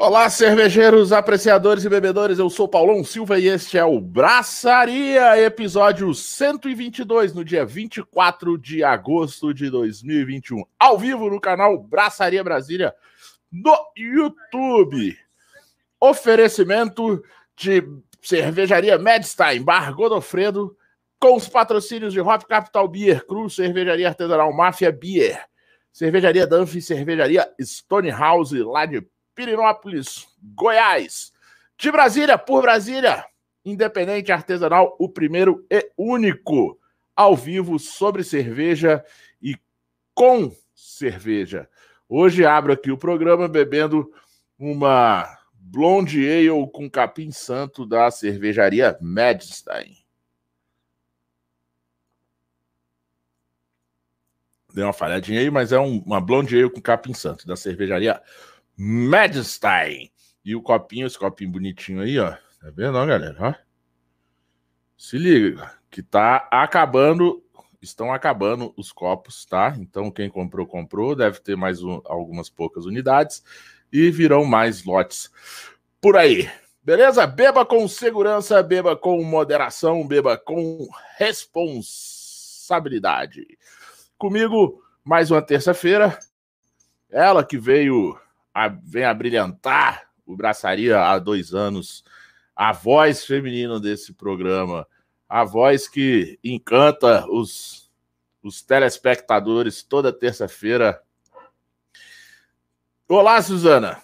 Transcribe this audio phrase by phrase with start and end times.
[0.00, 2.38] Olá, cervejeiros, apreciadores e bebedores.
[2.38, 8.84] Eu sou Paulão Silva e este é o Braçaria, episódio 122, no dia 24 de
[8.84, 12.94] agosto de 2021, ao vivo no canal Braçaria Brasília
[13.50, 15.18] no YouTube.
[16.00, 17.20] Oferecimento
[17.56, 17.82] de
[18.22, 20.76] cervejaria Medstein, Bar Godofredo,
[21.18, 25.44] com os patrocínios de Hop Capital Beer, Cruz, Cervejaria Artesanal Máfia Beer,
[25.92, 29.04] Cervejaria Dunphy, Cervejaria Stone House, lá de
[29.38, 31.32] Pirinópolis, Goiás.
[31.78, 33.24] De Brasília, por Brasília,
[33.64, 36.76] Independente Artesanal, o primeiro e único
[37.14, 39.04] ao vivo sobre cerveja
[39.40, 39.56] e
[40.12, 41.68] com cerveja.
[42.08, 44.12] Hoje abro aqui o programa bebendo
[44.58, 49.98] uma Blonde Ale com capim santo da cervejaria Madstein.
[54.74, 58.20] Deu uma falhadinha aí, mas é um, uma Blonde Ale com capim santo da cervejaria
[58.80, 60.08] Madstein.
[60.44, 62.30] E o copinho, esse copinho bonitinho aí, ó.
[62.30, 63.36] Tá vendo, ó, galera?
[63.40, 63.52] Ó.
[64.96, 67.42] Se liga, que tá acabando,
[67.82, 69.74] estão acabando os copos, tá?
[69.78, 71.16] Então, quem comprou, comprou.
[71.16, 73.42] Deve ter mais um, algumas poucas unidades.
[73.92, 75.28] E virão mais lotes
[76.00, 76.48] por aí.
[76.82, 77.26] Beleza?
[77.26, 83.58] Beba com segurança, beba com moderação, beba com responsabilidade.
[84.16, 86.16] Comigo, mais uma terça-feira.
[87.10, 88.16] Ela que veio
[88.58, 92.04] a, vem a brilhantar o Braçaria há dois anos,
[92.56, 94.86] a voz feminina desse programa,
[95.28, 97.88] a voz que encanta os,
[98.42, 101.00] os telespectadores toda terça-feira.
[103.08, 104.02] Olá, Suzana.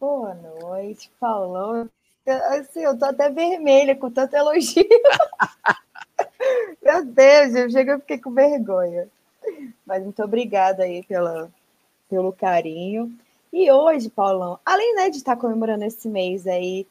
[0.00, 1.88] Boa noite, Paulão.
[2.26, 4.88] Assim, eu tô até vermelha com tanto elogio.
[6.82, 9.06] Meu Deus, eu chego e fiquei com vergonha.
[9.84, 11.52] Mas muito obrigada aí pela,
[12.08, 13.12] pelo carinho.
[13.52, 16.86] E hoje, Paulão, além né, de estar comemorando esse mês aí,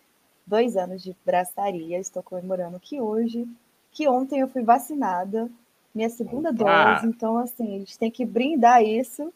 [0.45, 3.47] dois anos de braçaria, estou comemorando que hoje,
[3.91, 5.49] que ontem eu fui vacinada,
[5.93, 6.95] minha segunda ah.
[6.95, 7.07] dose.
[7.07, 9.33] Então, assim, a gente tem que brindar isso,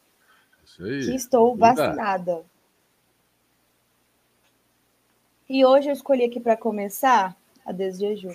[0.64, 2.44] isso aí, que estou vacinada.
[5.48, 7.34] E hoje eu escolhi aqui para começar
[7.64, 8.34] a desjejum,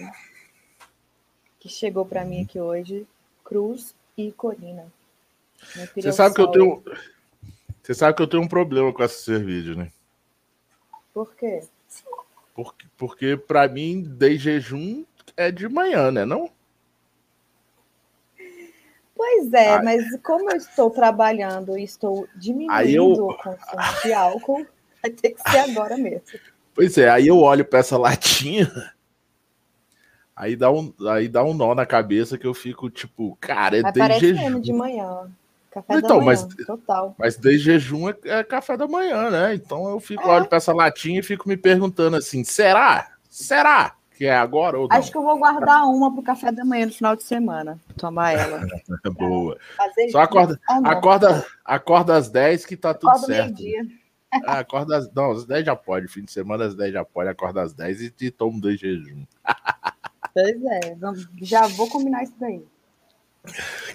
[1.60, 3.08] que chegou para mim aqui hoje,
[3.44, 4.86] Cruz e Corina.
[5.96, 6.84] Você sabe que eu tenho
[7.84, 9.92] você sabe que eu tenho um problema com essa cerveja, né?
[11.14, 11.62] Por quê?
[12.56, 15.04] Porque, porque para mim, de jejum
[15.36, 16.24] é de manhã, né?
[16.24, 16.50] Não?
[19.16, 19.84] Pois é, Ai.
[19.84, 23.06] mas como eu estou trabalhando e estou diminuindo eu...
[23.06, 24.66] o consumo de álcool,
[25.02, 26.24] vai ter que ser agora mesmo.
[26.74, 28.72] Pois é, aí eu olho para essa latinha,
[30.36, 33.92] aí dá, um, aí dá um nó na cabeça que eu fico tipo, cara, é
[33.92, 34.60] de jejum.
[34.60, 35.30] de manhã.
[35.74, 37.16] Café então, da manhã, mas, total.
[37.18, 39.56] Mas desde jejum é, é, café da manhã, né?
[39.56, 40.28] Então eu fico, é.
[40.28, 43.10] olho para essa latinha e fico me perguntando assim: será?
[43.28, 44.96] Será que é agora ou não?
[44.96, 47.80] Acho que eu vou guardar uma pro café da manhã no final de semana.
[47.98, 48.62] Tomar ela.
[49.18, 49.58] Boa.
[49.76, 53.56] Fazer Só acorda, acorda, acorda às 10 que tá tudo acorda certo.
[53.56, 53.88] Meio-dia.
[54.46, 55.12] Ah, acorda às.
[55.12, 56.08] Não, às 10 já pode.
[56.08, 57.30] Fim de semana às 10 já pode.
[57.30, 59.26] Acorda às 10 e, e toma dois jejum.
[60.36, 60.98] Pois é,
[61.42, 62.64] já vou combinar isso daí.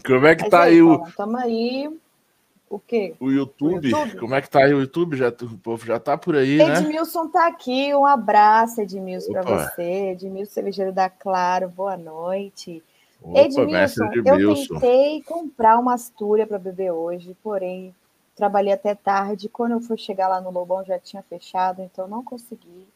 [0.06, 1.03] Como é que Mas tá aí, aí o.
[1.16, 1.91] Tamo aí.
[2.70, 3.14] O quê?
[3.19, 3.86] O YouTube?
[3.86, 4.20] o YouTube?
[4.20, 5.16] Como é que tá aí o YouTube?
[5.16, 6.78] Já, o povo já tá por aí, né?
[6.78, 7.94] Edmilson tá aqui.
[7.94, 10.10] Um abraço, Edmilson, para você.
[10.10, 12.82] Edmilson Cervejeiro da Claro, boa noite.
[13.22, 17.94] Opa, Edmilson, Edmilson, eu tentei comprar uma Astúria para beber hoje, porém
[18.37, 19.48] trabalhei até tarde.
[19.48, 22.87] Quando eu fui chegar lá no Lobão já tinha fechado, então não consegui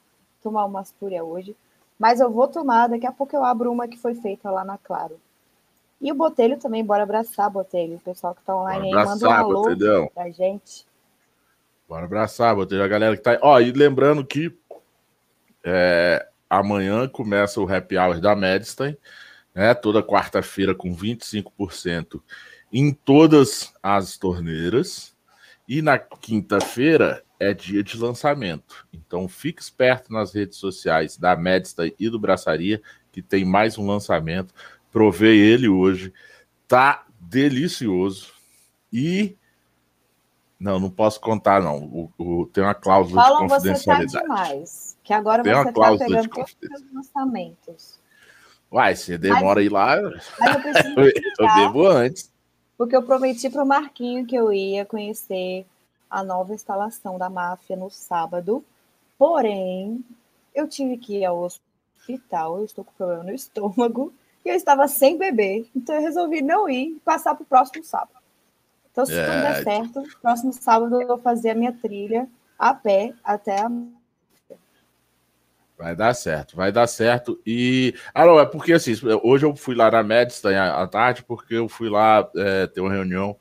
[0.42, 1.56] tomar uma Astúria hoje.
[1.98, 4.76] Mas eu vou tomar, daqui a pouco eu abro uma que foi feita lá na
[4.76, 5.18] Claro.
[6.02, 7.94] E o Botelho também, bora abraçar, Botelho.
[7.94, 10.10] O pessoal que tá online bora aí, manda um alô Botelhão.
[10.12, 10.84] pra gente.
[11.88, 12.82] Bora abraçar, Botelho.
[12.82, 13.38] A galera que tá aí.
[13.40, 14.52] Ó, e lembrando que
[15.62, 18.96] é, amanhã começa o happy hour da Medstein,
[19.54, 19.72] né?
[19.74, 22.20] Toda quarta-feira com 25%
[22.72, 25.14] em todas as torneiras.
[25.68, 28.88] E na quinta-feira é dia de lançamento.
[28.92, 32.82] Então fique esperto nas redes sociais da Medstein e do Braçaria,
[33.12, 34.52] que tem mais um lançamento.
[34.92, 36.12] Provei ele hoje.
[36.68, 38.32] Tá delicioso.
[38.92, 39.36] E.
[40.60, 41.82] Não, não posso contar, não.
[41.82, 44.12] O, o tem uma cláusula Paulo, de confidencialidade.
[44.12, 44.98] Você tá demais.
[45.02, 48.00] Que agora tem você uma cláusula tá pegando todos os lançamentos.
[48.70, 49.96] Uai, você demora mas, ir lá.
[50.38, 51.04] Mas eu,
[51.40, 52.32] eu bebo antes.
[52.78, 55.66] Porque eu prometi para o Marquinho que eu ia conhecer
[56.08, 58.64] a nova instalação da máfia no sábado.
[59.18, 60.04] Porém,
[60.54, 64.12] eu tive que ir ao hospital, eu estou com problema no estômago
[64.44, 65.66] e eu estava sem bebê.
[65.74, 68.22] Então eu resolvi não ir e passar para o próximo sábado.
[68.90, 69.24] Então, se é...
[69.24, 72.28] tudo der certo, próximo sábado eu vou fazer a minha trilha
[72.58, 73.70] a pé até a.
[75.76, 77.40] Vai dar certo, vai dar certo.
[77.44, 77.94] E.
[78.14, 78.92] Ah, não, é porque assim,
[79.24, 82.92] hoje eu fui lá na Medstein à tarde, porque eu fui lá é, ter uma
[82.92, 83.36] reunião,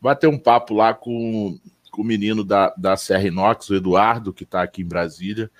[0.00, 1.58] bater um papo lá com,
[1.90, 5.50] com o menino da, da Serra Inox, o Eduardo, que está aqui em Brasília.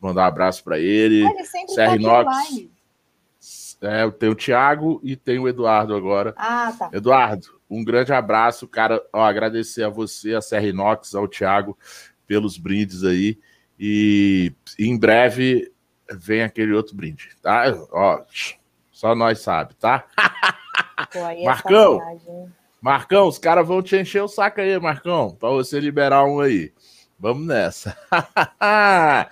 [0.00, 1.22] Mandar um abraço para ele.
[1.24, 2.71] ele Serra tá Inox.
[3.82, 6.32] É, tem o Thiago e tem o Eduardo agora.
[6.36, 6.88] Ah, tá.
[6.92, 9.02] Eduardo, um grande abraço, cara.
[9.12, 11.76] Ó, agradecer a você, a Serra Inox, ao Thiago,
[12.26, 13.38] pelos brindes aí.
[13.78, 15.72] E em breve
[16.12, 17.64] vem aquele outro brinde, tá?
[17.90, 18.22] Ó,
[18.92, 20.04] só nós sabe, tá?
[21.12, 22.00] Pô, é Marcão,
[22.80, 26.72] Marcão, os caras vão te encher o saco aí, Marcão, para você liberar um aí.
[27.18, 27.96] Vamos nessa.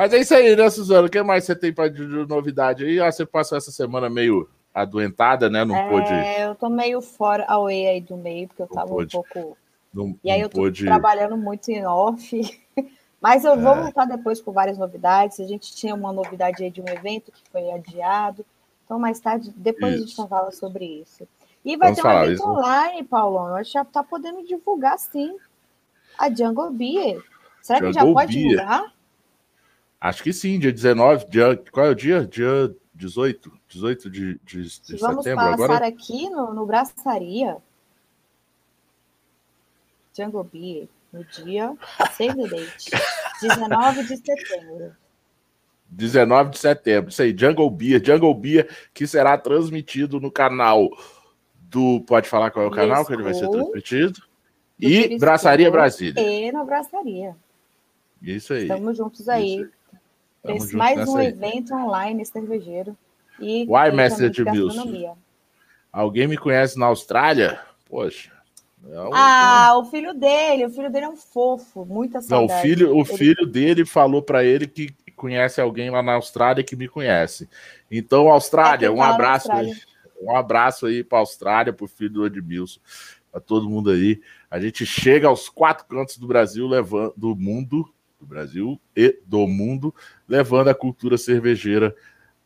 [0.00, 1.08] Mas é isso aí, né, Suzano?
[1.08, 2.98] O que mais você tem para de novidade aí?
[2.98, 5.62] Ah, você passou essa semana meio adoentada, né?
[5.62, 6.10] Não é, pôde.
[6.38, 9.14] Eu tô meio fora away aí do meio, porque eu não tava pôde.
[9.14, 9.58] um pouco.
[9.92, 10.86] Não, e aí eu tô pôde...
[10.86, 12.40] trabalhando muito em off.
[13.20, 13.82] Mas eu vou é.
[13.82, 15.38] voltar depois com várias novidades.
[15.38, 18.42] A gente tinha uma novidade aí de um evento que foi adiado.
[18.86, 20.02] Então, mais tarde, depois isso.
[20.02, 21.28] a gente fala sobre isso.
[21.62, 22.48] E vai Vamos ter um evento isso.
[22.48, 23.58] online, Paulão.
[23.58, 25.36] Eu já tá podendo divulgar sim.
[26.18, 27.22] A Jungle Beer.
[27.60, 28.48] Será Jungle que já pode Beer.
[28.48, 28.99] divulgar?
[30.00, 31.26] Acho que sim, dia 19.
[31.28, 32.26] Dia, qual é o dia?
[32.26, 33.52] Dia 18.
[33.68, 35.44] 18 de, de, de Vamos setembro.
[35.44, 35.86] Vamos passar agora...
[35.86, 37.58] aqui no, no Braçaria.
[40.16, 41.76] Jungle Beer no dia
[42.16, 42.90] save the date,
[43.40, 44.96] 19 de setembro.
[45.88, 50.88] 19 de setembro, isso aí, Jungle Beer, Jungle Beer, que será transmitido no canal
[51.52, 52.00] do.
[52.02, 54.22] Pode falar qual é o canal que ele vai ser transmitido?
[54.78, 56.22] E Braçaria Brasília.
[56.22, 57.36] E na Braçaria.
[58.22, 58.62] Isso aí.
[58.62, 59.68] Estamos juntos aí.
[60.44, 61.26] Esse mais um aí.
[61.28, 62.96] evento online cervejeiro.
[63.38, 65.16] E mestre de Edmilson.
[65.92, 67.60] Alguém me conhece na Austrália?
[67.88, 68.30] Poxa.
[68.88, 69.10] É um...
[69.12, 72.52] Ah, o filho dele, o filho dele é um fofo, muita saudade.
[72.52, 73.16] Não, o filho, o ele...
[73.18, 77.48] filho dele falou para ele que conhece alguém lá na Austrália que me conhece.
[77.90, 79.74] Então, Austrália, é um abraço Austrália.
[79.74, 79.90] aí.
[80.22, 82.80] Um abraço aí para Austrália, para o filho do Edmilson,
[83.30, 84.20] para todo mundo aí.
[84.50, 89.46] A gente chega aos quatro cantos do Brasil, levando do mundo, do Brasil e do
[89.46, 89.94] mundo,
[90.30, 91.94] levando a cultura cervejeira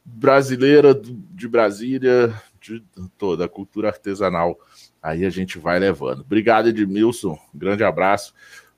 [0.04, 2.82] brasileira de Brasília, de
[3.16, 4.58] toda a cultura artesanal
[5.04, 6.22] Aí a gente vai levando.
[6.22, 7.38] Obrigado, Edmilson.
[7.54, 8.32] Grande abraço.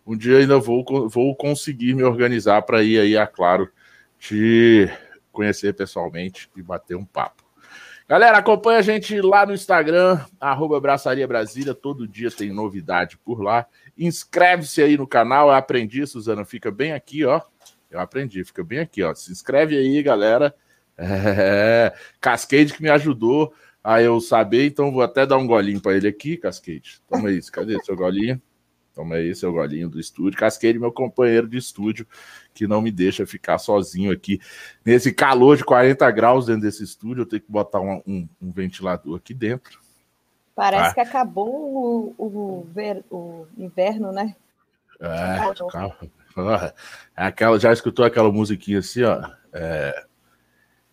[0.05, 3.71] Um dia ainda vou, vou conseguir me organizar para ir aí, a Claro,
[4.19, 4.91] te
[5.31, 7.45] conhecer pessoalmente e bater um papo.
[8.09, 13.41] Galera, acompanha a gente lá no Instagram, arroba Braçaria Brasília, todo dia tem novidade por
[13.41, 13.65] lá.
[13.97, 17.41] Inscreve-se aí no canal, eu aprendi, Suzana, fica bem aqui, ó.
[17.97, 19.15] Eu aprendi, fica bem aqui, ó.
[19.15, 20.55] Se inscreve aí, galera.
[20.99, 21.93] É...
[22.19, 23.53] Cascade que me ajudou
[23.85, 27.03] a eu saber, então vou até dar um golinho para ele aqui, Casquete.
[27.07, 28.41] Toma isso, cadê seu golinho?
[28.95, 30.39] Toma aí seu golinho do estúdio.
[30.39, 32.07] Casquete, meu companheiro de estúdio,
[32.55, 34.41] que não me deixa ficar sozinho aqui
[34.83, 37.23] nesse calor de 40 graus dentro desse estúdio.
[37.23, 39.79] Eu tenho que botar um, um, um ventilador aqui dentro.
[40.55, 40.95] Parece ah.
[40.95, 44.35] que acabou o, o, ver, o inverno, né?
[44.99, 45.95] É, calma.
[47.15, 49.31] Aquela, já escutou aquela musiquinha assim, ó?
[49.53, 50.05] É,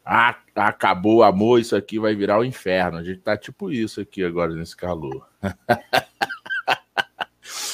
[0.05, 2.97] ah, acabou o amor, isso aqui vai virar o inferno.
[2.97, 5.27] A gente tá tipo isso aqui agora nesse calor.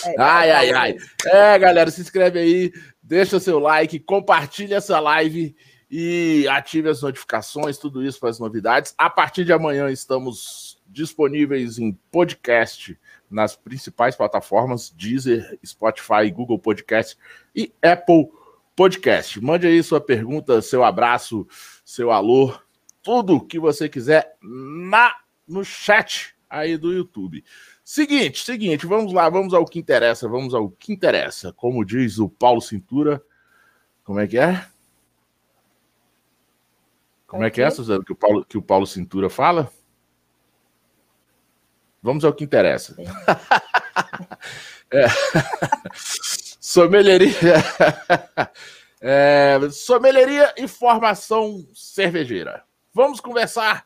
[0.06, 0.96] É, ai, ai, ai.
[1.26, 2.72] É, galera, se inscreve aí,
[3.02, 5.56] deixa seu like, compartilha essa live
[5.90, 8.94] e ative as notificações, tudo isso para as novidades.
[8.98, 12.98] A partir de amanhã estamos disponíveis em podcast
[13.30, 17.18] nas principais plataformas: Deezer, Spotify, Google Podcast
[17.56, 18.30] e Apple
[18.76, 19.40] Podcast.
[19.42, 21.48] Mande aí sua pergunta, seu abraço
[21.90, 22.54] seu alô,
[23.02, 25.16] tudo que você quiser na
[25.48, 27.44] no chat aí do YouTube.
[27.84, 31.52] Seguinte, seguinte, vamos lá, vamos ao que interessa, vamos ao que interessa.
[31.52, 33.24] Como diz o Paulo Cintura,
[34.04, 34.64] como é que é?
[37.26, 39.72] Como é que é, Suzana, que o Paulo, que o Paulo Cintura fala?
[42.02, 42.96] Vamos ao que interessa.
[44.92, 45.06] é.
[46.60, 47.34] Sommeleria.
[49.02, 52.64] É, sommeleria e formação cervejeira.
[52.94, 53.86] Vamos conversar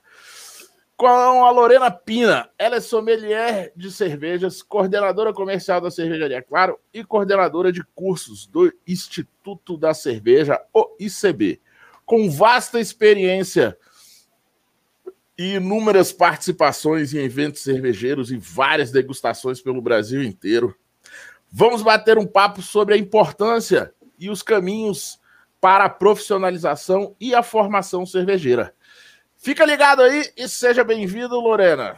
[0.98, 2.50] com a Lorena Pina.
[2.58, 8.74] Ela é sommelier de cervejas, coordenadora comercial da Cervejaria Claro e coordenadora de cursos do
[8.88, 11.62] Instituto da Cerveja, o ICB.
[12.06, 13.78] Com vasta experiência
[15.38, 20.76] e inúmeras participações em eventos cervejeiros e várias degustações pelo Brasil inteiro.
[21.52, 25.20] Vamos bater um papo sobre a importância e os caminhos
[25.60, 28.74] para a profissionalização e a formação cervejeira.
[29.38, 31.96] Fica ligado aí e seja bem-vindo, Lorena.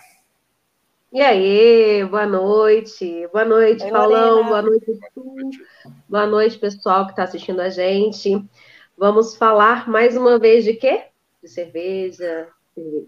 [1.11, 3.27] E aí, boa noite.
[3.31, 4.29] Boa noite, Oi, Paulão.
[4.29, 4.49] Lorena.
[4.49, 5.35] Boa noite, tu.
[6.09, 8.43] Boa noite, pessoal que está assistindo a gente.
[8.97, 11.05] Vamos falar mais uma vez de quê?
[11.41, 13.07] De cerveja, cerveja.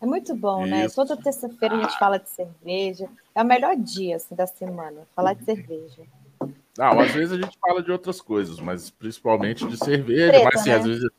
[0.00, 0.84] É muito bom, né?
[0.84, 1.00] Isso.
[1.00, 1.06] né?
[1.06, 3.08] Toda terça-feira a gente fala de cerveja.
[3.34, 6.02] É o melhor dia assim, da semana, falar de cerveja.
[6.76, 10.32] Não, às vezes a gente fala de outras coisas, mas principalmente de cerveja.
[10.32, 10.76] Treta, mas sim, né?
[10.76, 11.10] às vezes.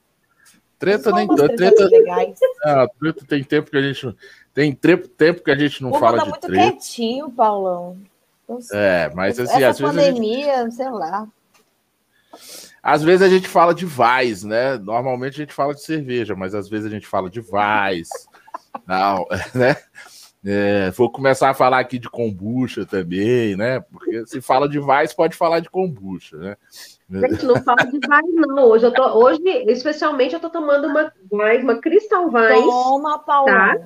[0.79, 1.55] Treta nem tanto.
[1.55, 1.87] Treta,
[2.65, 4.15] ah, treta tem tempo que a gente.
[4.53, 6.71] Tem tempo que a gente não Pô, fala tá de muito treta.
[6.71, 7.97] quietinho, Paulão.
[8.73, 10.17] É, mas assim, Essa às pandemia, vezes.
[10.19, 11.27] Pandemia, sei lá.
[12.81, 14.77] Às vezes a gente fala de Vais, né?
[14.77, 18.09] Normalmente a gente fala de cerveja, mas às vezes a gente fala de Vais.
[18.87, 19.25] Não,
[19.55, 19.77] né?
[20.45, 23.79] É, vou começar a falar aqui de kombucha também, né?
[23.79, 26.57] Porque se fala de Vais, pode falar de kombucha, né?
[27.09, 28.65] Gente, não fala de Vais, não.
[28.65, 32.59] Hoje, eu tô, hoje especialmente, eu tô tomando uma Vais, uma Crystal Vais.
[32.59, 33.45] Toma, Paulo.
[33.45, 33.77] Tá?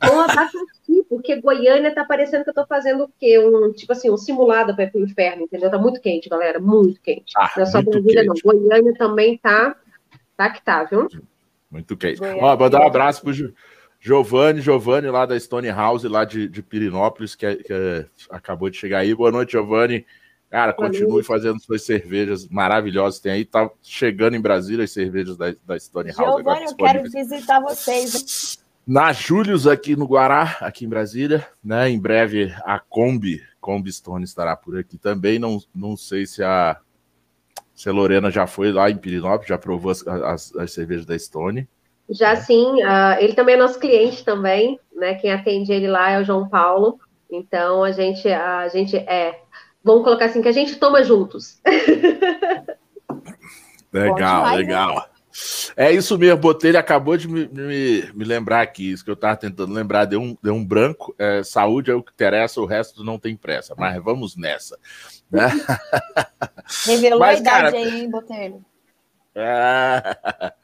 [0.00, 3.38] Com abacaxi, porque Goiânia tá parecendo que eu tô fazendo o quê?
[3.38, 5.70] Um, tipo assim, um simulado para ir pro inferno, entendeu?
[5.70, 7.32] Tá muito quente, galera, muito quente.
[7.36, 8.34] Ah, não é só Brasília, não.
[8.44, 9.74] Goiânia também tá,
[10.36, 11.08] tá que tá, viu?
[11.70, 12.20] Muito quente.
[12.22, 13.32] Ó, vou dar um abraço pro
[14.00, 18.70] Giovanni, Giovanni lá da Stone House, lá de, de Pirinópolis, que, é, que é, acabou
[18.70, 19.12] de chegar aí.
[19.14, 20.06] Boa noite, Giovanni.
[20.48, 23.20] Cara, continue fazendo suas cervejas maravilhosas.
[23.20, 26.36] Tem aí, tá chegando em Brasília as cervejas da, da Stone House.
[26.36, 28.58] Giovanni, eu quero visitar vocês.
[28.88, 31.90] Na Július, aqui no Guará, aqui em Brasília, né?
[31.90, 35.38] Em breve a Kombi, Kombi Stone estará por aqui também.
[35.38, 36.78] Não, não sei se a,
[37.74, 41.18] se a Lorena já foi lá em Pirinópolis, já provou as, as, as cervejas da
[41.18, 41.68] Stone.
[42.08, 45.16] Já sim, uh, ele também é nosso cliente também, né?
[45.16, 46.98] Quem atende ele lá é o João Paulo.
[47.30, 49.38] Então a gente, a gente é,
[49.84, 51.60] vamos colocar assim que a gente toma juntos.
[53.92, 54.94] Legal, legal.
[54.94, 55.17] Né?
[55.76, 59.36] É isso mesmo, Botelho acabou de me, me, me, lembrar aqui, isso que eu estava
[59.36, 61.14] tentando lembrar, deu um, deu um branco.
[61.18, 64.78] É, saúde é o que interessa, o resto não tem pressa, mas vamos nessa.
[65.30, 65.48] Né?
[66.86, 68.64] Revelou mas, a idade cara, aí, hein, Botelho?
[69.34, 70.02] É...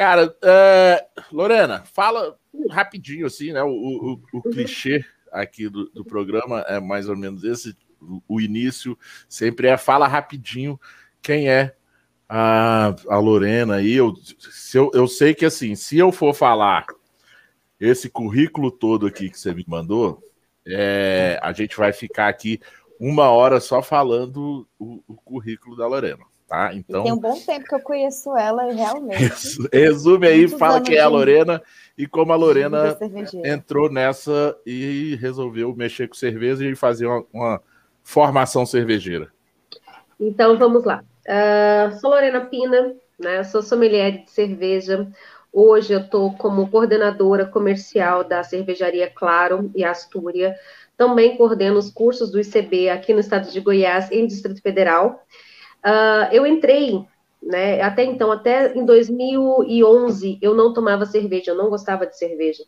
[0.00, 2.34] Cara, é, Lorena, fala
[2.70, 3.62] rapidinho assim, né?
[3.62, 7.76] O, o, o clichê aqui do, do, programa é mais ou menos esse.
[8.00, 10.80] O, o, início sempre é fala rapidinho
[11.20, 11.74] quem é
[12.30, 13.94] a, a Lorena aí.
[13.94, 16.86] Eu, se eu, eu sei que assim, se eu for falar
[17.78, 20.22] esse currículo todo aqui que você me mandou,
[20.66, 22.60] é, a gente vai ficar aqui
[22.98, 26.74] uma hora só falando o, o currículo da Lorena tá?
[26.74, 27.04] Então.
[27.04, 29.68] Tem um bom tempo que eu conheço ela e realmente.
[29.72, 31.62] Resume aí, fala quem é a Lorena
[31.96, 32.98] e como a Lorena
[33.44, 37.62] entrou nessa e resolveu mexer com cerveja e fazer uma, uma
[38.02, 39.28] formação cervejeira.
[40.18, 41.04] Então vamos lá.
[41.30, 43.44] Uh, sou Lorena Pina, né?
[43.44, 45.08] Sou sommelier de cerveja.
[45.52, 50.56] Hoje eu estou como coordenadora comercial da cervejaria Claro e Astúria.
[50.96, 55.24] Também coordeno os cursos do ICB aqui no estado de Goiás, em Distrito Federal.
[55.86, 57.04] Uh, eu entrei,
[57.40, 62.64] né, até então, até em 2011, eu não tomava cerveja, eu não gostava de cerveja,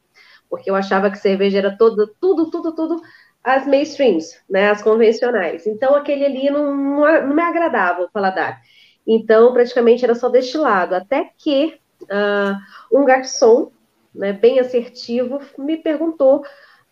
[0.48, 3.02] porque eu achava que cerveja era toda, tudo, tudo, tudo
[3.42, 5.66] as mainstreams, né, as convencionais.
[5.66, 8.60] Então, aquele ali não, não, não me agradava o paladar.
[9.06, 13.72] Então, praticamente era só destilado, até que uh, um garçom,
[14.14, 16.44] né, bem assertivo, me perguntou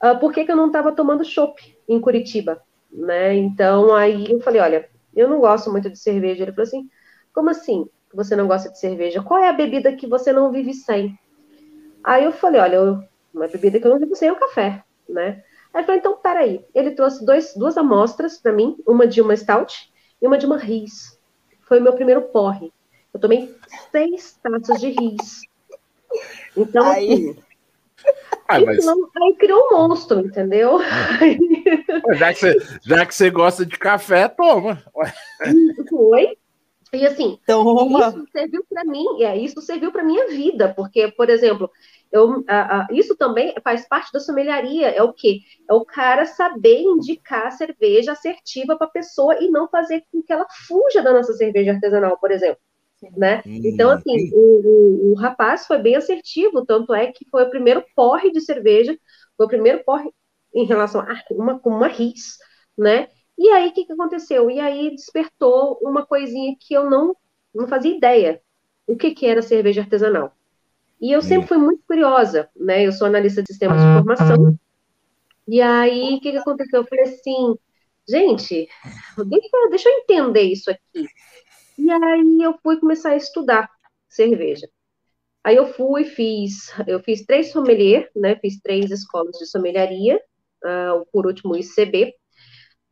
[0.02, 3.34] uh, por que, que eu não estava tomando chopp em Curitiba, né?
[3.34, 6.42] Então, aí eu falei, olha, eu não gosto muito de cerveja.
[6.42, 6.88] Ele falou assim:
[7.32, 9.22] como assim você não gosta de cerveja?
[9.22, 11.18] Qual é a bebida que você não vive sem?
[12.02, 13.02] Aí eu falei: olha, eu,
[13.32, 15.42] uma bebida que eu não vivo sem é o café, né?
[15.72, 16.64] Aí ele falou: então, peraí.
[16.74, 20.56] Ele trouxe dois, duas amostras para mim, uma de uma stout e uma de uma
[20.56, 21.18] ris.
[21.62, 22.72] Foi o meu primeiro porre.
[23.12, 23.54] Eu tomei
[23.90, 25.42] seis taças de ris.
[26.56, 27.12] Então, aí...
[27.12, 27.36] assim,
[28.48, 28.86] ah, mas...
[28.86, 30.80] aí criou um monstro, entendeu?
[32.18, 34.82] Já que, você, já que você gosta de café, toma.
[35.88, 36.36] Foi.
[36.92, 38.08] E assim, toma.
[38.08, 41.70] isso serviu para mim, é, isso serviu para minha vida, porque, por exemplo,
[42.12, 45.40] eu, a, a, isso também faz parte da sommelharia, é o quê?
[45.68, 50.22] É o cara saber indicar a cerveja assertiva para a pessoa e não fazer com
[50.22, 52.60] que ela fuja da nossa cerveja artesanal, por exemplo
[53.16, 53.42] né?
[53.46, 57.50] Hum, então, assim, o, o, o, rapaz foi bem assertivo, tanto é que foi o
[57.50, 58.96] primeiro porre de cerveja,
[59.36, 60.10] foi o primeiro porre
[60.54, 62.36] em relação a uma, uma RIS,
[62.76, 63.08] né?
[63.38, 64.50] E aí, o que, que aconteceu?
[64.50, 67.16] E aí despertou uma coisinha que eu não,
[67.54, 68.42] não fazia ideia.
[68.86, 70.34] O que, que era cerveja artesanal?
[71.00, 71.48] E eu sempre hum.
[71.48, 72.86] fui muito curiosa, né?
[72.86, 74.58] Eu sou analista de sistemas de informação.
[75.48, 76.80] E aí, o que, que aconteceu?
[76.80, 77.54] Eu falei assim,
[78.08, 78.68] gente,
[79.26, 81.06] deixa, deixa eu entender isso aqui.
[81.78, 83.70] E aí eu fui começar a estudar
[84.08, 84.68] cerveja.
[85.42, 88.36] Aí eu fui, fiz, eu fiz três sommelier, né?
[88.36, 90.20] Fiz três escolas de sommelieria,
[90.64, 92.14] uh, por último ICB.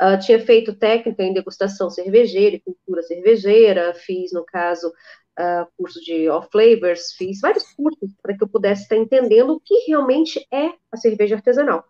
[0.01, 4.93] Uh, ah, tinha feito técnica em degustação cervejeira e cultura cervejeira, fiz, no caso,
[5.39, 9.61] uh, curso de off flavors, fiz vários cursos para que eu pudesse estar entendendo o
[9.61, 11.85] que realmente é a cerveja artesanal.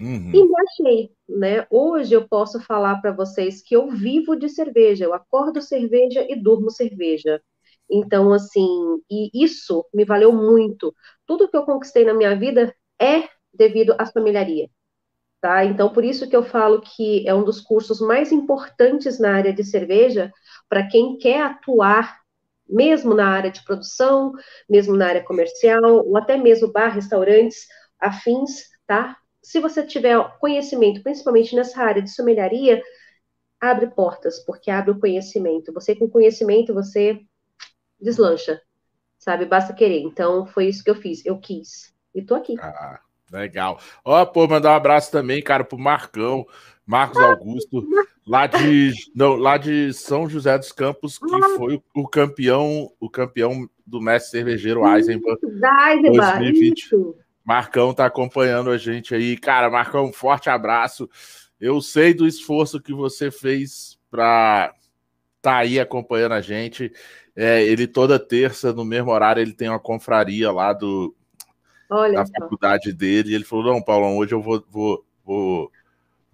[0.00, 0.30] Uhum.
[0.34, 1.66] E me achei, né?
[1.70, 6.34] Hoje eu posso falar para vocês que eu vivo de cerveja, eu acordo cerveja e
[6.34, 7.40] durmo cerveja.
[7.88, 8.66] Então, assim,
[9.10, 10.94] e isso me valeu muito.
[11.26, 14.68] Tudo que eu conquistei na minha vida é devido à familiaria.
[15.40, 15.64] Tá?
[15.64, 19.52] Então, por isso que eu falo que é um dos cursos mais importantes na área
[19.52, 20.32] de cerveja
[20.68, 22.23] para quem quer atuar,
[22.68, 24.32] mesmo na área de produção,
[24.68, 27.66] mesmo na área comercial, ou até mesmo bar, restaurantes,
[27.98, 29.16] afins, tá?
[29.42, 32.82] Se você tiver conhecimento, principalmente nessa área de sommelharia,
[33.60, 35.72] abre portas, porque abre o conhecimento.
[35.72, 37.20] Você com conhecimento, você
[38.00, 38.60] deslancha,
[39.18, 39.44] sabe?
[39.44, 40.00] Basta querer.
[40.00, 41.24] Então, foi isso que eu fiz.
[41.24, 41.94] Eu quis.
[42.14, 42.56] E tô aqui.
[42.60, 43.78] Ah, legal.
[44.04, 46.46] Ó, pô, mandar um abraço também, cara, pro Marcão,
[46.86, 47.86] Marcos ah, Augusto,
[48.26, 53.68] lá de, não, lá de São José dos Campos, que foi o, campeão, o campeão
[53.86, 55.36] do mestre cervejeiro Eisenbahn.
[55.42, 56.82] Eisenbahn, 2020.
[56.82, 57.16] Isso.
[57.44, 59.36] Marcão tá acompanhando a gente aí.
[59.36, 61.08] Cara, Marcão, um forte abraço.
[61.60, 64.74] Eu sei do esforço que você fez para
[65.42, 66.90] tá aí acompanhando a gente.
[67.36, 71.14] É, ele toda terça, no mesmo horário, ele tem uma confraria lá do,
[71.90, 73.34] Olha da faculdade dele.
[73.34, 75.70] Ele falou: Não, Paulão, hoje eu vou, vou, vou,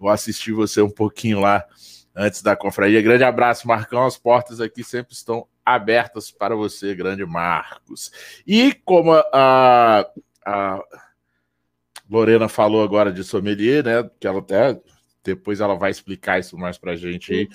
[0.01, 1.63] vou assistir você um pouquinho lá
[2.15, 3.01] antes da confraria.
[3.01, 4.03] Grande abraço, Marcão.
[4.03, 8.11] As portas aqui sempre estão abertas para você, grande Marcos.
[8.45, 10.09] E como a,
[10.43, 10.83] a
[12.09, 14.09] Lorena falou agora de sommelier, né?
[14.19, 14.81] Que ela até
[15.23, 17.47] depois ela vai explicar isso mais para a gente aí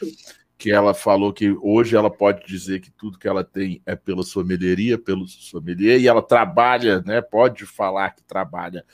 [0.59, 4.23] que ela falou que hoje ela pode dizer que tudo que ela tem é pela
[4.23, 7.21] sommelieria, pelo sommelier, e ela trabalha, né?
[7.21, 8.85] Pode falar que trabalha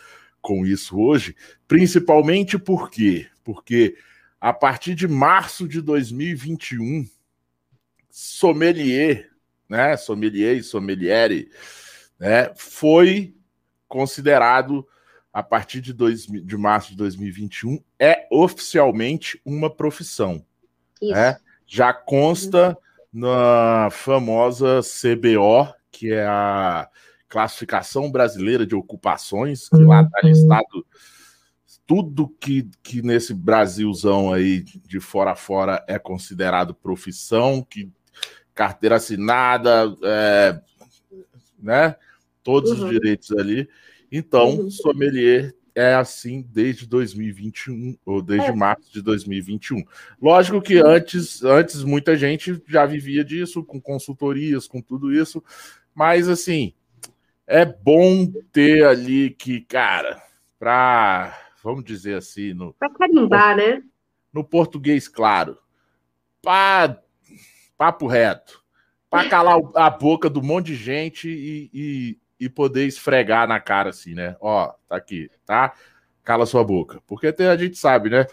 [0.40, 1.36] com isso hoje,
[1.68, 3.28] principalmente por quê?
[3.44, 3.96] Porque
[4.40, 7.08] a partir de março de 2021,
[8.10, 9.30] sommelier,
[9.68, 9.96] né?
[9.96, 11.50] Sommelier e sommeliere,
[12.18, 12.52] né?
[12.56, 13.34] Foi
[13.88, 14.86] considerado
[15.32, 20.44] a partir de, dois, de março de 2021 é oficialmente uma profissão.
[21.00, 21.12] Isso.
[21.12, 21.38] Né?
[21.72, 22.76] já consta
[23.10, 26.86] na famosa CBO, que é a
[27.30, 30.28] Classificação Brasileira de Ocupações, que lá está uhum.
[30.28, 30.86] listado
[31.92, 37.90] tudo que, que nesse Brasilzão aí de fora a fora é considerado profissão, que
[38.54, 40.58] carteira assinada, é,
[41.58, 41.94] né?
[42.42, 42.86] Todos uhum.
[42.86, 43.68] os direitos ali.
[44.10, 44.70] Então, uhum.
[44.70, 48.54] sommelier é assim desde 2021, ou desde é.
[48.54, 49.84] março de 2021.
[50.18, 55.44] Lógico que antes, antes muita gente já vivia disso, com consultorias, com tudo isso,
[55.94, 56.72] mas assim,
[57.46, 60.22] é bom ter ali que, cara,
[60.58, 62.72] para, vamos dizer assim, no.
[62.74, 63.82] Para carimbar, no, né?
[64.32, 65.58] No português, claro.
[66.40, 67.00] Para
[67.76, 68.62] papo reto.
[69.08, 73.90] Para calar a boca do monte de gente e, e e poder esfregar na cara
[73.90, 74.34] assim, né?
[74.40, 75.74] Ó, tá aqui, tá?
[76.24, 77.00] Cala sua boca.
[77.06, 78.26] Porque a gente sabe, né?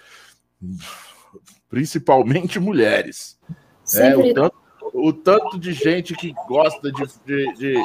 [1.70, 3.40] Principalmente mulheres.
[3.94, 4.56] É, o, tanto,
[4.96, 7.84] o tanto de gente que gosta de, de, de,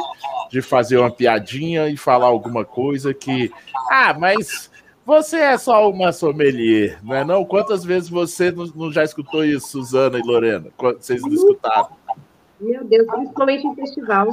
[0.50, 3.52] de fazer uma piadinha e falar alguma coisa que.
[3.90, 4.70] Ah, mas
[5.04, 7.44] você é só uma sommelier, não é não?
[7.44, 10.70] Quantas vezes você não, não já escutou isso, Suzana e Lorena?
[10.78, 11.90] Vocês não escutaram?
[12.60, 14.28] Meu Deus, principalmente em festival.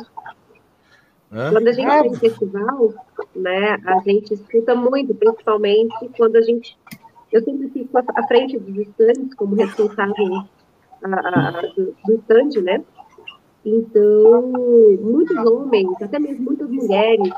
[1.29, 2.01] Quando a gente é.
[2.01, 2.93] tem festival,
[3.35, 6.77] né, a gente escuta muito, principalmente quando a gente.
[7.31, 10.43] Eu sempre fico à frente dos estandes como responsável
[11.01, 12.83] a, a, do, do stand, né?
[13.65, 14.51] Então,
[14.99, 17.31] muitos homens, até mesmo muitas mulheres,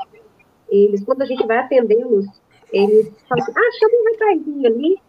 [0.68, 2.26] eles, quando a gente vai atendê-los,
[2.74, 5.02] eles falam assim, ah, chama um rapazinho ali,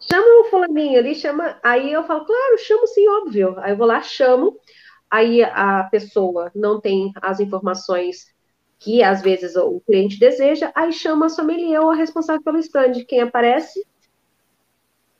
[0.00, 1.58] chama o fulaninho ali, chama.
[1.62, 3.54] Aí eu falo, claro, chamo sim, óbvio.
[3.58, 4.58] Aí eu vou lá, chamo,
[5.10, 8.32] aí a pessoa não tem as informações
[8.78, 13.04] que às vezes o cliente deseja, aí chama a sommelier ou a responsável pelo stand.
[13.06, 13.86] Quem aparece?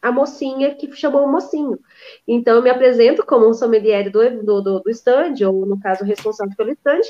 [0.01, 1.79] A mocinha que chamou o mocinho.
[2.27, 6.57] Então, eu me apresento como um sommelier do, do, do stand, ou no caso, responsável
[6.57, 7.03] pelo stand,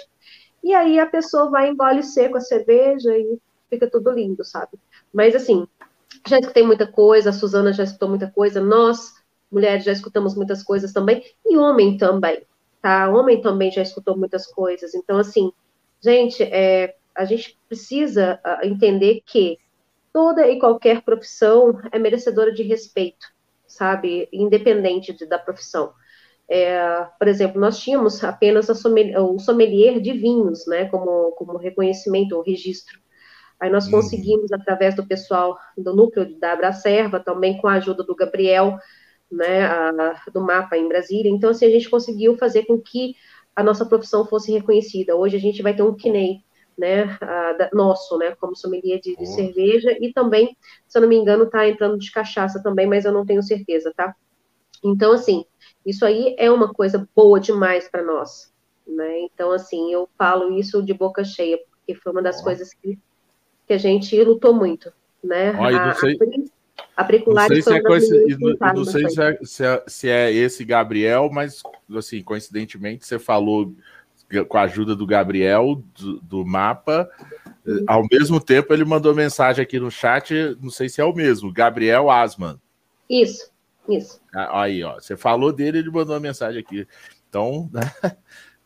[0.63, 3.39] e aí a pessoa vai engole seco a cerveja e
[3.73, 4.79] fica tudo lindo, sabe?
[5.13, 5.67] Mas assim,
[6.27, 9.15] já escutei muita coisa, a Suzana já escutou muita coisa, nós,
[9.51, 12.47] mulheres, já escutamos muitas coisas também, e homem também
[12.83, 13.09] tá?
[13.09, 14.93] Homem também já escutou muitas coisas.
[14.95, 15.53] Então, assim,
[16.03, 19.57] gente, é, a gente precisa uh, entender que
[20.13, 23.29] toda e qualquer profissão é merecedora de respeito,
[23.67, 24.29] sabe?
[24.33, 25.95] Independente de, da profissão.
[26.49, 32.37] É, por exemplo, nós tínhamos apenas sommelier, o sommelier de vinhos, né, como, como reconhecimento
[32.37, 33.01] ou registro.
[33.63, 33.93] Aí nós uhum.
[33.93, 38.77] conseguimos, através do pessoal do núcleo da Abracerva, também com a ajuda do Gabriel,
[39.31, 41.31] né, a, do mapa em Brasília.
[41.31, 43.15] Então, assim, a gente conseguiu fazer com que
[43.55, 45.15] a nossa profissão fosse reconhecida.
[45.15, 46.39] Hoje a gente vai ter um CNEI,
[46.77, 50.57] né, a, da, nosso, né, como sommelier de, de cerveja, e também,
[50.89, 53.93] se eu não me engano, está entrando de cachaça também, mas eu não tenho certeza,
[53.97, 54.13] tá?
[54.83, 55.45] Então, assim,
[55.87, 58.53] isso aí é uma coisa boa demais para nós,
[58.85, 59.21] né?
[59.21, 62.99] Então, assim, eu falo isso de boca cheia, porque foi uma das coisas que
[63.67, 65.55] que a gente lutou muito, né?
[65.59, 66.19] Olha, a, não sei,
[66.97, 67.83] a, a não sei se é,
[68.39, 71.63] não, não sei se é, se, é, se é esse Gabriel, mas
[71.97, 73.73] assim, coincidentemente você falou
[74.49, 77.11] com a ajuda do Gabriel do, do mapa.
[77.67, 77.85] Uhum.
[77.87, 81.53] Ao mesmo tempo, ele mandou mensagem aqui no chat, não sei se é o mesmo,
[81.53, 82.59] Gabriel Asman.
[83.09, 83.51] Isso,
[83.89, 84.21] isso.
[84.35, 86.87] Ah, aí, ó, você falou dele, ele mandou uma mensagem aqui.
[87.29, 87.83] Então, né?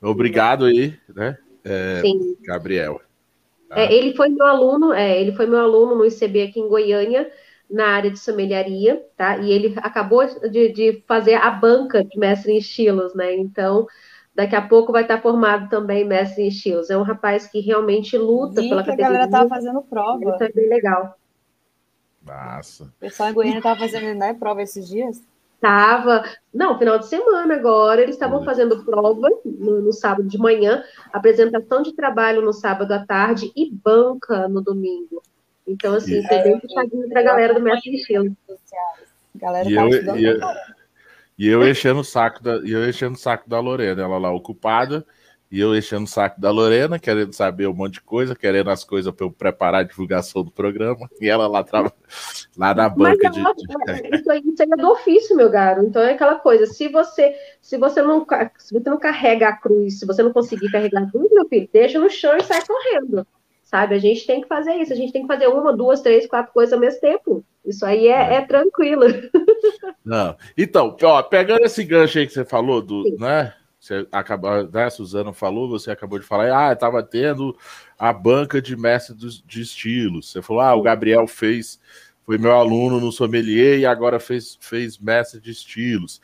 [0.01, 1.37] obrigado aí, né?
[1.65, 2.37] É, Sim.
[3.69, 3.91] Gabriel.
[3.91, 7.31] É, ele foi meu aluno, é, ele foi meu aluno no ICB aqui em Goiânia,
[7.71, 9.39] na área de sommeliaria, tá?
[9.39, 13.35] E ele acabou de, de fazer a banca de mestre em estilos, né?
[13.35, 13.87] Então,
[14.35, 16.91] daqui a pouco vai estar formado também mestre em estilos.
[16.91, 19.07] É um rapaz que realmente luta Vi pela que categoria.
[19.07, 20.31] a galera estava fazendo prova.
[20.31, 21.19] Isso é bem legal.
[22.23, 22.85] Nossa.
[22.85, 25.23] O pessoal em Goiânia estava fazendo né, prova esses dias?
[25.61, 30.85] Tava, não, final de semana agora, eles estavam fazendo prova no, no, sábado de manhã,
[31.13, 35.23] apresentação de trabalho no sábado à tarde e banca no domingo.
[35.67, 38.37] Então, assim, foi bem puxadinho para a galera do Mestre de Estilo.
[39.35, 40.41] Galera e, tá eu, e, eu,
[41.39, 45.07] e eu enchendo o saco da, eu enchendo o saco da Lorena, ela lá ocupada,
[45.51, 48.83] e eu enchendo o saco da Lorena, querendo saber um monte de coisa, querendo as
[48.83, 51.93] coisas para eu preparar a divulgação do programa, e ela lá, trava,
[52.57, 53.41] lá na banca de.
[54.17, 55.85] Isso aí, isso aí é do ofício, meu garo.
[55.85, 58.27] Então é aquela coisa: se você, se você não
[58.59, 61.69] se você não carrega a cruz, se você não conseguir carregar a cruz, meu filho,
[61.73, 63.27] deixa no chão e sai correndo.
[63.63, 63.97] Sabe?
[63.97, 66.53] A gente tem que fazer isso, a gente tem que fazer uma, duas, três, quatro
[66.53, 67.45] coisas ao mesmo tempo.
[67.65, 68.35] Isso aí é, é.
[68.37, 69.07] é tranquilo.
[70.05, 70.37] Não.
[70.57, 73.53] Então, ó, pegando esse gancho aí que você falou, do, né?
[73.87, 77.57] Você acabou, né, a Suzana falou, você acabou de falar, ah, estava tendo
[77.97, 80.33] a banca de mestre de estilos.
[80.33, 81.79] Você falou, ah, o Gabriel fez,
[82.25, 86.21] foi meu aluno no sommelier e agora fez, fez mestre de estilos.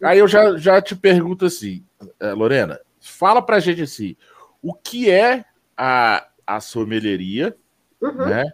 [0.00, 1.84] Aí eu já, já te pergunto assim,
[2.20, 4.14] eh, Lorena, fala pra gente assim,
[4.62, 5.44] o que é
[5.76, 7.56] a, a sommelieria,
[8.00, 8.26] uhum.
[8.26, 8.44] né?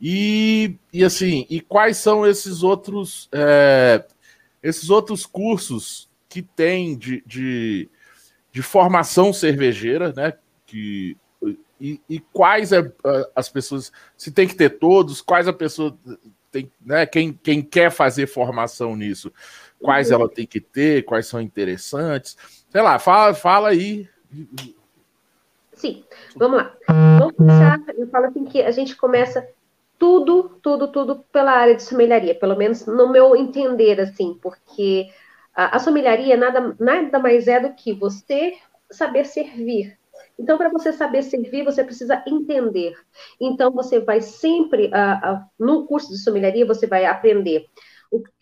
[0.00, 4.02] E, e assim, e quais são esses outros é,
[4.62, 7.90] esses outros cursos que tem de, de,
[8.52, 10.32] de formação cervejeira, né?
[10.64, 11.16] Que,
[11.80, 12.90] e, e, quais é,
[13.34, 15.98] as pessoas, se tem que ter todos, quais a pessoa
[16.52, 17.04] tem, né?
[17.04, 19.32] Quem, quem quer fazer formação nisso,
[19.80, 20.14] quais uhum.
[20.14, 22.36] ela tem que ter, quais são interessantes.
[22.70, 24.08] Sei lá, fala, fala aí.
[25.74, 26.04] Sim,
[26.36, 26.76] vamos lá.
[27.18, 27.80] Vamos começar.
[27.98, 29.44] Eu falo assim que a gente começa
[29.98, 35.10] tudo, tudo, tudo pela área de somelharia, pelo menos no meu entender, assim, porque
[35.60, 38.54] a, a sommeliaria nada, nada mais é do que você
[38.90, 39.98] saber servir.
[40.38, 42.94] Então, para você saber servir, você precisa entender.
[43.38, 44.90] Então, você vai sempre,
[45.58, 47.66] no curso de sommeliaria, você vai aprender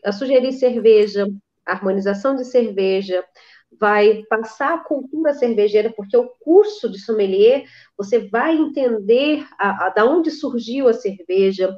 [0.05, 1.27] a sugerir cerveja,
[1.67, 3.25] a harmonização de cerveja,
[3.81, 7.65] vai passar a cultura cervejeira, porque o curso de sommelier,
[7.97, 11.77] você vai entender a, a, da onde surgiu a cerveja,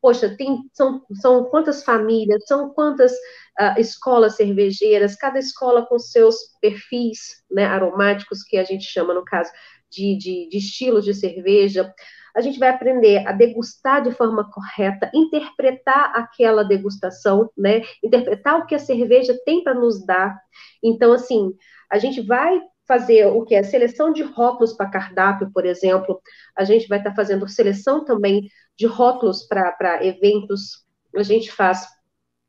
[0.00, 6.36] poxa, tem, são, são quantas famílias, são quantas uh, escolas cervejeiras, cada escola com seus
[6.60, 9.50] perfis né, aromáticos, que a gente chama, no caso,
[9.90, 11.92] de, de, de estilos de cerveja.
[12.34, 17.82] A gente vai aprender a degustar de forma correta, interpretar aquela degustação, né?
[18.02, 20.38] Interpretar o que a cerveja tem para nos dar.
[20.82, 21.52] Então, assim,
[21.90, 26.20] a gente vai fazer o que é seleção de rótulos para cardápio, por exemplo.
[26.56, 28.48] A gente vai estar tá fazendo seleção também
[28.80, 30.86] de rótulos para eventos.
[31.14, 31.86] A gente faz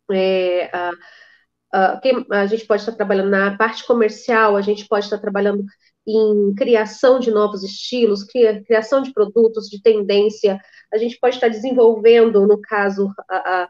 [0.09, 0.91] é, a,
[1.73, 5.65] a, a, gente pode estar trabalhando na parte comercial, a gente pode estar trabalhando
[6.07, 10.57] em criação de novos estilos, criação de produtos, de tendência,
[10.91, 13.67] a gente pode estar desenvolvendo, no caso, a,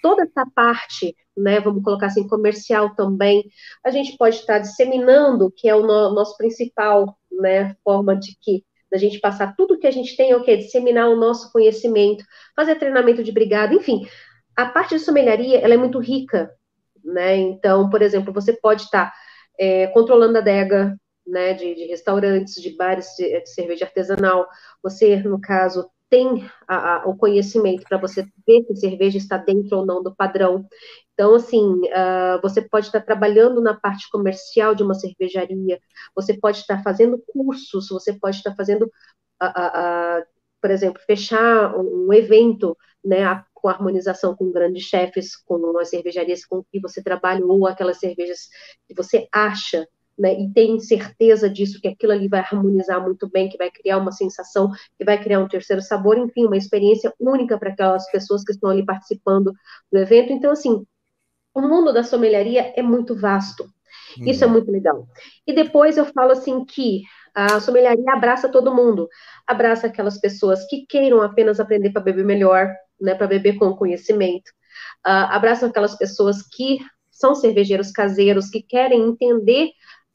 [0.00, 3.44] toda essa parte, né, vamos colocar assim, comercial também,
[3.84, 8.64] a gente pode estar disseminando, que é o no, nosso principal, né, forma de que
[8.90, 10.56] da gente passar tudo que a gente tem, é o que?
[10.56, 12.24] Disseminar o nosso conhecimento,
[12.56, 14.06] fazer treinamento de brigada, enfim.
[14.56, 16.50] A parte de somelharia, ela é muito rica,
[17.04, 17.36] né?
[17.36, 19.12] Então, por exemplo, você pode estar
[19.58, 20.96] é, controlando a adega,
[21.26, 24.48] né, de, de, restaurantes, de bares de, de, cerveja artesanal.
[24.82, 29.36] Você, no caso, tem a, a, o conhecimento para você ver se a cerveja está
[29.36, 30.66] dentro ou não do padrão.
[31.14, 35.80] Então, assim, uh, você pode estar trabalhando na parte comercial de uma cervejaria,
[36.14, 38.84] você pode estar fazendo cursos, você pode estar fazendo,
[39.42, 40.24] uh, uh,
[40.60, 46.44] por exemplo, fechar um, um evento, né, com harmonização com grandes chefes, com as cervejarias
[46.44, 48.48] com que você trabalha, ou aquelas cervejas
[48.86, 49.86] que você acha
[50.18, 53.98] né, e tem certeza disso, que aquilo ali vai harmonizar muito bem, que vai criar
[53.98, 58.42] uma sensação, que vai criar um terceiro sabor, enfim, uma experiência única para aquelas pessoas
[58.42, 59.52] que estão ali participando
[59.92, 60.32] do evento.
[60.32, 60.84] Então, assim,
[61.54, 63.68] o mundo da sommelieria é muito vasto.
[64.18, 64.54] Isso é uhum.
[64.54, 65.06] muito legal.
[65.46, 67.02] E depois eu falo assim que
[67.34, 69.08] a sommelieria abraça todo mundo,
[69.46, 74.48] abraça aquelas pessoas que queiram apenas aprender para beber melhor, né, para beber com conhecimento,
[75.06, 76.78] uh, abraça aquelas pessoas que
[77.10, 79.70] são cervejeiros caseiros, que querem entender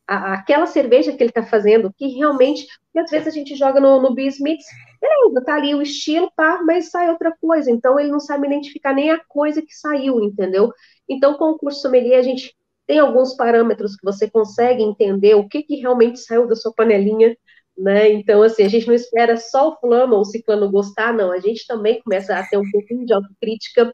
[0.08, 3.80] a, aquela cerveja que ele está fazendo, que realmente, e às vezes a gente joga
[3.80, 4.66] no, no Bismix,
[5.02, 8.94] beleza, tá ali o estilo, pá, mas sai outra coisa, então ele não sabe identificar
[8.94, 10.72] nem a coisa que saiu, entendeu?
[11.10, 15.48] Então, com o curso sommelier, a gente tem alguns parâmetros que você consegue entender o
[15.48, 17.36] que, que realmente saiu da sua panelinha,
[17.78, 18.12] né?
[18.12, 21.32] Então, assim, a gente não espera só o fulano ou o ciclano gostar, não.
[21.32, 23.94] A gente também começa a ter um pouquinho de autocrítica.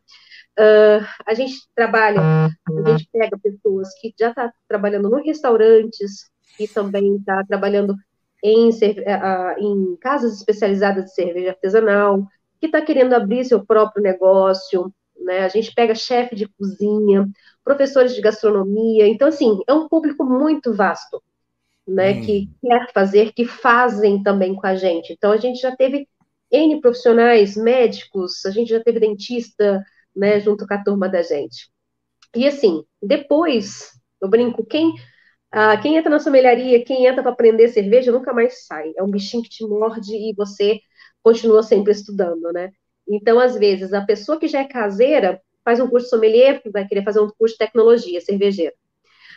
[0.60, 6.30] Uh, a gente trabalha, a gente pega pessoas que já estão tá trabalhando em restaurantes
[6.60, 7.96] e também está trabalhando
[8.44, 12.28] em, uh, em casas especializadas de cerveja artesanal,
[12.60, 15.46] que está querendo abrir seu próprio negócio, né?
[15.46, 17.26] A gente pega chefe de cozinha,
[17.64, 21.24] professores de gastronomia, então assim, é um público muito vasto,
[21.88, 22.22] né, hum.
[22.22, 25.14] que quer fazer, que fazem também com a gente.
[25.14, 26.06] Então a gente já teve
[26.52, 29.84] N profissionais, médicos, a gente já teve dentista,
[30.20, 31.70] né, junto com a turma da gente.
[32.36, 34.94] E assim, depois, eu brinco, quem
[35.52, 38.92] ah, quem entra na sommeliaria, quem entra para aprender cerveja, nunca mais sai.
[38.96, 40.80] É um bichinho que te morde e você
[41.24, 42.72] continua sempre estudando, né?
[43.08, 46.88] Então, às vezes, a pessoa que já é caseira faz um curso de sommelier, vai
[46.88, 48.74] querer fazer um curso de tecnologia cervejeira.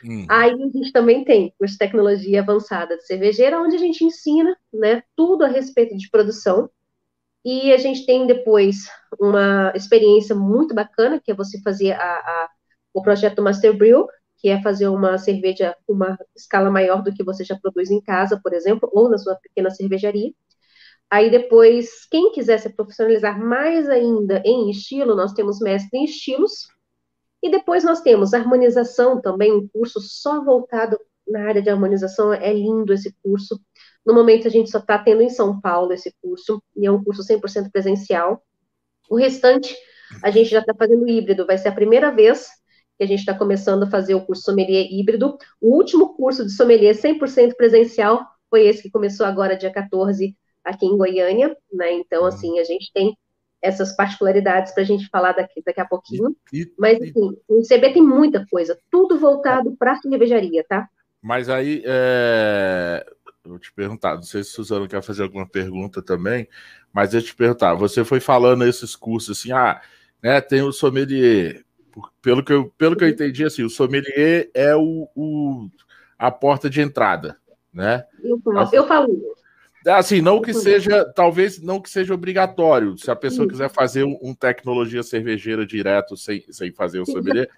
[0.05, 0.27] Hum.
[0.29, 4.55] Aí a gente também tem curso de tecnologia avançada de cervejeira, onde a gente ensina
[4.73, 6.69] né, tudo a respeito de produção.
[7.45, 8.89] E a gente tem depois
[9.21, 12.49] uma experiência muito bacana, que é você fazer a, a,
[12.95, 14.07] o projeto Master Brew,
[14.39, 18.01] que é fazer uma cerveja com uma escala maior do que você já produz em
[18.01, 20.33] casa, por exemplo, ou na sua pequena cervejaria.
[21.13, 26.69] Aí depois, quem quiser se profissionalizar mais ainda em estilo, nós temos mestre em estilos.
[27.43, 32.33] E depois nós temos harmonização também, um curso só voltado na área de harmonização.
[32.33, 33.61] É lindo esse curso.
[34.05, 37.03] No momento a gente só está tendo em São Paulo esse curso, e é um
[37.03, 38.43] curso 100% presencial.
[39.09, 39.77] O restante
[40.23, 42.49] a gente já está fazendo híbrido, vai ser a primeira vez
[42.99, 45.37] que a gente está começando a fazer o curso sommelier híbrido.
[45.61, 50.87] O último curso de sommelier 100% presencial foi esse que começou agora, dia 14 aqui
[50.87, 51.93] em Goiânia, né?
[51.93, 53.17] Então, assim, a gente tem
[53.61, 56.37] essas particularidades para a gente falar daqui, daqui a pouquinho.
[56.53, 60.89] E, e, Mas, assim, o CB tem muita coisa, tudo voltado para a cervejaria, tá?
[61.23, 63.07] Mas aí, é...
[63.45, 66.49] eu vou te perguntar, não sei se a Suzana quer fazer alguma pergunta também,
[66.93, 69.81] mas eu te perguntar, você foi falando esses cursos assim, ah,
[70.23, 71.65] né, tem o sommelier,
[72.21, 75.69] pelo que eu, pelo que eu entendi, assim, o sommelier é o, o
[76.17, 77.37] a porta de entrada,
[77.73, 78.05] né?
[78.23, 79.33] Eu falo, eu falo
[79.85, 82.97] Assim, não que seja, talvez não que seja obrigatório.
[82.97, 87.51] Se a pessoa quiser fazer um, um tecnologia cervejeira direto sem, sem fazer o sommelier,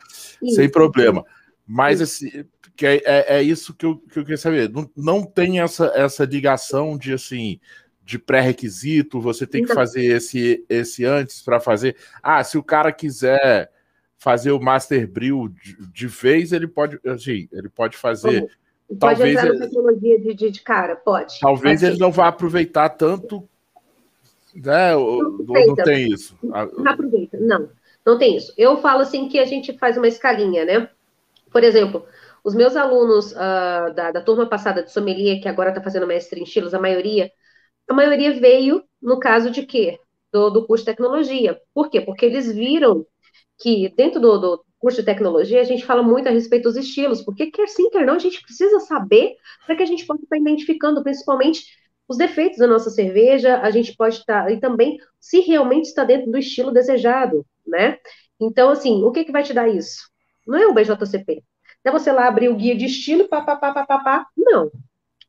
[0.54, 1.22] sem problema.
[1.66, 4.68] Mas assim, que é, é, é, isso que eu, que eu queria saber.
[4.68, 7.60] Não, não tem essa, essa ligação de assim
[8.04, 11.96] de pré-requisito, você tem que então fazer esse, esse antes para fazer.
[12.22, 13.70] Ah, se o cara quiser
[14.18, 18.42] fazer o Master Brew de, de vez, ele pode, assim, ele pode fazer.
[18.88, 21.40] Pode talvez entrar na tecnologia de, de, de cara, pode.
[21.40, 23.48] Talvez pode ele não vá aproveitar tanto,
[24.54, 24.92] né?
[24.92, 26.36] Não, não tem isso.
[26.42, 27.70] Não aproveita, não,
[28.04, 28.52] não tem isso.
[28.58, 30.90] Eu falo assim que a gente faz uma escalinha, né?
[31.50, 32.04] Por exemplo,
[32.44, 36.38] os meus alunos uh, da, da, turma passada de sommelier, que agora está fazendo mestre
[36.38, 37.30] em estilos, a maioria,
[37.88, 39.98] a maioria veio no caso de quê?
[40.30, 41.58] Do, do curso de tecnologia.
[41.72, 42.00] Por quê?
[42.00, 43.06] Porque eles viram
[43.58, 47.22] que dentro do, do curso de tecnologia, a gente fala muito a respeito dos estilos,
[47.22, 50.36] porque quer sim, quer não, a gente precisa saber para que a gente possa estar
[50.36, 51.64] identificando, principalmente,
[52.06, 56.30] os defeitos da nossa cerveja, a gente pode estar, e também se realmente está dentro
[56.30, 57.98] do estilo desejado, né?
[58.38, 60.10] Então, assim, o que, que vai te dar isso?
[60.46, 61.42] Não é o BJCP.
[61.84, 64.26] É você lá abrir o guia de estilo, pá, pá, pá, pá, pá, pá.
[64.36, 64.70] não.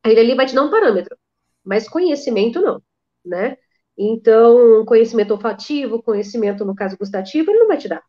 [0.04, 1.16] Ele ali vai te dar um parâmetro,
[1.64, 2.82] mas conhecimento não,
[3.24, 3.56] né?
[3.98, 8.02] Então, conhecimento olfativo, conhecimento, no caso, gustativo, ele não vai te dar.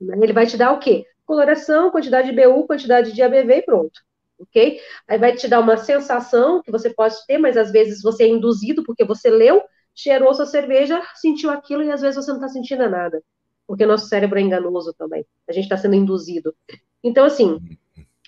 [0.00, 0.16] Né?
[0.22, 1.04] Ele vai te dar o quê?
[1.26, 4.00] Coloração, quantidade de BU, quantidade de ABV e pronto.
[4.38, 4.80] Ok?
[5.08, 8.28] Aí vai te dar uma sensação que você pode ter, mas às vezes você é
[8.28, 9.62] induzido porque você leu,
[9.94, 13.20] cheirou sua cerveja, sentiu aquilo e às vezes você não está sentindo nada,
[13.66, 15.26] porque o nosso cérebro é enganoso também.
[15.48, 16.54] A gente está sendo induzido.
[17.02, 17.58] Então, assim,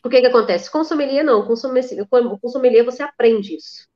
[0.04, 0.70] o que que acontece?
[0.70, 1.46] Com sommelier, não.
[1.46, 3.86] Com sommelier, com sommelier você aprende isso.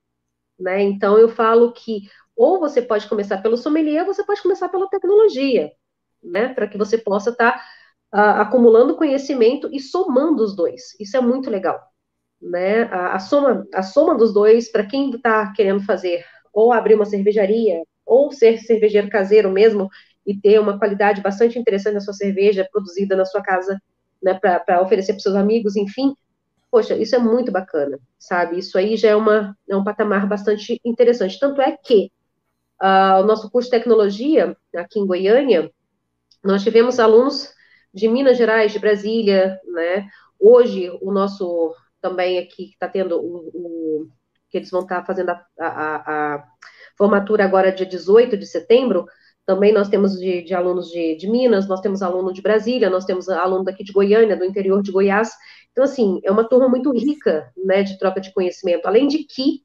[0.59, 0.83] Né?
[0.83, 2.03] Então, eu falo que
[2.37, 5.71] ou você pode começar pelo sommelier, ou você pode começar pela tecnologia,
[6.23, 6.49] né?
[6.49, 10.99] Para que você possa estar tá, uh, acumulando conhecimento e somando os dois.
[10.99, 11.81] Isso é muito legal.
[12.43, 12.83] Né?
[12.85, 17.05] A, a soma, a soma dos dois, para quem está querendo fazer ou abrir uma
[17.05, 19.89] cervejaria, ou ser cervejeiro caseiro mesmo,
[20.27, 23.81] e ter uma qualidade bastante interessante na sua cerveja, produzida na sua casa,
[24.25, 26.17] né, para oferecer para seus amigos, enfim.
[26.71, 28.59] Poxa, isso é muito bacana, sabe?
[28.59, 31.39] Isso aí já é, uma, é um patamar bastante interessante.
[31.39, 32.11] Tanto é que
[32.83, 35.71] uh, o nosso curso de tecnologia, aqui em Goiânia,
[36.43, 37.53] nós tivemos alunos
[37.93, 40.09] de Minas Gerais, de Brasília, né?
[40.41, 44.09] Hoje, o nosso também aqui, que está tendo o, o,
[44.51, 46.45] que eles vão estar tá fazendo a, a, a,
[46.99, 49.07] formatura agora dia 18 de setembro,
[49.47, 53.05] também nós temos de, de alunos de, de, Minas, nós temos aluno de Brasília, nós
[53.05, 55.31] temos aluno daqui de Goiânia, do interior de Goiás.
[55.73, 58.87] Então, assim, é uma turma muito rica, né, de troca de conhecimento.
[58.87, 59.63] Além de que,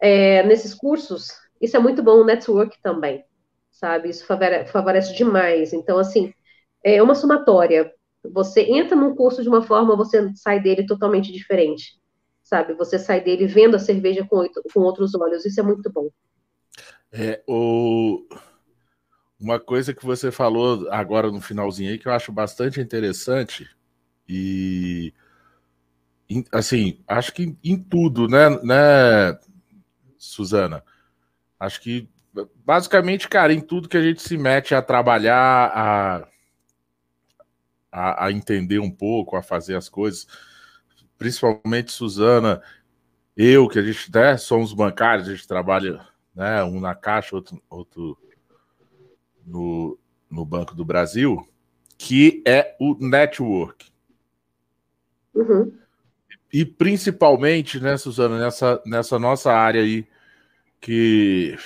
[0.00, 1.28] é, nesses cursos,
[1.60, 3.24] isso é muito bom o network também,
[3.70, 4.08] sabe?
[4.08, 5.72] Isso favorece, favorece demais.
[5.72, 6.32] Então, assim,
[6.82, 7.92] é uma somatória.
[8.32, 12.00] Você entra num curso de uma forma, você sai dele totalmente diferente,
[12.42, 12.74] sabe?
[12.74, 15.44] Você sai dele vendo a cerveja com, com outros olhos.
[15.44, 16.08] Isso é muito bom.
[17.12, 18.26] É, o...
[19.38, 23.68] Uma coisa que você falou agora no finalzinho aí que eu acho bastante interessante
[24.28, 25.12] e
[26.50, 29.38] assim, acho que em tudo, né, né,
[30.18, 30.82] Suzana?
[31.60, 32.08] Acho que
[32.64, 36.28] basicamente, cara, em tudo que a gente se mete a trabalhar, a,
[37.92, 40.26] a, a entender um pouco, a fazer as coisas,
[41.16, 42.62] principalmente Suzana,
[43.36, 46.00] eu, que a gente né, somos bancários, a gente trabalha
[46.34, 48.18] né, um na caixa, outro, outro
[49.46, 49.98] no,
[50.30, 51.46] no Banco do Brasil,
[51.96, 53.86] que é o network.
[55.34, 55.72] Uhum.
[56.52, 60.06] E principalmente, né, Suzana, nessa, nessa nossa área aí,
[60.80, 61.56] que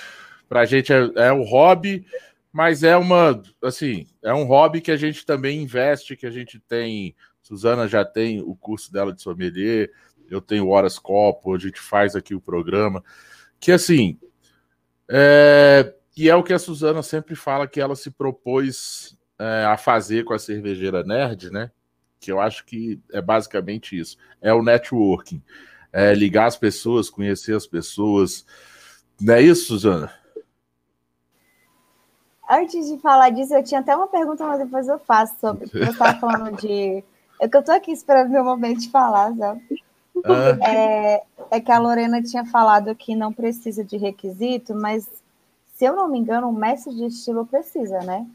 [0.48, 2.04] para a gente é, é um hobby,
[2.52, 6.58] mas é uma, assim, é um hobby que a gente também investe, que a gente
[6.58, 7.14] tem.
[7.40, 9.90] Suzana já tem o curso dela de sommelier,
[10.28, 13.02] eu tenho Horas Copo, a gente faz aqui o programa,
[13.58, 14.18] que assim,
[15.08, 19.76] é, e é o que a Suzana sempre fala que ela se propôs é, a
[19.76, 21.70] fazer com a cervejeira nerd, né?
[22.18, 24.18] Que eu acho que é basicamente isso.
[24.40, 25.42] É o networking.
[25.92, 28.44] É ligar as pessoas, conhecer as pessoas.
[29.20, 30.12] Não é isso, Suzana?
[32.48, 35.66] Antes de falar disso, eu tinha até uma pergunta, mas depois eu faço sobre.
[35.68, 37.02] Você estava falando de.
[37.40, 39.62] É que eu estou aqui esperando meu momento de falar, sabe?
[40.24, 40.68] Ah.
[40.68, 45.08] É, é que a Lorena tinha falado que não precisa de requisito, mas
[45.80, 48.26] se eu não me engano, um mestre de estilo precisa, né?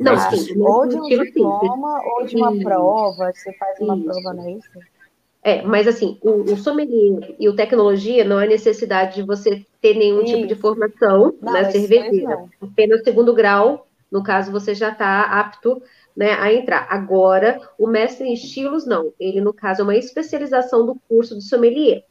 [0.00, 2.08] Não, ah, sim, ou de um diploma sim.
[2.08, 4.04] ou de uma prova, você faz uma isso.
[4.04, 4.68] prova, não é isso?
[5.44, 9.94] É, mas assim, o, o sommelier e o tecnologia não há necessidade de você ter
[9.94, 10.34] nenhum isso.
[10.34, 12.46] tipo de formação não, na cervejeira.
[12.60, 15.80] Apenas segundo grau, no caso, você já está apto
[16.16, 16.88] né, a entrar.
[16.90, 19.12] Agora, o mestre em estilos, não.
[19.20, 22.02] Ele, no caso, é uma especialização do curso de sommelier.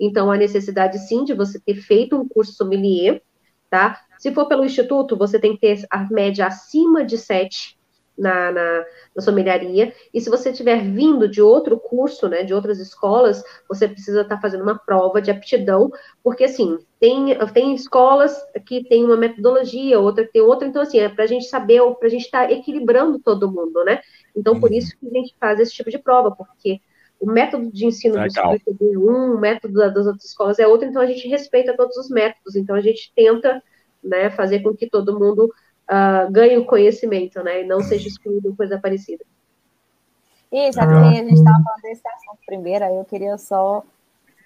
[0.00, 3.22] Então, há necessidade, sim, de você ter feito um curso sommelier,
[3.70, 4.00] tá?
[4.18, 7.76] Se for pelo instituto, você tem que ter a média acima de 7
[8.18, 9.92] na, na, na sommelharia.
[10.12, 14.36] E se você tiver vindo de outro curso, né, de outras escolas, você precisa estar
[14.36, 15.90] tá fazendo uma prova de aptidão,
[16.22, 20.98] porque assim, tem, tem escolas que tem uma metodologia, outra que tem outra, então assim,
[20.98, 24.00] é para a gente saber, para a gente estar tá equilibrando todo mundo, né?
[24.34, 24.76] Então, por uhum.
[24.76, 26.80] isso que a gente faz esse tipo de prova, porque
[27.18, 28.50] o método de ensino Legal.
[28.50, 31.76] do ICB é um, o método das outras escolas é outro, então a gente respeita
[31.76, 33.62] todos os métodos, então a gente tenta
[34.02, 35.52] né, fazer com que todo mundo
[35.90, 39.24] uh, ganhe o conhecimento, né, e não seja excluído coisa parecida.
[40.52, 43.82] Isso, é porque a gente estava falando desse assunto primeiro, aí eu queria só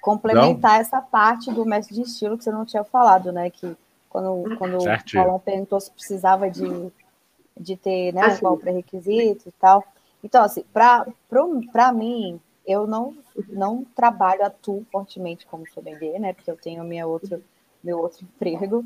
[0.00, 0.80] complementar não.
[0.80, 3.76] essa parte do mestre de estilo que você não tinha falado, né, que
[4.08, 6.90] quando, quando o Paulão perguntou se precisava de,
[7.56, 8.40] de ter, né, assim.
[8.40, 9.84] qual pré-requisito e tal.
[10.22, 13.14] Então, assim, para mim, eu não,
[13.48, 17.40] não trabalho, atuo fortemente como sommelier, né, porque eu tenho minha outra,
[17.84, 18.84] meu outro emprego,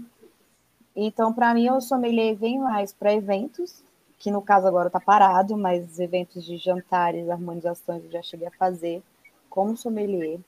[0.96, 3.82] então, para mim, o sommelier vem mais para eventos,
[4.18, 8.52] que no caso agora está parado, mas eventos de jantares, harmonizações eu já cheguei a
[8.52, 9.02] fazer
[9.50, 10.38] como sommelier.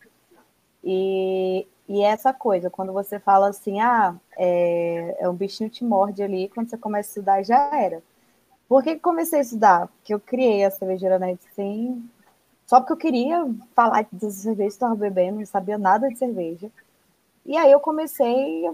[0.84, 6.22] E, e essa coisa, quando você fala assim, ah, é, é um bichinho te morde
[6.22, 8.03] ali, quando você começa a estudar, já era.
[8.68, 9.88] Por que comecei a estudar?
[9.88, 12.09] Porque eu criei a cervejeira net sem.
[12.66, 16.70] Só porque eu queria falar de cerveja que estava bebendo, não sabia nada de cerveja.
[17.47, 18.64] E aí eu comecei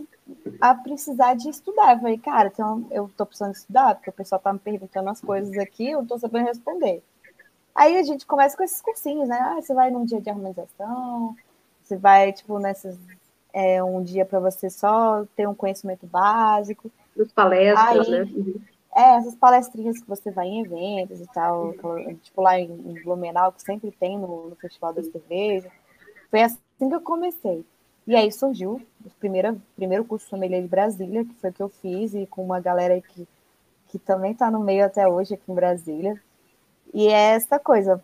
[0.58, 1.92] a precisar de estudar.
[1.92, 5.20] Eu falei, cara, então eu tô precisando estudar, porque o pessoal tá me perguntando as
[5.20, 7.02] coisas aqui, eu não tô sabendo responder.
[7.74, 9.38] Aí a gente começa com esses cursinhos, né?
[9.38, 11.36] Ah, você vai num dia de harmonização,
[11.82, 12.98] você vai, tipo, nesses.
[13.54, 16.90] É, um dia para você só ter um conhecimento básico.
[17.20, 18.22] As palestras, Aí, né?
[18.22, 18.60] Uhum.
[18.94, 21.74] É, essas palestrinhas que você vai em eventos e tal,
[22.22, 25.70] tipo lá em, em Blumenau, que sempre tem no, no Festival da Cerveja.
[26.30, 27.64] Foi assim que eu comecei.
[28.06, 31.68] E aí surgiu o primeiro, primeiro curso sommelier de Brasília, que foi o que eu
[31.68, 33.28] fiz, e com uma galera que,
[33.88, 36.20] que também está no meio até hoje aqui em Brasília.
[36.92, 38.02] E é essa coisa.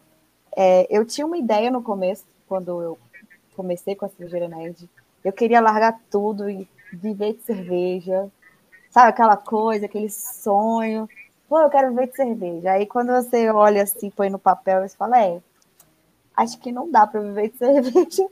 [0.57, 2.99] É, eu tinha uma ideia no começo, quando eu
[3.57, 4.89] comecei com a cervejaria Nerd.
[5.25, 8.31] Eu queria largar tudo e viver de cerveja.
[8.91, 11.09] Sabe aquela coisa, aquele sonho.
[11.49, 12.73] Pô, eu quero viver de cerveja.
[12.73, 15.41] Aí quando você olha assim, põe no papel, você fala, é,
[16.37, 18.29] acho que não dá para viver de cerveja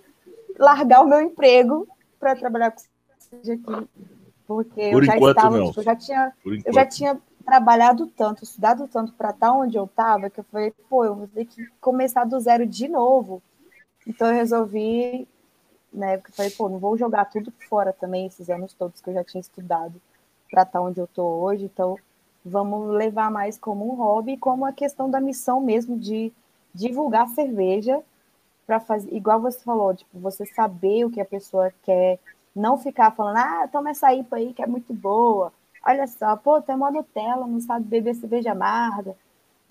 [0.59, 1.87] largar o meu emprego
[2.19, 2.81] para trabalhar com
[3.37, 3.89] aqui.
[4.47, 6.33] Porque Por eu já estava, tipo, eu já tinha,
[6.65, 10.73] eu já tinha trabalhado tanto, estudado tanto para estar onde eu estava, que eu falei,
[10.89, 13.43] pô, eu vou ter que começar do zero de novo.
[14.07, 15.27] Então eu resolvi,
[15.93, 19.11] né, porque eu falei, pô, não vou jogar tudo fora também, esses anos todos que
[19.11, 20.01] eu já tinha estudado
[20.51, 21.65] para estar onde eu estou hoje.
[21.65, 21.97] Então
[22.45, 26.33] vamos levar mais como um hobby, como a questão da missão mesmo de
[26.73, 28.01] divulgar cerveja
[28.67, 32.19] para fazer, igual você falou, tipo, você saber o que a pessoa quer,
[32.55, 35.53] não ficar falando, ah, toma essa IPA aí que é muito boa.
[35.87, 39.15] Olha só, pô, tem uma Nutella, não sabe beber cerveja amarga.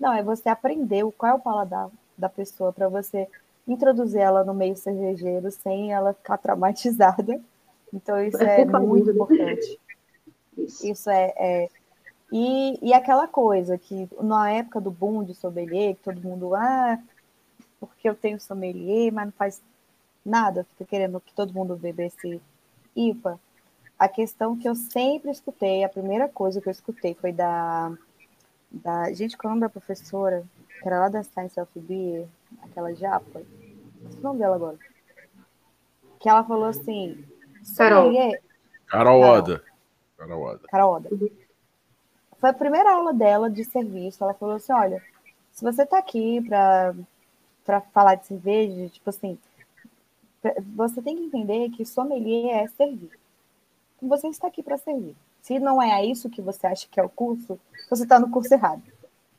[0.00, 3.28] Não, é você aprender qual é o paladar da pessoa para você
[3.68, 7.40] introduzir ela no meio cervejeiro sem ela ficar traumatizada.
[7.92, 9.78] Então, isso é muito importante.
[10.56, 11.68] Isso, isso é, é.
[12.32, 16.98] E, e aquela coisa que na época do boom de sommelier, que todo mundo, ah,
[17.80, 19.62] porque eu tenho sommelier, mas não faz
[20.24, 22.40] nada, fica querendo que todo mundo bebesse
[22.94, 23.38] IPA.
[23.98, 27.92] A questão que eu sempre escutei, a primeira coisa que eu escutei foi da.
[28.70, 30.44] da gente, qual é o nome da professora?
[30.82, 32.26] Que era lá da Science of Beer,
[32.62, 33.40] aquela japa.
[33.40, 33.44] Qual
[34.12, 34.78] é o nome dela agora?
[36.20, 37.24] Que ela falou assim.
[37.76, 38.12] Carol.
[38.86, 39.64] Carol Oda.
[40.16, 40.68] Carol Oda.
[40.68, 41.10] Carol Oda.
[42.38, 44.22] Foi a primeira aula dela de serviço.
[44.22, 45.02] Ela falou assim: olha,
[45.52, 46.94] se você está aqui para
[47.66, 49.36] para falar de cerveja, tipo assim,
[50.74, 53.10] você tem que entender que sommelier é servir.
[54.00, 55.16] Você está aqui para servir.
[55.42, 57.58] Se não é isso que você acha que é o curso,
[57.90, 58.82] você está no curso errado.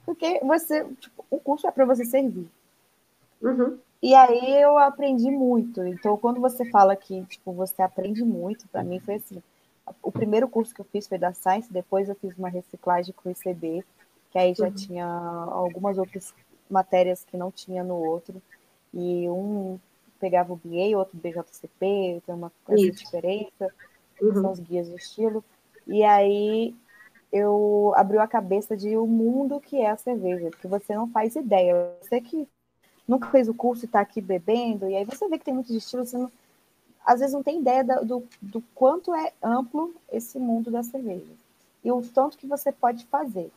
[0.05, 2.49] Porque você, tipo, o curso é para você servir.
[3.41, 3.77] Uhum.
[4.01, 5.83] E aí eu aprendi muito.
[5.85, 9.41] Então, quando você fala que tipo, você aprende muito, para mim foi assim.
[10.03, 13.29] O primeiro curso que eu fiz foi da Science, depois eu fiz uma reciclagem com
[13.29, 13.85] o ICB,
[14.31, 14.73] que aí já uhum.
[14.73, 16.33] tinha algumas outras
[16.69, 18.41] matérias que não tinha no outro.
[18.93, 19.79] E um
[20.19, 23.71] pegava o BA, outro BJCP, tem uma diferença,
[24.21, 24.41] uhum.
[24.41, 25.43] são os guias de estilo.
[25.85, 26.75] E aí
[27.31, 31.35] eu abriu a cabeça de o mundo que é a cerveja, porque você não faz
[31.35, 31.93] ideia.
[32.01, 32.47] Você que
[33.07, 35.73] nunca fez o curso e está aqui bebendo, e aí você vê que tem muitos
[35.73, 36.31] estilos, você não,
[37.05, 41.31] às vezes não tem ideia do, do quanto é amplo esse mundo da cerveja.
[41.83, 43.49] E o tanto que você pode fazer.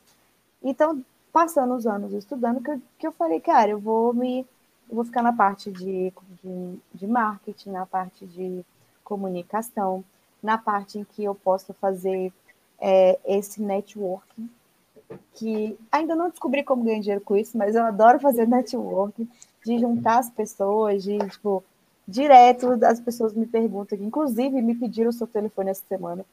[0.62, 1.02] Então,
[1.32, 4.46] passando os anos estudando, que eu, que eu falei, cara, eu vou me.
[4.88, 6.12] Eu vou ficar na parte de,
[6.42, 8.64] de, de marketing, na parte de
[9.04, 10.04] comunicação,
[10.42, 12.32] na parte em que eu posso fazer
[12.80, 14.50] é, esse networking,
[15.34, 19.28] que ainda não descobri como ganhar dinheiro com isso, mas eu adoro fazer networking,
[19.64, 21.62] de juntar as pessoas, de, tipo,
[22.06, 26.24] direto as pessoas me perguntam, inclusive me pediram o seu telefone essa semana.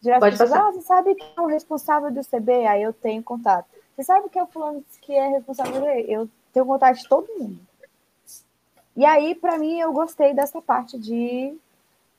[0.00, 2.66] Direto, Pode pessoas, ah, você sabe quem é o responsável do CB?
[2.66, 3.68] Aí eu tenho contato.
[4.00, 5.84] Você sabe que é o fulano que é responsável?
[5.84, 7.60] Eu tenho vontade de todo mundo.
[8.96, 11.54] E aí, para mim, eu gostei dessa parte de,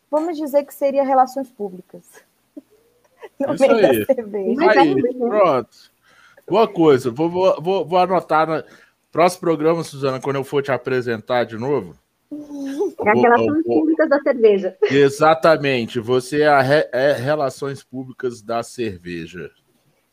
[0.10, 2.04] vamos dizer que seria relações públicas.
[3.40, 4.00] No Isso meio aí.
[4.00, 4.72] da cerveja.
[4.72, 5.92] Aí, pronto.
[6.48, 7.10] Boa coisa.
[7.10, 8.64] Vou, vou, vou anotar no
[9.12, 11.96] próximo programa, Suzana, quando eu for te apresentar de novo.
[12.32, 14.78] É a relações públicas da cerveja.
[14.84, 16.00] Exatamente.
[16.00, 19.52] Você é, a re, é relações públicas da cerveja.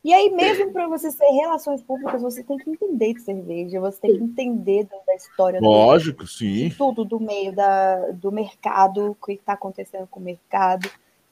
[0.09, 4.01] E aí, mesmo para você ser relações públicas, você tem que entender de cerveja, você
[4.01, 5.59] tem que entender da história.
[5.61, 6.73] Lógico, do, sim.
[6.75, 10.89] Tudo do meio da, do mercado, o que está acontecendo com o mercado.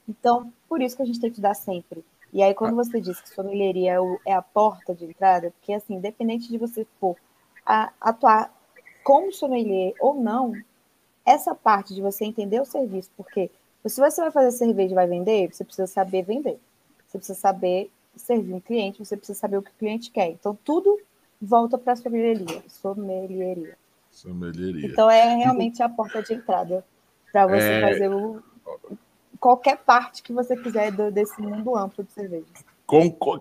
[0.08, 2.06] Então, por isso que a gente tem que estudar sempre.
[2.32, 5.96] E aí, quando você diz que sommelieria é, é a porta de entrada, porque, assim,
[5.96, 7.16] independente de você for
[7.66, 8.54] a, atuar
[9.04, 10.54] como sommelier ou não,
[11.26, 13.50] essa parte de você entender o serviço, porque
[13.84, 16.60] se você vai fazer cerveja e vai vender, você precisa saber vender.
[17.08, 20.30] Você precisa saber servir um cliente, você precisa saber o que o cliente quer.
[20.30, 21.00] Então, tudo
[21.42, 22.64] volta para a sommelieria.
[22.68, 23.78] Sommelieria.
[24.12, 24.88] Sommelieria.
[24.88, 26.84] Então, é realmente a porta de entrada
[27.32, 27.82] para você é...
[27.82, 28.42] fazer o,
[29.40, 32.46] qualquer parte que você quiser do, desse mundo amplo de cerveja.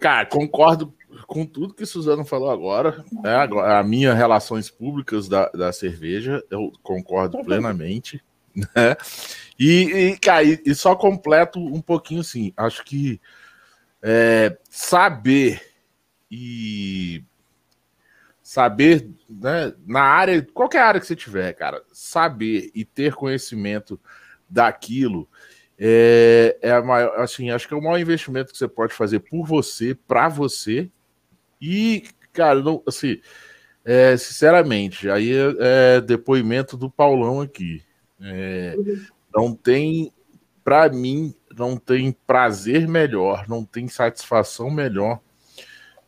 [0.00, 0.92] cara, concordo
[1.26, 6.72] com tudo que Suzano falou agora, né, a minha relações públicas da, da cerveja, eu
[6.82, 8.22] concordo plenamente,
[8.54, 8.96] né?
[9.58, 13.20] E, e, cara, e, e só completo um pouquinho assim, acho que
[14.08, 15.60] é, saber
[16.30, 17.24] e
[18.40, 24.00] saber, né, na área, qualquer área que você tiver, cara, saber e ter conhecimento
[24.48, 25.28] daquilo
[25.76, 29.18] é, é a maior, assim, acho que é o maior investimento que você pode fazer
[29.18, 30.88] por você, para você
[31.60, 33.20] e, cara, não, assim,
[33.84, 37.82] é, sinceramente, aí é, é, depoimento do Paulão aqui.
[38.20, 38.76] É,
[39.34, 40.12] não tem,
[40.62, 45.20] para mim, não tem prazer melhor, não tem satisfação melhor,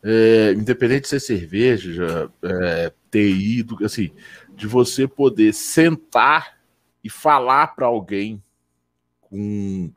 [0.03, 4.11] é, independente de ser cerveja, é, TI, do, assim,
[4.55, 6.59] de você poder sentar
[7.03, 8.43] e falar para alguém
[9.21, 9.91] com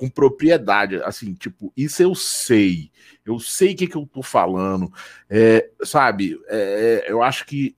[0.00, 2.90] com propriedade, assim, tipo, isso eu sei,
[3.22, 4.90] eu sei o que, que eu tô falando,
[5.28, 6.40] é, sabe?
[6.48, 7.76] É, eu acho que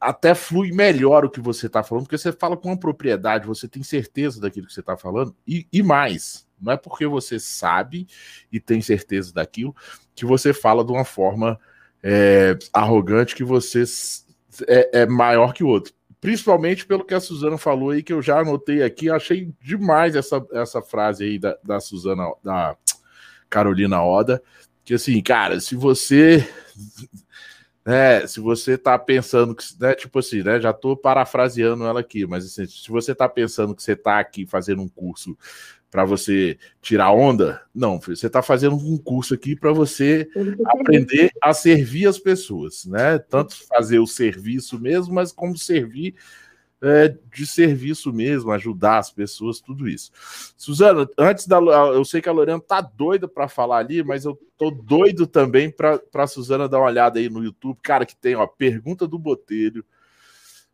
[0.00, 3.66] até flui melhor o que você tá falando, porque você fala com uma propriedade, você
[3.66, 8.06] tem certeza daquilo que você tá falando, e, e mais, não é porque você sabe
[8.50, 9.74] e tem certeza daquilo
[10.14, 11.58] que você fala de uma forma
[12.02, 13.84] é, arrogante que você
[14.66, 15.92] é, é maior que o outro.
[16.20, 20.44] Principalmente pelo que a Suzana falou aí, que eu já anotei aqui, achei demais essa,
[20.52, 22.76] essa frase aí da, da Suzana, da
[23.50, 24.42] Carolina Oda,
[24.84, 26.48] que assim, cara, se você
[27.86, 32.26] é, se você tá pensando que, né, tipo assim, né, já tô parafraseando ela aqui,
[32.26, 35.38] mas assim, se você tá pensando que você tá aqui fazendo um curso
[35.88, 40.28] para você tirar onda, não, você tá fazendo um curso aqui para você
[40.66, 43.18] aprender a servir as pessoas, né?
[43.18, 46.16] Tanto fazer o serviço mesmo, mas como servir
[46.82, 50.10] é, de serviço mesmo, ajudar as pessoas, tudo isso.
[50.56, 51.58] Suzana, antes da.
[51.58, 55.70] Eu sei que a Lorena tá doida para falar ali, mas eu tô doido também
[55.70, 57.78] para a Suzana dar uma olhada aí no YouTube.
[57.82, 59.84] Cara, que tem, ó, pergunta do Botelho.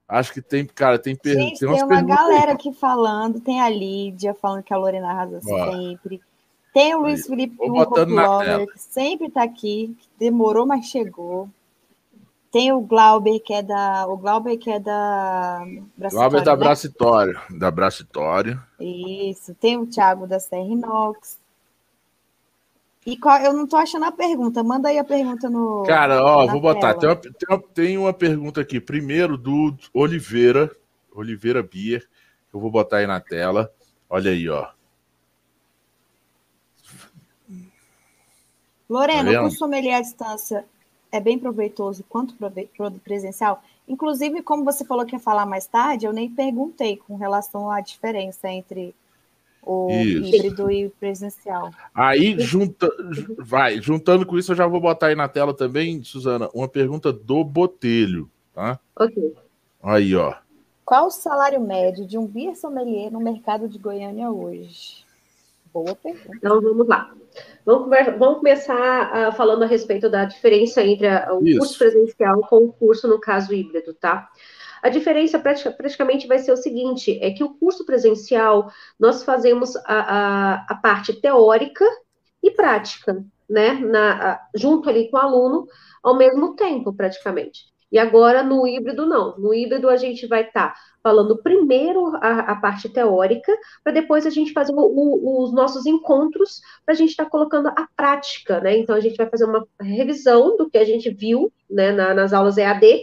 [0.09, 1.59] Acho que tem, cara, tem perguntas.
[1.59, 2.55] Tem, tem uma galera aí.
[2.55, 6.21] aqui falando, tem a Lídia falando que a Lorena arrasa sempre.
[6.75, 11.49] Tem o Luiz Felipe Lover, que sempre tá aqui, demorou, mas chegou.
[12.53, 14.07] Tem o Glauber, que é da.
[14.07, 15.65] O Glauber que é da.
[16.11, 16.59] Glauber da né?
[16.59, 17.41] Bracitório.
[17.49, 18.63] Da Bracitório.
[18.79, 19.55] Isso.
[19.55, 21.41] Tem o Thiago da Serra Inox.
[23.07, 24.63] E qual, eu não tô achando a pergunta.
[24.63, 25.83] Manda aí a pergunta no.
[25.85, 26.93] Cara, ó, vou botar.
[26.93, 28.79] Tem uma, tem, uma, tem uma, pergunta aqui.
[28.79, 30.71] Primeiro do Oliveira.
[31.15, 32.07] Oliveira Bier.
[32.53, 33.73] Eu vou botar aí na tela.
[34.11, 34.69] Olha aí, ó.
[38.91, 40.67] Lorena, tá o curso sommelier à distância
[41.13, 42.35] é bem proveitoso quanto
[43.05, 43.63] presencial.
[43.87, 47.81] Inclusive, como você falou que ia falar mais tarde, eu nem perguntei com relação à
[47.81, 48.95] diferença entre
[49.63, 50.35] o isso.
[50.35, 51.71] híbrido e o presencial.
[51.95, 52.89] Aí, junta,
[53.39, 57.13] vai, juntando com isso, eu já vou botar aí na tela também, Suzana, uma pergunta
[57.13, 58.81] do Botelho, tá?
[58.97, 59.35] Ok.
[59.83, 60.35] Aí, ó.
[60.85, 65.05] Qual o salário médio de um beer sommelier no mercado de Goiânia hoje?
[65.73, 66.37] Boa pergunta.
[66.37, 67.15] Então, vamos lá.
[67.65, 67.89] Vamos,
[68.19, 71.59] vamos começar uh, falando a respeito da diferença entre a, o Isso.
[71.59, 74.29] curso presencial com o curso, no caso, híbrido, tá?
[74.83, 79.83] A diferença praticamente vai ser o seguinte: é que o curso presencial nós fazemos a,
[79.87, 81.85] a, a parte teórica
[82.43, 83.75] e prática, né?
[83.75, 85.67] Na, junto ali com o aluno,
[86.03, 87.72] ao mesmo tempo, praticamente.
[87.93, 89.37] E agora no híbrido, não.
[89.39, 93.53] No híbrido, a gente vai estar tá falando primeiro a, a parte teórica,
[93.85, 97.31] para depois a gente fazer o, o, os nossos encontros, para a gente estar tá
[97.31, 98.79] colocando a prática, né?
[98.79, 102.33] Então, a gente vai fazer uma revisão do que a gente viu né, na, nas
[102.33, 103.03] aulas EAD,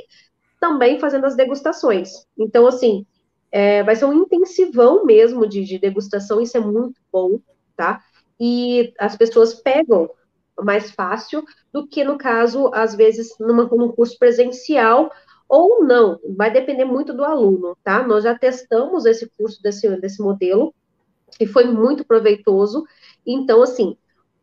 [0.60, 2.10] também fazendo as degustações.
[2.36, 3.06] Então, assim,
[3.52, 7.40] é, vai ser um intensivão mesmo de, de degustação, isso é muito bom,
[7.76, 8.04] tá?
[8.40, 10.10] E as pessoas pegam
[10.64, 15.12] mais fácil do que, no caso, às vezes, numa, num curso presencial,
[15.48, 18.06] ou não, vai depender muito do aluno, tá?
[18.06, 20.74] Nós já testamos esse curso desse, desse modelo
[21.40, 22.86] e foi muito proveitoso.
[23.26, 23.98] Então, assim,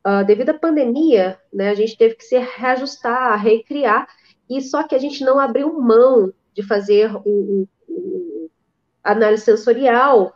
[0.05, 4.09] uh, devido à pandemia, né, a gente teve que se reajustar, recriar,
[4.51, 8.51] e só que a gente não abriu mão de fazer o, o, o
[9.03, 10.35] análise sensorial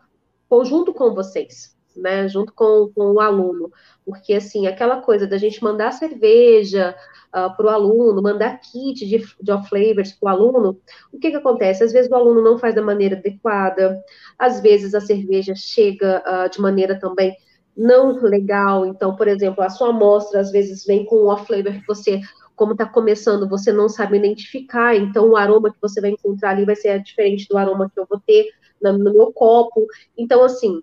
[0.49, 3.71] conjunto com vocês, né, junto com, com o aluno,
[4.05, 6.95] porque assim, aquela coisa da gente mandar cerveja
[7.35, 10.81] uh, ah, para o aluno, mandar kit de, de off-flavors para o aluno,
[11.13, 11.85] o que que acontece?
[11.85, 14.03] Às vezes o aluno não faz da maneira adequada,
[14.39, 17.37] às vezes a cerveja chega uh, de maneira também
[17.77, 21.87] não legal, então, por exemplo, a sua amostra às vezes vem com um off-flavor que
[21.87, 22.21] você
[22.61, 26.67] como está começando, você não sabe identificar, então o aroma que você vai encontrar ali
[26.67, 28.51] vai ser diferente do aroma que eu vou ter
[28.83, 29.87] no, no meu copo.
[30.15, 30.83] Então, assim,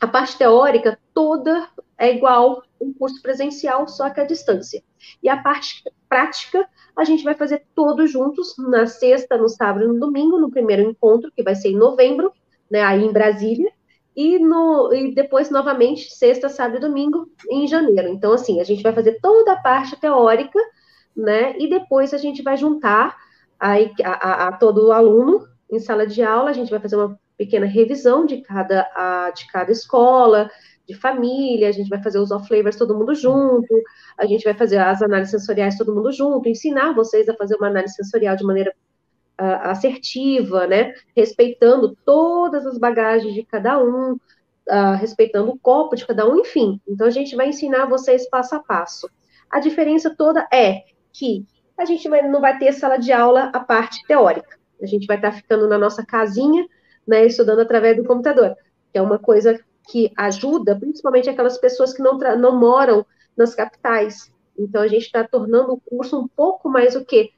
[0.00, 4.82] a parte teórica toda é igual um curso presencial, só que à distância.
[5.22, 9.88] E a parte prática, a gente vai fazer todos juntos, na sexta, no sábado e
[9.88, 12.32] no domingo, no primeiro encontro, que vai ser em novembro,
[12.70, 13.70] né, aí em Brasília,
[14.16, 18.08] e, no, e depois, novamente, sexta, sábado e domingo, em janeiro.
[18.08, 20.58] Então, assim, a gente vai fazer toda a parte teórica,
[21.14, 23.16] né, e depois a gente vai juntar
[23.58, 27.64] a, a, a todo aluno em sala de aula, a gente vai fazer uma pequena
[27.64, 30.50] revisão de cada, a, de cada escola,
[30.86, 33.66] de família, a gente vai fazer os off-flavors todo mundo junto,
[34.18, 37.68] a gente vai fazer as análises sensoriais todo mundo junto, ensinar vocês a fazer uma
[37.68, 38.74] análise sensorial de maneira
[39.40, 40.92] uh, assertiva, né?
[41.16, 46.78] Respeitando todas as bagagens de cada um, uh, respeitando o copo de cada um, enfim.
[46.86, 49.08] Então, a gente vai ensinar vocês passo a passo.
[49.50, 51.46] A diferença toda é que
[51.78, 54.58] a gente não vai ter sala de aula a parte teórica.
[54.82, 56.66] A gente vai estar ficando na nossa casinha,
[57.06, 58.56] né, estudando através do computador,
[58.92, 63.04] que é uma coisa que ajuda principalmente aquelas pessoas que não, não moram
[63.36, 64.32] nas capitais.
[64.58, 67.30] Então, a gente está tornando o curso um pouco mais o quê?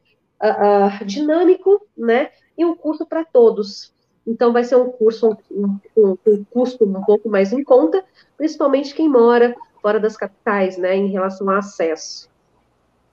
[0.42, 2.30] Uh, uh, dinâmico, né?
[2.58, 3.94] E um curso para todos.
[4.26, 8.04] Então, vai ser um curso um, um, um, custo um pouco mais em conta,
[8.36, 10.96] principalmente quem mora fora das capitais, né?
[10.96, 12.28] Em relação ao acesso.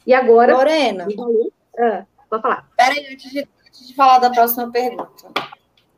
[0.05, 0.53] E agora.
[0.55, 1.07] Lorena.
[1.77, 2.67] Ah, pode falar.
[2.75, 5.31] Peraí, antes de, antes de falar da próxima pergunta.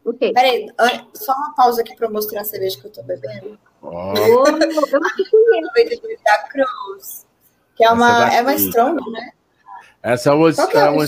[0.06, 0.34] Ok.
[0.34, 0.68] Peraí,
[1.14, 3.60] só uma pausa aqui para mostrar a cerveja que eu tô bebendo.
[3.82, 4.60] Oh, eu não
[6.24, 7.26] da Cruz.
[7.76, 9.32] Que é uma, é, é uma Strong, né?
[10.02, 10.50] Essa é uma.
[10.50, 11.06] É, é uma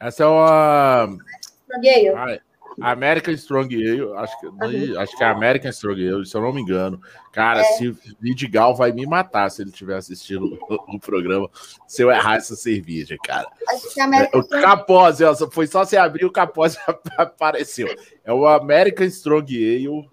[0.00, 1.18] essa é uma.
[1.62, 2.40] Strong Ale.
[2.80, 5.00] American Strong Ale, acho que, uhum.
[5.00, 7.00] acho que é American Strong Ale, se eu não me engano.
[7.32, 7.64] Cara, é.
[7.64, 11.48] se Vidigal vai me matar se ele estiver assistindo o, programa,
[11.86, 13.48] se eu errar essa cerveja, cara.
[13.68, 15.18] Acho que é American o Capós,
[15.52, 16.76] foi só você abrir o Capós
[17.16, 17.88] apareceu.
[18.24, 20.08] É o American Strong Ale,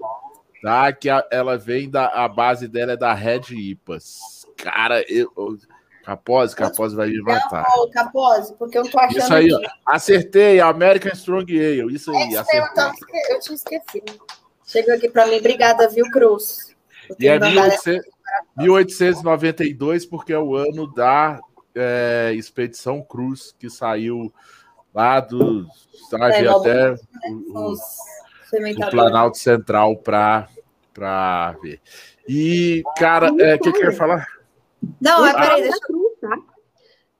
[0.61, 0.91] tá?
[0.91, 4.45] Que a, ela vem da a base dela é da Red IPAs.
[4.57, 5.57] Cara, eu, eu
[6.07, 7.65] Capose, Capose vai me matar.
[7.67, 9.17] Não, Capose, porque eu não tô achando.
[9.17, 9.67] Isso aí, aqui.
[9.85, 11.93] acertei, American Strong Ale.
[11.93, 12.61] Isso aí, é, acertei.
[12.61, 12.95] Eu, tava,
[13.29, 14.17] eu tinha esquecido.
[14.65, 16.73] Chegou aqui para mim, obrigada, viu, Cruz?
[17.19, 18.05] E é 1800,
[18.55, 21.41] 1892, porque é o ano da
[21.75, 24.33] é, Expedição Cruz, que saiu
[24.95, 25.67] lá do.
[26.09, 26.95] Sabe, é, até o,
[27.53, 30.47] o, o Planalto Central para
[31.61, 31.81] ver.
[32.29, 34.37] E, cara, o é, que, que eu ia falar?
[35.01, 35.96] Não, é, peraí, deixa eu.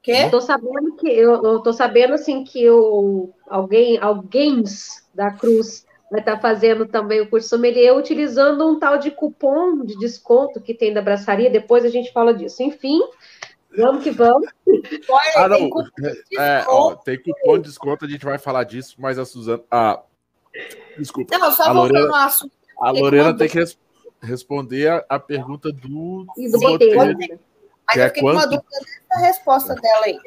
[0.08, 0.30] Quê?
[0.30, 4.64] tô sabendo que eu, eu tô sabendo assim que o, alguém, alguém
[5.14, 9.84] da Cruz vai estar tá fazendo também o curso sommelier utilizando um tal de cupom
[9.84, 11.50] de desconto que tem da braçaria.
[11.50, 12.64] Depois a gente fala disso.
[12.64, 13.02] Enfim,
[13.78, 14.48] vamos que vamos.
[15.36, 15.70] ah, não.
[16.40, 19.62] É, ó, tem cupom de desconto, a gente vai falar disso, mas a Suzana.
[19.70, 20.02] Ah,
[20.98, 21.38] desculpa.
[21.38, 22.30] Não, só a Lorena,
[22.80, 23.60] a Lorena tem que
[24.22, 26.26] responder a, a pergunta do.
[26.38, 27.38] E do roteiro.
[27.88, 28.68] Mas eu fiquei com uma dúvida
[29.10, 30.20] dessa resposta dela aí.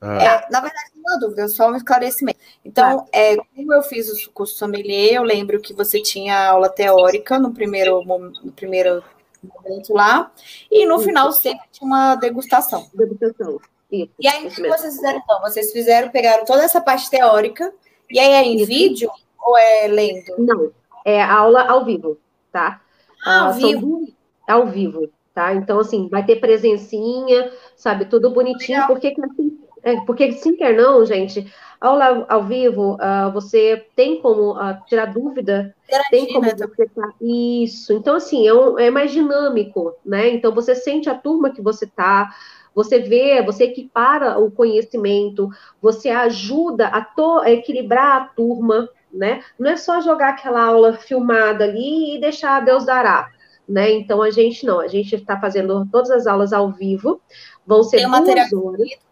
[0.00, 0.22] Ah.
[0.22, 2.38] É, na verdade, não é uma dúvida, só um esclarecimento.
[2.64, 7.38] Então, é, como eu fiz o curso sommelier, eu lembro que você tinha aula teórica
[7.38, 9.02] no primeiro, no primeiro
[9.42, 10.30] momento lá,
[10.70, 12.88] e no final sempre tinha uma degustação.
[12.94, 13.58] Degustação.
[13.90, 15.40] Isso, e aí, o que vocês fizeram então?
[15.40, 17.72] Vocês fizeram, pegaram toda essa parte teórica,
[18.10, 18.66] e aí é em isso.
[18.66, 19.10] vídeo
[19.40, 20.34] ou é lendo?
[20.38, 20.72] Não,
[21.04, 22.18] é aula ao vivo,
[22.52, 22.80] tá?
[23.24, 24.08] Ah, ao uh, vivo?
[24.46, 25.54] Ao vivo tá?
[25.54, 28.88] Então, assim, vai ter presencinha, sabe, tudo bonitinho, Legal.
[28.88, 31.46] porque assim, é, porque sim quer não, gente,
[31.78, 35.76] aula ao vivo, uh, você tem como uh, tirar dúvida,
[36.10, 36.54] tem como né?
[36.56, 41.14] você tá, isso, então assim, é, um, é mais dinâmico, né, então você sente a
[41.14, 42.30] turma que você tá,
[42.74, 45.50] você vê, você equipara o conhecimento,
[45.82, 50.94] você ajuda a, to, a equilibrar a turma, né, não é só jogar aquela aula
[50.94, 53.28] filmada ali e deixar Deus dará,
[53.68, 53.90] né?
[53.92, 57.20] Então a gente não, a gente está fazendo todas as aulas ao vivo,
[57.66, 58.48] vão ser tem o material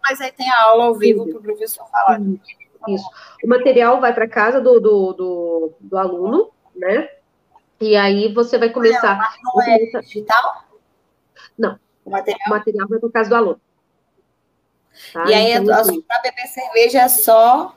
[0.03, 2.21] mas aí tem a aula ao vivo para o professor falar.
[2.89, 3.09] Isso.
[3.43, 7.09] O material vai para casa do, do, do, do, aluno, né?
[7.81, 9.19] E aí você vai começar.
[9.43, 10.65] Não, não é digital?
[11.57, 11.79] Não.
[12.05, 13.61] O material, o material vai para casa do aluno.
[15.13, 15.25] Tá?
[15.25, 17.75] E aí, então, assim, para beber cerveja é só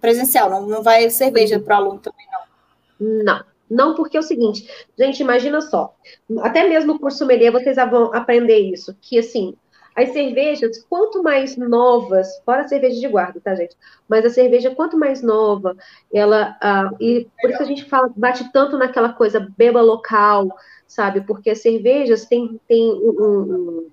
[0.00, 3.24] presencial, não, não vai cerveja para o aluno também, não.
[3.24, 4.68] Não, não, porque é o seguinte,
[4.98, 5.94] gente, imagina só,
[6.40, 9.54] até mesmo no curso sommelier vocês vão aprender isso, que assim,
[9.96, 13.76] as cervejas, quanto mais novas, fora a cerveja de guarda, tá, gente?
[14.08, 15.76] Mas a cerveja, quanto mais nova,
[16.12, 16.56] ela.
[16.60, 20.48] Ah, e por isso a gente fala, bate tanto naquela coisa beba local,
[20.86, 21.22] sabe?
[21.22, 23.90] Porque as cervejas têm, têm um, um,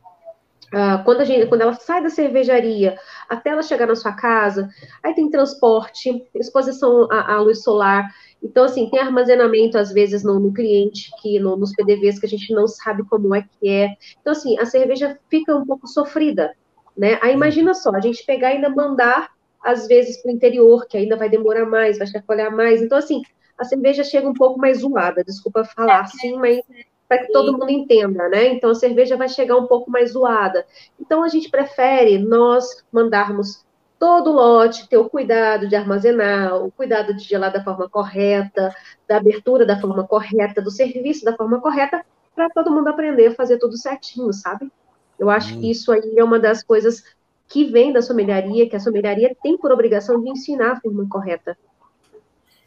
[0.68, 2.98] Uh, quando, a gente, quando ela sai da cervejaria
[3.30, 4.68] até ela chegar na sua casa,
[5.02, 8.06] aí tem transporte, exposição à, à luz solar.
[8.42, 12.30] Então, assim, tem armazenamento, às vezes, no, no cliente, que no, nos PDVs, que a
[12.30, 13.96] gente não sabe como é que é.
[14.22, 16.54] Então, assim, a cerveja fica um pouco sofrida,
[16.96, 17.18] né?
[17.22, 19.30] Aí, imagina só, a gente pegar e ainda mandar,
[19.64, 22.82] às vezes, para o interior, que ainda vai demorar mais, vai chacoalhar mais.
[22.82, 23.22] Então, assim,
[23.58, 26.62] a cerveja chega um pouco mais zoada, desculpa falar assim, mas
[27.08, 28.48] para que todo mundo entenda, né?
[28.48, 30.66] Então a cerveja vai chegar um pouco mais zoada.
[31.00, 33.66] Então a gente prefere nós mandarmos
[34.00, 38.74] todo o lote, ter o cuidado de armazenar, o cuidado de gelar da forma correta,
[39.08, 43.36] da abertura da forma correta, do serviço da forma correta, para todo mundo aprender a
[43.36, 44.72] fazer tudo certinho, sabe?
[45.18, 45.62] Eu acho hum.
[45.62, 47.04] que isso aí é uma das coisas
[47.48, 51.58] que vem da sommelharia, que a sommelharia tem por obrigação de ensinar a forma correta.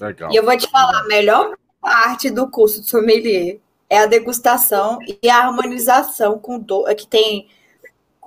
[0.01, 0.33] Legal.
[0.33, 4.99] E eu vou te falar, a melhor parte do curso de sommelier é a degustação
[5.23, 7.49] e a harmonização com do, que tem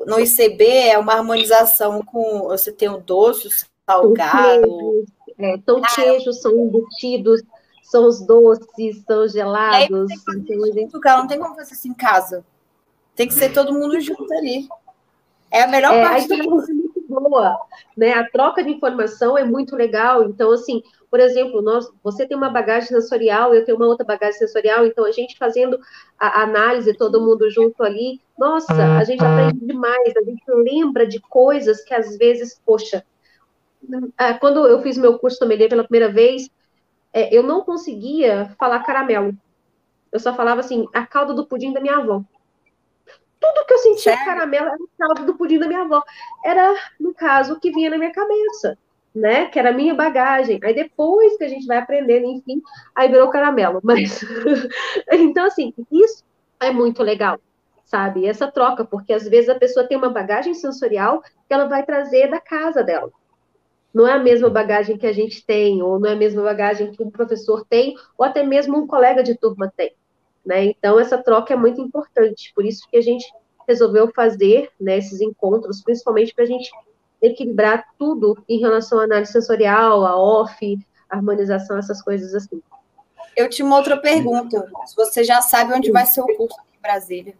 [0.05, 3.51] no ICB é uma harmonização com você tem o doce, o
[3.89, 5.05] salgado.
[5.37, 7.41] É, ah, queijos são embutidos,
[7.83, 10.09] são os doces, são gelados.
[10.75, 12.45] Então, não tem como fazer isso em casa.
[13.15, 14.67] Tem que ser todo mundo junto ali.
[15.51, 16.71] É a melhor é, parte do curso.
[16.71, 17.59] É muito boa,
[17.95, 18.13] né?
[18.13, 20.23] A troca de informação é muito legal.
[20.23, 20.81] Então, assim,
[21.13, 25.05] por exemplo, nós, você tem uma bagagem sensorial, eu tenho uma outra bagagem sensorial, então
[25.05, 25.79] a gente fazendo
[26.17, 31.19] a análise, todo mundo junto ali, nossa, a gente aprende demais, a gente lembra de
[31.19, 33.05] coisas que às vezes, poxa,
[34.17, 36.49] ah, quando eu fiz meu curso sommelier pela primeira vez,
[37.13, 39.37] é, eu não conseguia falar caramelo.
[40.11, 42.23] Eu só falava assim, a calda do pudim da minha avó.
[43.39, 46.01] Tudo que eu sentia caramelo era a calda do pudim da minha avó.
[46.43, 48.79] Era, no caso, o que vinha na minha cabeça
[49.13, 49.45] né?
[49.47, 50.59] Que era a minha bagagem.
[50.63, 52.61] Aí depois que a gente vai aprendendo, enfim,
[52.95, 53.79] aí virou caramelo.
[53.83, 54.23] Mas
[55.11, 56.23] então, assim, isso
[56.59, 57.39] é muito legal,
[57.85, 58.25] sabe?
[58.25, 62.29] Essa troca, porque às vezes a pessoa tem uma bagagem sensorial que ela vai trazer
[62.29, 63.11] da casa dela.
[63.93, 66.91] Não é a mesma bagagem que a gente tem, ou não é a mesma bagagem
[66.91, 69.93] que um professor tem, ou até mesmo um colega de turma tem.
[70.43, 70.65] Né?
[70.65, 72.51] Então, essa troca é muito importante.
[72.55, 73.23] Por isso que a gente
[73.67, 76.71] resolveu fazer né, esses encontros, principalmente para a gente
[77.23, 80.77] equilibrar tudo em relação à análise sensorial, a off,
[81.09, 82.61] harmonização, essas coisas assim.
[83.35, 84.69] Eu tinha uma outra pergunta.
[84.95, 87.35] Você já sabe onde vai ser o curso aqui em Brasília?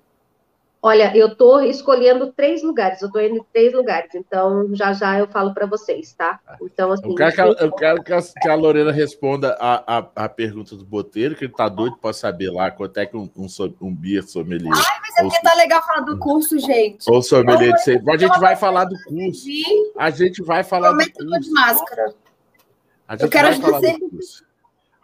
[0.85, 5.17] Olha, eu estou escolhendo três lugares, eu estou indo em três lugares, então já já
[5.17, 6.41] eu falo para vocês, tá?
[6.61, 7.07] Então, assim.
[7.07, 10.27] Eu quero que a, eu quero que a, que a Lorena responda a, a, a,
[10.27, 13.47] pergunta do Boteiro, que ele tá doido para saber lá quanto é que um, um,
[13.79, 14.73] um Bia sommelier.
[14.75, 17.09] Ai, mas é porque tá legal falar do curso, gente.
[17.09, 18.03] Ou sommelier de ser.
[18.05, 19.47] A gente vai falar do curso.
[19.97, 21.39] A gente vai falar do curso.
[21.39, 22.13] de máscara.
[23.07, 24.42] A gente eu quero vai falar do curso.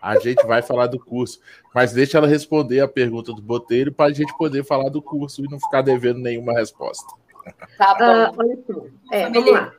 [0.01, 1.39] A gente vai falar do curso,
[1.73, 5.43] mas deixa ela responder a pergunta do Boteiro para a gente poder falar do curso
[5.43, 7.13] e não ficar devendo nenhuma resposta.
[7.77, 8.05] Tá bom.
[8.05, 8.85] Uh, olha só.
[9.11, 9.73] É, vamos lá.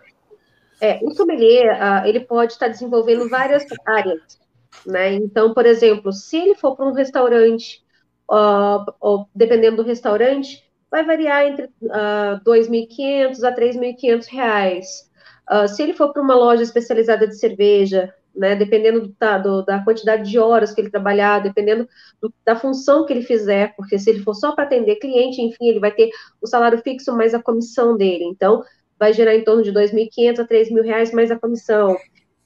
[0.80, 4.38] É, o sommelier, uh, ele pode estar desenvolvendo várias áreas,
[4.86, 5.12] né?
[5.12, 7.82] Então, por exemplo, se ele for para um restaurante,
[8.30, 15.10] uh, dependendo do restaurante, vai variar entre uh, 2.500 a 3.500 reais.
[15.50, 19.62] Uh, se ele for para uma loja especializada de cerveja, né, dependendo do, tá, do,
[19.62, 21.86] da quantidade de horas que ele trabalhar, dependendo
[22.22, 25.68] do, da função que ele fizer, porque se ele for só para atender cliente, enfim,
[25.68, 26.08] ele vai ter
[26.40, 28.24] o salário fixo mais a comissão dele.
[28.24, 28.64] Então,
[28.98, 31.94] vai gerar em torno de R$ 2.500 a R$ mil reais mais a comissão.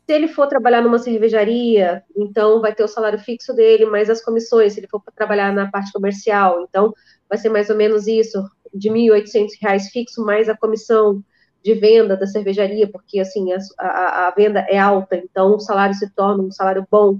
[0.04, 4.20] Se ele for trabalhar numa cervejaria, então vai ter o salário fixo dele mais as
[4.20, 4.72] comissões.
[4.72, 6.92] Se ele for trabalhar na parte comercial, então
[7.28, 8.42] vai ser mais ou menos isso,
[8.74, 11.22] de R$ 1.800 fixo mais a comissão
[11.64, 15.94] de venda da cervejaria, porque assim a, a, a, venda é alta, então o salário
[15.94, 17.14] se torna um salário bom.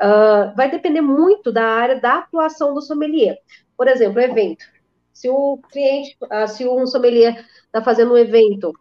[0.00, 3.38] Uh, vai depender muito da área da atuação do sommelier.
[3.76, 4.64] Por exemplo, evento.
[5.12, 8.72] Se o cliente, uh, se um sommelier está fazendo um evento,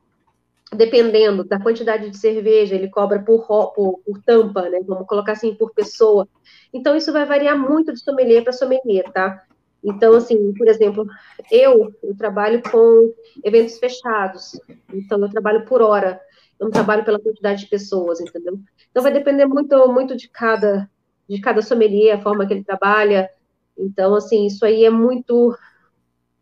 [0.71, 4.79] dependendo da quantidade de cerveja, ele cobra por, por, por tampa, né?
[4.85, 6.27] Vamos colocar assim, por pessoa.
[6.71, 9.43] Então, isso vai variar muito de sommelier para sommelier, tá?
[9.83, 11.07] Então, assim, por exemplo,
[11.51, 13.13] eu, eu trabalho com
[13.43, 14.59] eventos fechados,
[14.93, 16.19] então eu trabalho por hora,
[16.59, 18.59] eu não trabalho pela quantidade de pessoas, entendeu?
[18.91, 20.89] Então vai depender muito, muito de cada,
[21.27, 23.29] de cada sommelier, a forma que ele trabalha.
[23.77, 25.55] Então, assim, isso aí é muito.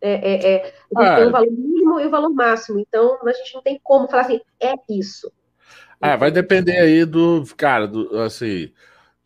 [0.01, 3.55] É, é, é, ah, tem o valor mínimo e o valor máximo, então a gente
[3.55, 5.31] não tem como falar assim, é isso.
[5.99, 8.71] Ah, vai depender aí do, cara, do, assim,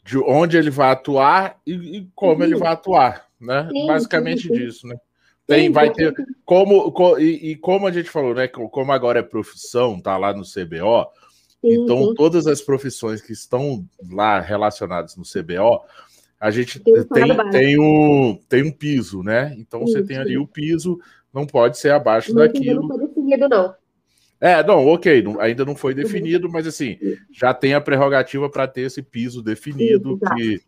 [0.03, 2.43] de onde ele vai atuar e, e como uhum.
[2.43, 3.67] ele vai atuar né?
[3.71, 4.53] Sim, Basicamente sim, sim.
[4.53, 4.95] disso, né?
[5.47, 6.13] Tem, vai ter
[6.45, 8.47] como e, e, como a gente falou, né?
[8.47, 11.07] Como agora é profissão, tá lá no CBO.
[11.63, 15.81] então todas as profissões que estão lá relacionadas no CBO,
[16.39, 19.53] a gente tem tem, tem, um, tem um piso, né?
[19.57, 20.99] Então você tem ali o piso,
[21.33, 22.87] não pode ser abaixo não, daquilo.
[22.87, 23.75] Não não.
[24.41, 26.97] É, não, ok, não, ainda não foi definido, mas assim,
[27.31, 30.61] já tem a prerrogativa para ter esse piso definido, Isso, que,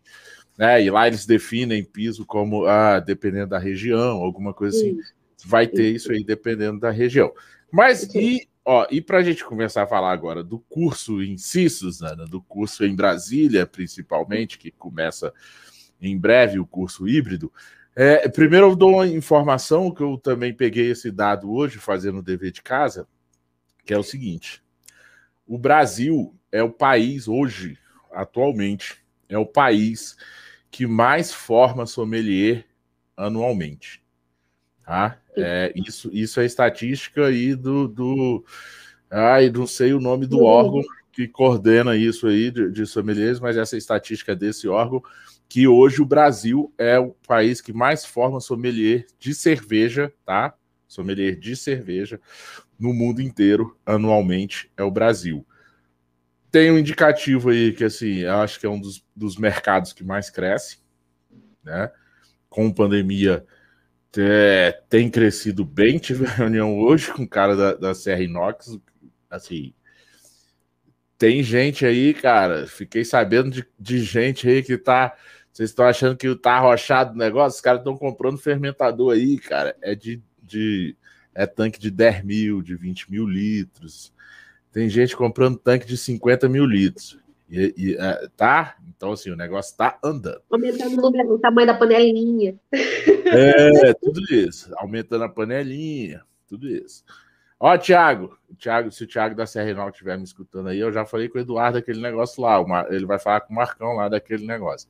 [0.56, 4.96] né, e lá eles definem piso como, ah, dependendo da região, alguma coisa assim,
[5.44, 6.12] vai ter isso.
[6.12, 7.32] aí dependendo da região.
[7.68, 11.68] Mas, e, ó, e para a gente começar a falar agora do curso em si,
[11.68, 15.32] Suzana, do curso em Brasília, principalmente, que começa
[16.00, 17.52] em breve, o curso híbrido,
[17.96, 22.22] é, primeiro eu dou uma informação que eu também peguei esse dado hoje, fazendo o
[22.22, 23.06] dever de casa,
[23.84, 24.62] que é o seguinte:
[25.46, 27.78] o Brasil é o país hoje,
[28.12, 30.16] atualmente, é o país
[30.70, 32.66] que mais forma sommelier
[33.16, 34.02] anualmente.
[34.84, 35.18] Tá?
[35.36, 38.44] É, isso, isso é estatística aí do, do.
[39.10, 40.82] Ai, não sei o nome do órgão
[41.14, 45.00] que coordena isso aí de, de sommeliers, mas essa estatística é desse órgão,
[45.48, 50.54] que hoje o Brasil é o país que mais forma sommelier de cerveja, tá?
[50.88, 52.20] Sommelier de cerveja
[52.78, 55.46] no mundo inteiro anualmente é o Brasil.
[56.50, 60.04] Tem um indicativo aí que assim, eu acho que é um dos, dos mercados que
[60.04, 60.78] mais cresce,
[61.62, 61.90] né?
[62.48, 63.44] Com pandemia
[64.16, 65.98] é, tem crescido bem.
[65.98, 68.78] Tive reunião hoje com o cara da, da Serra Inox,
[69.28, 69.74] assim,
[71.18, 72.66] tem gente aí, cara.
[72.66, 75.16] Fiquei sabendo de, de gente aí que tá.
[75.52, 77.56] Vocês estão achando que tá arrochado o negócio?
[77.56, 79.76] Os caras estão comprando fermentador aí, cara.
[79.80, 80.96] É de, de
[81.34, 84.12] é tanque de 10 mil, de 20 mil litros.
[84.72, 87.18] Tem gente comprando tanque de 50 mil litros.
[87.50, 88.76] E, e é, tá?
[88.88, 90.40] Então, assim, o negócio tá andando.
[90.50, 92.58] Aumentando o tamanho da panelinha.
[92.72, 94.72] É, tudo isso.
[94.76, 97.04] Aumentando a panelinha, tudo isso.
[97.58, 101.28] Ó, Thiago, Thiago, se o Thiago da CR9 estiver me escutando aí, eu já falei
[101.28, 102.86] com o Eduardo daquele negócio lá.
[102.90, 104.88] Ele vai falar com o Marcão lá daquele negócio.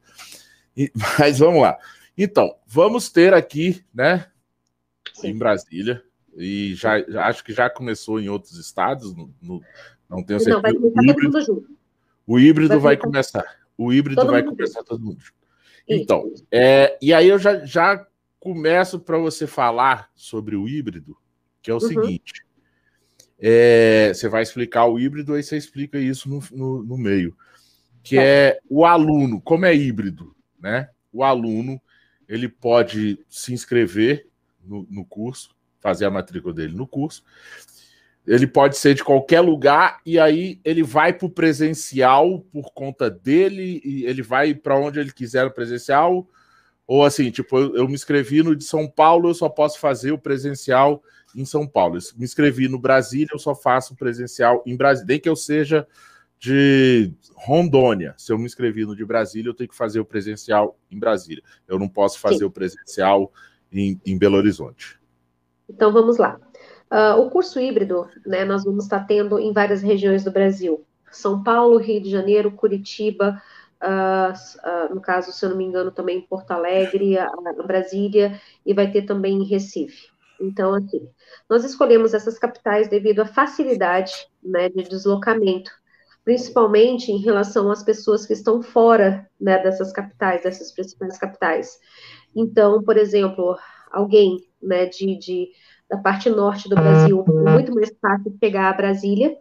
[0.77, 1.79] E, mas vamos lá.
[2.17, 4.27] Então, vamos ter aqui, né,
[5.13, 5.29] Sim.
[5.29, 6.03] em Brasília,
[6.37, 9.63] e já, já, acho que já começou em outros estados, no, no,
[10.09, 10.57] não tenho certeza.
[10.57, 11.79] Não, vai começar o híbrido, todo mundo junto.
[12.27, 13.45] O híbrido vai, vai começar.
[13.77, 14.89] O híbrido todo vai começar junto.
[14.89, 15.45] todo mundo junto.
[15.87, 18.07] Então, é, e aí eu já, já
[18.41, 21.17] começo para você falar sobre o híbrido,
[21.63, 21.81] que é o uhum.
[21.81, 22.45] seguinte.
[23.39, 27.37] É, você vai explicar o híbrido, aí você explica isso no, no, no meio.
[28.03, 28.23] Que tá.
[28.23, 30.89] é o aluno, como é híbrido, né?
[31.13, 31.81] O aluno
[32.29, 34.29] ele pode se inscrever
[34.63, 35.54] no, no curso,
[35.85, 37.23] fazer a matrícula dele no curso.
[38.27, 43.11] Ele pode ser de qualquer lugar e aí ele vai para o presencial por conta
[43.11, 46.27] dele e ele vai para onde ele quiser no presencial.
[46.87, 50.11] Ou assim, tipo, eu, eu, me inscrevi no de São Paulo, eu só posso fazer
[50.13, 51.03] o presencial
[51.37, 51.99] em São Paulo.
[51.99, 55.09] Eu me inscrevi no Brasília, eu só faço presencial em Brasília.
[55.09, 55.87] Nem que eu seja
[56.39, 58.15] de Rondônia.
[58.17, 61.43] Se eu me inscrevi no de Brasília, eu tenho que fazer o presencial em Brasília.
[61.69, 62.45] Eu não posso fazer Sim.
[62.45, 63.31] o presencial
[63.71, 64.99] em, em Belo Horizonte.
[65.69, 66.39] Então vamos lá.
[66.91, 71.43] Uh, o curso híbrido, né, nós vamos estar tendo em várias regiões do Brasil: São
[71.43, 73.43] Paulo, Rio de Janeiro, Curitiba,
[73.83, 77.17] uh, uh, no caso, se eu não me engano, também Porto Alegre,
[77.67, 80.09] Brasília, e vai ter também em Recife.
[80.41, 81.09] Então, assim,
[81.49, 84.13] nós escolhemos essas capitais devido à facilidade
[84.43, 85.71] né, de deslocamento,
[86.25, 91.79] principalmente em relação às pessoas que estão fora né, dessas capitais, dessas principais capitais.
[92.35, 93.57] Então, por exemplo,
[93.95, 95.49] alguém né, de, de,
[95.89, 99.37] da parte norte do Brasil, muito mais fácil chegar a Brasília,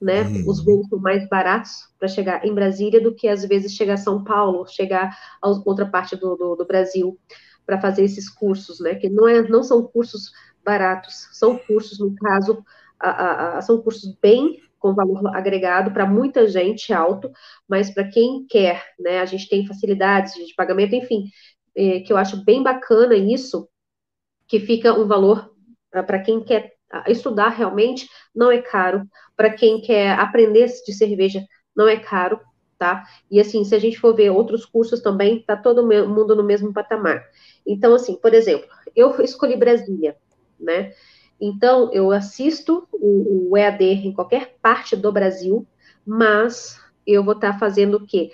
[0.00, 0.22] né?
[0.22, 0.44] Hum.
[0.46, 3.98] Os voos são mais baratos para chegar em Brasília do que às vezes chegar a
[3.98, 7.18] São Paulo, chegar a outra parte do, do, do Brasil
[7.66, 8.94] para fazer esses cursos, né?
[8.94, 10.32] Que não, é, não são cursos
[10.64, 12.64] baratos, são cursos, no caso,
[12.98, 17.30] a, a, são cursos bem com valor agregado para muita gente alto,
[17.68, 19.20] mas para quem quer, né?
[19.20, 21.24] A gente tem facilidades de pagamento, enfim,
[21.76, 23.68] é, que eu acho bem bacana isso,
[24.50, 25.54] que fica um valor
[25.94, 29.08] ah, para quem quer ah, estudar realmente, não é caro.
[29.36, 32.40] Para quem quer aprender de cerveja, não é caro,
[32.76, 33.04] tá?
[33.30, 36.72] E assim, se a gente for ver outros cursos também, tá todo mundo no mesmo
[36.72, 37.24] patamar.
[37.64, 40.16] Então, assim, por exemplo, eu escolhi Brasília,
[40.58, 40.92] né?
[41.40, 45.64] Então, eu assisto o, o EAD em qualquer parte do Brasil,
[46.04, 46.76] mas
[47.06, 48.32] eu vou estar tá fazendo o quê?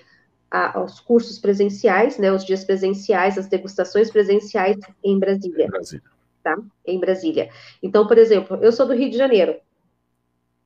[0.50, 5.66] A, os cursos presenciais, né, os dias presenciais, as degustações presenciais em Brasília.
[5.68, 6.04] Brasília.
[6.42, 6.56] Tá?
[6.86, 7.50] Em Brasília.
[7.82, 9.56] Então, por exemplo, eu sou do Rio de Janeiro,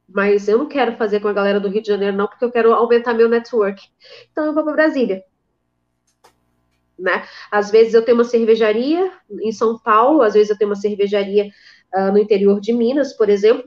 [0.08, 2.50] mas eu não quero fazer com a galera do Rio de Janeiro, não, porque eu
[2.50, 3.82] quero aumentar meu network.
[4.30, 5.22] Então, eu vou para Brasília.
[6.98, 7.24] Né?
[7.50, 9.10] Às vezes eu tenho uma cervejaria
[9.40, 11.50] em São Paulo, às vezes eu tenho uma cervejaria
[11.94, 13.66] uh, no interior de Minas, por exemplo,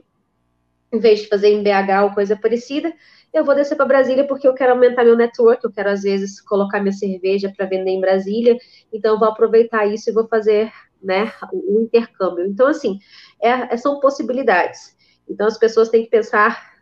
[0.94, 2.92] em vez de fazer em BH ou coisa parecida,
[3.32, 6.40] eu vou descer para Brasília porque eu quero aumentar meu network, eu quero às vezes
[6.40, 8.56] colocar minha cerveja para vender em Brasília,
[8.92, 10.72] então eu vou aproveitar isso e vou fazer,
[11.02, 12.46] né, o intercâmbio.
[12.46, 12.98] Então assim,
[13.42, 14.96] é, é, são possibilidades.
[15.28, 16.74] Então as pessoas têm que pensar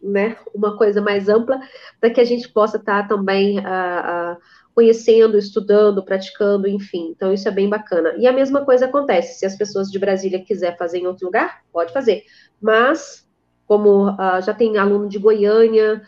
[0.00, 1.58] né, uma coisa mais ampla
[2.00, 4.36] para que a gente possa estar tá também uh, uh,
[4.74, 7.12] conhecendo, estudando, praticando, enfim.
[7.16, 8.14] Então isso é bem bacana.
[8.16, 11.62] E a mesma coisa acontece se as pessoas de Brasília quiser fazer em outro lugar,
[11.72, 12.22] pode fazer.
[12.60, 13.25] Mas
[13.66, 16.02] como uh, já tem aluno de Goiânia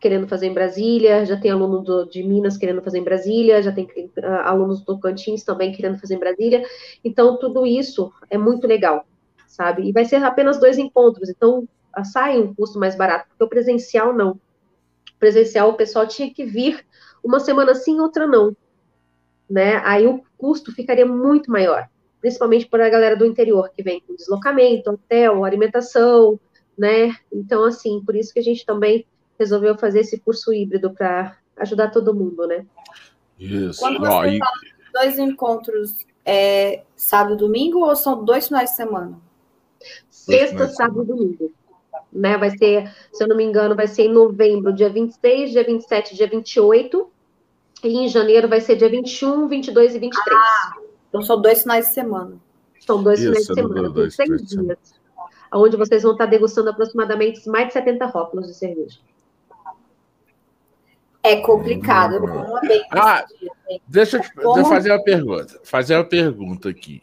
[0.00, 3.72] querendo fazer em Brasília, já tem aluno do, de Minas querendo fazer em Brasília, já
[3.72, 6.64] tem uh, alunos do Tocantins também querendo fazer em Brasília.
[7.04, 9.06] Então, tudo isso é muito legal,
[9.46, 9.88] sabe?
[9.88, 13.48] E vai ser apenas dois encontros, então uh, sai um custo mais barato, porque o
[13.48, 14.32] presencial não.
[14.32, 16.84] O presencial, o pessoal tinha que vir
[17.24, 18.54] uma semana sim, outra não.
[19.48, 19.76] Né?
[19.84, 21.88] Aí o custo ficaria muito maior,
[22.20, 26.38] principalmente para a galera do interior, que vem com deslocamento, hotel, alimentação,
[26.76, 27.14] né?
[27.32, 29.06] Então, assim, por isso que a gente também
[29.38, 32.66] resolveu fazer esse curso híbrido para ajudar todo mundo, né?
[33.38, 33.80] Isso.
[33.80, 34.38] Quando você fala
[34.92, 39.18] dois encontros, é sábado e domingo ou são dois finais de semana?
[40.10, 41.52] Sexta, sábado e domingo.
[42.12, 42.36] Né?
[42.36, 46.16] Vai ser, se eu não me engano, vai ser em novembro, dia 26, dia 27,
[46.16, 47.10] dia 28.
[47.84, 50.38] E em janeiro vai ser dia 21, 22 e 23.
[50.38, 50.76] Ah,
[51.08, 52.36] então são dois finais de semana.
[52.80, 54.78] São dois Isso, finais de semana, dois, seis dias.
[55.52, 58.98] Onde vocês vão estar degustando aproximadamente mais de 70 rótulos de cerveja.
[61.22, 62.24] É complicado.
[62.90, 63.24] Ah,
[63.86, 65.60] deixa eu, te, deixa eu fazer uma pergunta.
[65.64, 67.02] Fazer uma pergunta aqui.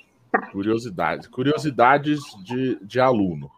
[0.52, 1.28] Curiosidades.
[1.28, 3.52] Curiosidades de, de aluno.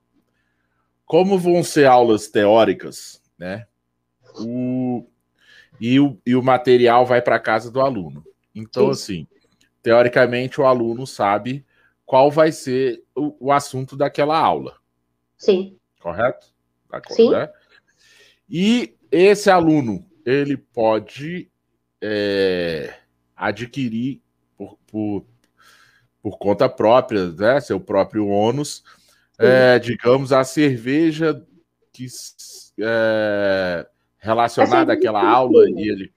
[1.06, 3.68] Como vão ser aulas teóricas, né?
[4.40, 5.06] O,
[5.80, 8.26] e, o, e o material vai para casa do aluno.
[8.54, 8.92] Então, Sim.
[8.92, 9.28] assim,
[9.84, 11.64] teoricamente, o aluno sabe
[12.06, 14.78] qual vai ser o, o assunto daquela aula.
[15.38, 15.78] Sim.
[16.00, 16.48] Correto?
[16.90, 17.32] Tá, Sim.
[17.32, 17.50] Né?
[18.50, 21.50] E esse aluno ele pode
[22.02, 22.94] é,
[23.36, 24.22] adquirir
[24.58, 25.26] por, por,
[26.22, 28.84] por, conta própria, né, seu próprio ônus,
[29.38, 31.46] é, digamos, a cerveja
[31.92, 32.06] que
[32.80, 33.88] é,
[34.18, 36.14] relacionada àquela aula e ele.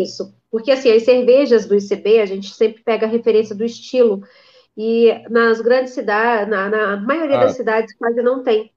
[0.00, 4.22] Isso, porque assim, as cervejas do ICB, a gente sempre pega a referência do estilo,
[4.76, 7.44] e nas grandes cidades, na, na maioria ah.
[7.44, 8.72] das cidades quase não tem,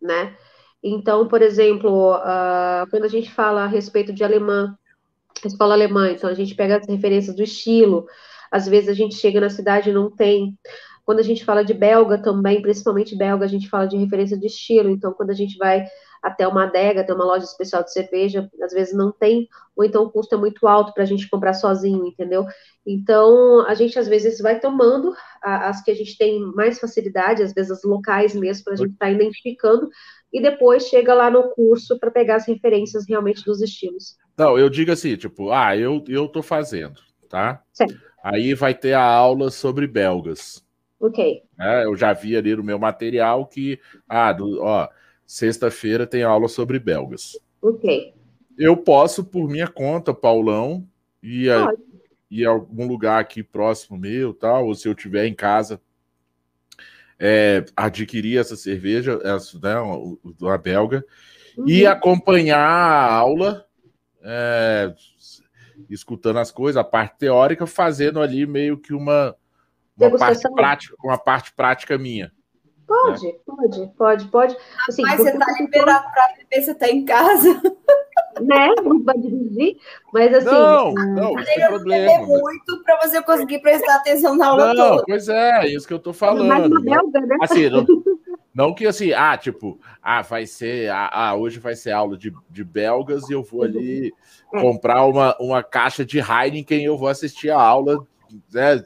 [0.00, 0.36] né?
[0.82, 4.76] Então, por exemplo, uh, quando a gente fala a respeito de alemã,
[5.44, 8.06] escola alemã, então a gente pega as referências do estilo,
[8.50, 10.56] às vezes a gente chega na cidade e não tem.
[11.04, 14.46] Quando a gente fala de belga também, principalmente belga, a gente fala de referência de
[14.46, 14.90] estilo.
[14.90, 15.86] Então, quando a gente vai
[16.22, 20.04] até uma adega, até uma loja especial de cerveja, às vezes não tem, ou então
[20.04, 22.46] o custo é muito alto para a gente comprar sozinho, entendeu?
[22.86, 27.52] Então, a gente às vezes vai tomando as que a gente tem mais facilidade, às
[27.52, 29.88] vezes as locais mesmo, para a gente estar tá identificando,
[30.32, 34.16] e depois chega lá no curso para pegar as referências realmente dos estilos.
[34.36, 37.62] Não, eu digo assim, tipo, ah, eu, eu tô fazendo, tá?
[37.72, 38.08] Certo.
[38.22, 40.64] Aí vai ter a aula sobre belgas.
[41.00, 41.42] Ok.
[41.58, 44.88] É, eu já vi ali no meu material que, ah, do, ó,
[45.28, 47.38] sexta-feira tem aula sobre belgas.
[47.60, 48.14] Ok.
[48.56, 50.88] Eu posso, por minha conta, Paulão,
[51.22, 51.70] ir a,
[52.30, 55.80] ir a algum lugar aqui próximo meu, tal, ou se eu tiver em casa,
[57.18, 59.78] é, adquirir essa cerveja, essa, né,
[60.40, 61.04] uma belga,
[61.58, 61.68] uhum.
[61.68, 63.66] e acompanhar a aula,
[64.22, 64.94] é,
[65.90, 69.36] escutando as coisas, a parte teórica, fazendo ali meio que uma,
[69.94, 72.32] uma, parte, prática, uma parte prática minha.
[72.88, 73.34] Pode, né?
[73.44, 74.56] pode, pode, pode.
[74.88, 77.60] Assim, Mas você está liberado para beber, você está em casa.
[78.40, 78.74] Né?
[78.82, 79.76] Não vai dirigir,
[80.12, 80.46] mas assim.
[80.46, 82.26] Não, não, não tem problema.
[82.26, 85.04] muito para você conseguir prestar atenção na aula não, toda.
[85.06, 86.46] Pois é, isso que eu estou falando.
[86.46, 87.36] Mais uma belga, né?
[87.42, 87.84] Assim, não,
[88.54, 92.32] não, que assim, ah, tipo, ah, vai ser, ah, ah, hoje vai ser aula de,
[92.48, 94.12] de belgas e eu vou ali
[94.54, 94.60] é.
[94.60, 98.06] comprar uma, uma caixa de Heineken e eu vou assistir a aula,
[98.52, 98.82] né,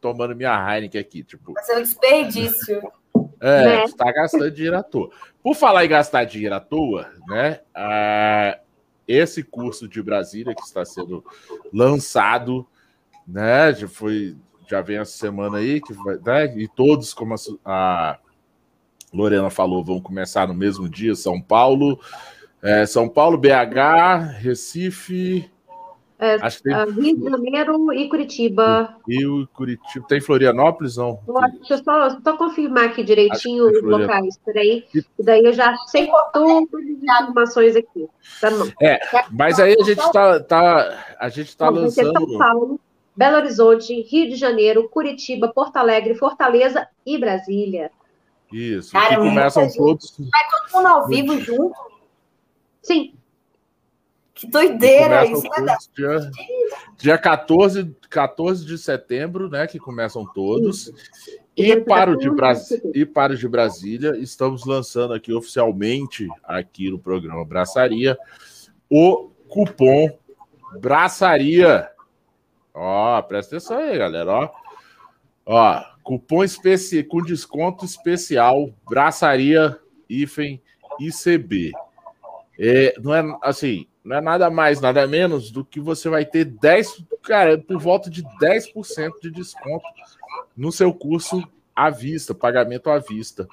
[0.00, 1.52] tomando minha Heineken aqui, tipo.
[1.52, 2.82] Vai ser um desperdício.
[3.40, 3.84] É, né?
[3.84, 5.10] está gastando dinheiro à toa.
[5.42, 7.60] Por falar em gastar dinheiro à toa, né?
[7.74, 8.58] Ah,
[9.06, 11.24] esse curso de Brasília que está sendo
[11.72, 12.66] lançado,
[13.26, 13.72] né?
[13.74, 14.36] Já foi,
[14.68, 16.56] já vem essa semana aí, que vai, né?
[16.56, 18.18] E todos, como a, a
[19.12, 22.00] Lorena falou, vão começar no mesmo dia, São Paulo,
[22.62, 25.50] é, São Paulo, BH, Recife,
[26.18, 26.74] é, Acho que tem...
[26.92, 28.96] Rio de Janeiro e Curitiba.
[29.06, 30.06] Rio e Curitiba.
[30.08, 31.20] Tem Florianópolis, não?
[31.58, 34.38] Deixa eu só, só confirmar aqui direitinho os locais.
[34.44, 34.84] Peraí.
[34.94, 38.08] E daí eu já sei todas as informações aqui.
[38.40, 38.48] Tá
[38.80, 38.98] É,
[39.30, 42.12] mas aí a gente está tá, a gente tá lançando...
[42.12, 42.80] São Paulo,
[43.14, 47.90] Belo Horizonte, Rio de Janeiro, Curitiba, Porto Alegre, Fortaleza e Brasília.
[48.50, 48.92] Isso.
[48.92, 50.14] Cara, começam todos...
[50.18, 51.76] Vai todo mundo ao vivo junto?
[52.80, 53.12] Sim.
[54.36, 55.76] Que doideira isso, né?
[55.94, 56.30] Dia,
[56.98, 59.66] dia 14, 14 de setembro, né?
[59.66, 60.92] Que começam todos.
[61.56, 62.28] E para, o de
[62.94, 68.18] e para o de Brasília, estamos lançando aqui oficialmente, aqui no programa Braçaria,
[68.90, 70.10] o cupom
[70.78, 71.90] Braçaria.
[72.74, 74.50] Ó, presta atenção aí, galera, ó.
[75.46, 77.02] Ó, cupom especi...
[77.02, 79.80] com desconto especial Braçaria
[80.10, 80.60] IFEM
[81.00, 81.72] ICB.
[82.58, 86.44] É, não é assim, não é nada mais, nada menos do que você vai ter
[86.44, 89.84] 10, cara, por volta de 10% de desconto
[90.56, 91.42] no seu curso
[91.74, 93.48] à vista, pagamento à vista.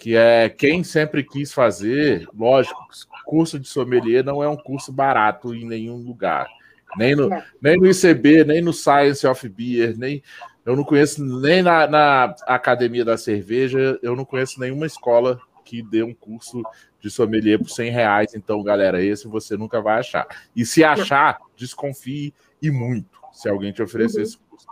[0.00, 2.76] Que é quem sempre quis fazer, lógico,
[3.24, 6.48] curso de sommelier não é um curso barato em nenhum lugar.
[6.96, 7.44] Nem no, é.
[7.62, 10.20] nem no ICB, nem no Science of Beer, nem.
[10.66, 15.82] Eu não conheço nem na, na Academia da Cerveja, eu não conheço nenhuma escola que
[15.82, 16.62] dê um curso
[17.00, 18.34] de sommelier por 100 reais.
[18.34, 20.26] Então, galera, esse você nunca vai achar.
[20.54, 24.22] E se achar, desconfie e muito se alguém te oferecer uhum.
[24.22, 24.66] esse curso.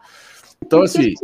[0.64, 1.14] Então, assim.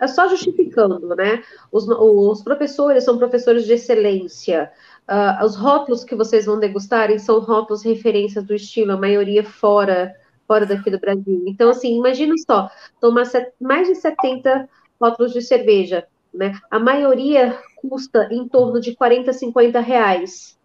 [0.00, 1.42] É só justificando, né?
[1.70, 4.70] Os, os professores são professores de excelência.
[5.08, 10.14] Uh, os rótulos que vocês vão degustarem são rótulos referências do estilo, a maioria fora,
[10.46, 11.42] fora daqui do Brasil.
[11.46, 12.70] Então, assim, imagina só,
[13.00, 13.24] tomar
[13.60, 14.68] mais de 70
[15.00, 16.58] rótulos de cerveja, né?
[16.70, 17.58] A maioria
[17.88, 20.58] custa em torno de 40, 50 reais.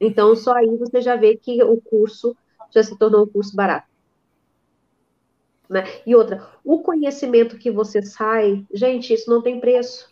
[0.00, 2.36] Então, só aí você já vê que o curso
[2.70, 3.88] já se tornou um curso barato.
[5.68, 5.84] Né?
[6.06, 10.10] E outra, o conhecimento que você sai, gente, isso não tem preço,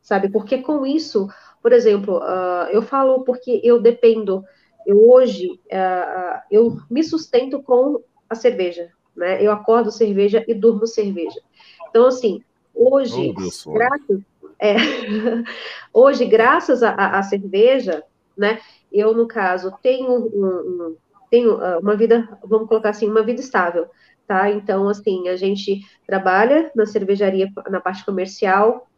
[0.00, 0.28] sabe?
[0.28, 1.28] Porque com isso,
[1.60, 4.44] por exemplo, uh, eu falo porque eu dependo,
[4.86, 9.42] eu hoje, uh, eu me sustento com a cerveja, né?
[9.42, 11.40] Eu acordo cerveja e durmo cerveja.
[11.88, 12.42] Então, assim,
[12.72, 13.34] hoje,
[13.66, 14.20] oh, graças,
[14.62, 14.76] é,
[15.92, 18.02] hoje, graças à cerveja,
[18.36, 18.60] né?
[18.90, 20.96] Eu, no caso, tenho, um, um,
[21.30, 23.88] tenho uma vida, vamos colocar assim, uma vida estável
[24.32, 24.50] tá?
[24.50, 28.88] Então, assim, a gente trabalha na cervejaria, na parte comercial,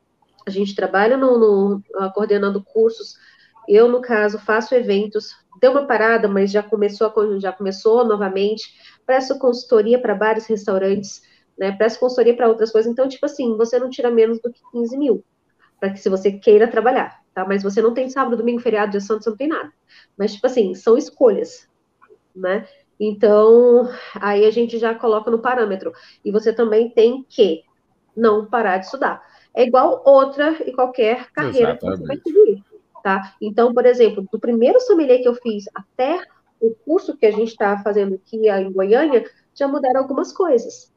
[0.46, 3.16] a gente trabalha no, no coordenando cursos.
[3.68, 5.34] Eu, no caso, faço eventos.
[5.60, 8.74] Deu uma parada, mas já começou, já começou novamente.
[9.06, 11.22] Presto consultoria para bares, restaurantes,
[11.58, 11.72] né?
[11.72, 12.90] Presto consultoria para outras coisas.
[12.90, 15.24] Então, tipo assim, você não tira menos do que 15 mil,
[15.84, 17.44] para que se você queira trabalhar, tá?
[17.44, 19.70] Mas você não tem sábado, domingo, feriado, dia santo, você não tem nada.
[20.16, 21.68] Mas, tipo assim, são escolhas,
[22.34, 22.66] né?
[22.98, 25.92] Então, aí a gente já coloca no parâmetro.
[26.24, 27.64] E você também tem que
[28.16, 29.22] não parar de estudar.
[29.52, 31.80] É igual outra e qualquer carreira Exatamente.
[31.80, 32.64] que você vai seguir,
[33.02, 33.34] tá?
[33.42, 36.18] Então, por exemplo, do primeiro sommelier que eu fiz até
[36.58, 40.93] o curso que a gente está fazendo aqui em Goiânia, já mudaram algumas coisas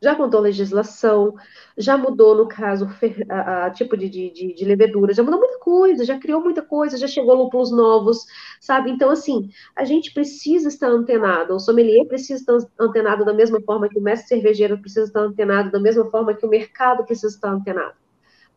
[0.00, 1.34] já mudou legislação,
[1.76, 2.88] já mudou, no caso,
[3.28, 6.98] a, a tipo de, de, de, levedura, já mudou muita coisa, já criou muita coisa,
[6.98, 8.26] já chegou lúpulos novos,
[8.60, 8.90] sabe?
[8.90, 13.88] Então, assim, a gente precisa estar antenado, o sommelier precisa estar antenado da mesma forma
[13.88, 17.50] que o mestre cervejeiro precisa estar antenado, da mesma forma que o mercado precisa estar
[17.50, 17.94] antenado.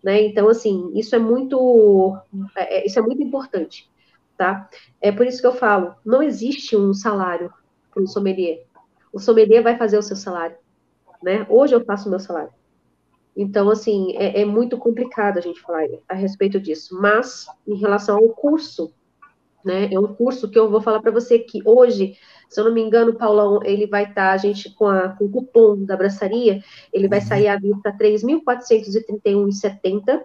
[0.03, 0.21] Né?
[0.23, 2.17] Então, assim, isso é muito,
[2.55, 3.89] é, é isso é muito importante,
[4.37, 4.69] tá?
[5.01, 7.53] É por isso que eu falo, não existe um salário
[7.91, 8.63] para um sommelier.
[9.11, 10.55] O sommelier vai fazer o seu salário
[11.23, 11.45] né?
[11.49, 12.51] Hoje eu faço meu salário.
[13.35, 16.97] Então, assim, é, é, muito complicado a gente falar a respeito disso.
[16.99, 18.93] Mas, em relação ao curso,
[19.63, 19.89] né?
[19.91, 22.15] É um curso que eu vou falar para você que hoje,
[22.49, 25.25] se eu não me engano, Paulão, ele vai estar, tá, a gente, com, a, com
[25.25, 26.63] o cupom da braçaria,
[26.93, 30.21] ele vai sair à vista R$ 3.431,70.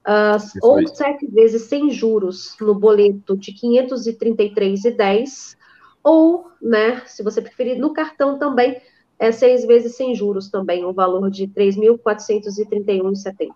[0.00, 5.58] Uh, ou sete vezes sem juros no boleto de 533,10
[6.02, 8.80] ou, né, se você preferir, no cartão também
[9.20, 13.50] é seis vezes sem juros também, o valor de R$ 3.431,70.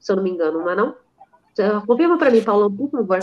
[0.00, 0.94] Se eu não me engano, não é não?
[1.86, 3.18] Confirma para mim, Paulão, por favor.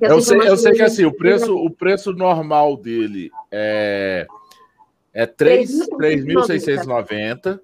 [0.00, 4.28] Eu sei, eu sei que assim, o preço, o preço normal dele é,
[5.12, 7.58] é 3.690.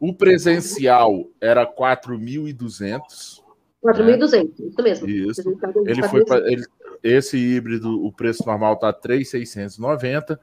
[0.00, 3.40] O presencial era 4.200.
[3.84, 5.08] 4.200, isso mesmo.
[5.08, 5.56] Isso.
[5.58, 6.64] Tá ele foi pra, ele,
[7.04, 10.36] esse híbrido, o preço normal está 3.690.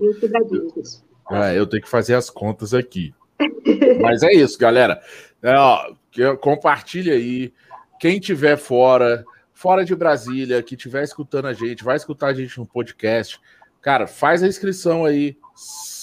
[1.31, 3.15] É, eu tenho que fazer as contas aqui.
[4.03, 5.01] Mas é isso, galera.
[5.43, 5.95] É, ó,
[6.39, 7.51] compartilha aí.
[7.99, 9.25] Quem tiver fora,
[9.55, 13.41] fora de Brasília, que estiver escutando a gente, vai escutar a gente no podcast.
[13.81, 15.35] cara, faz a inscrição aí.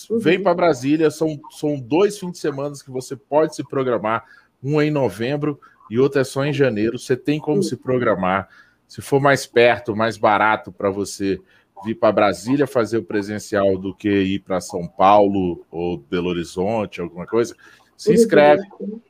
[0.09, 0.17] Uhum.
[0.17, 4.25] Vem para Brasília, são, são dois fins de semana que você pode se programar.
[4.63, 5.59] Um é em novembro
[5.89, 6.97] e outro é só em janeiro.
[6.97, 8.49] Você tem como se programar.
[8.87, 11.39] Se for mais perto, mais barato para você
[11.83, 17.01] vir para Brasília fazer o presencial do que ir para São Paulo ou Belo Horizonte,
[17.01, 17.55] alguma coisa,
[17.97, 18.63] se inscreve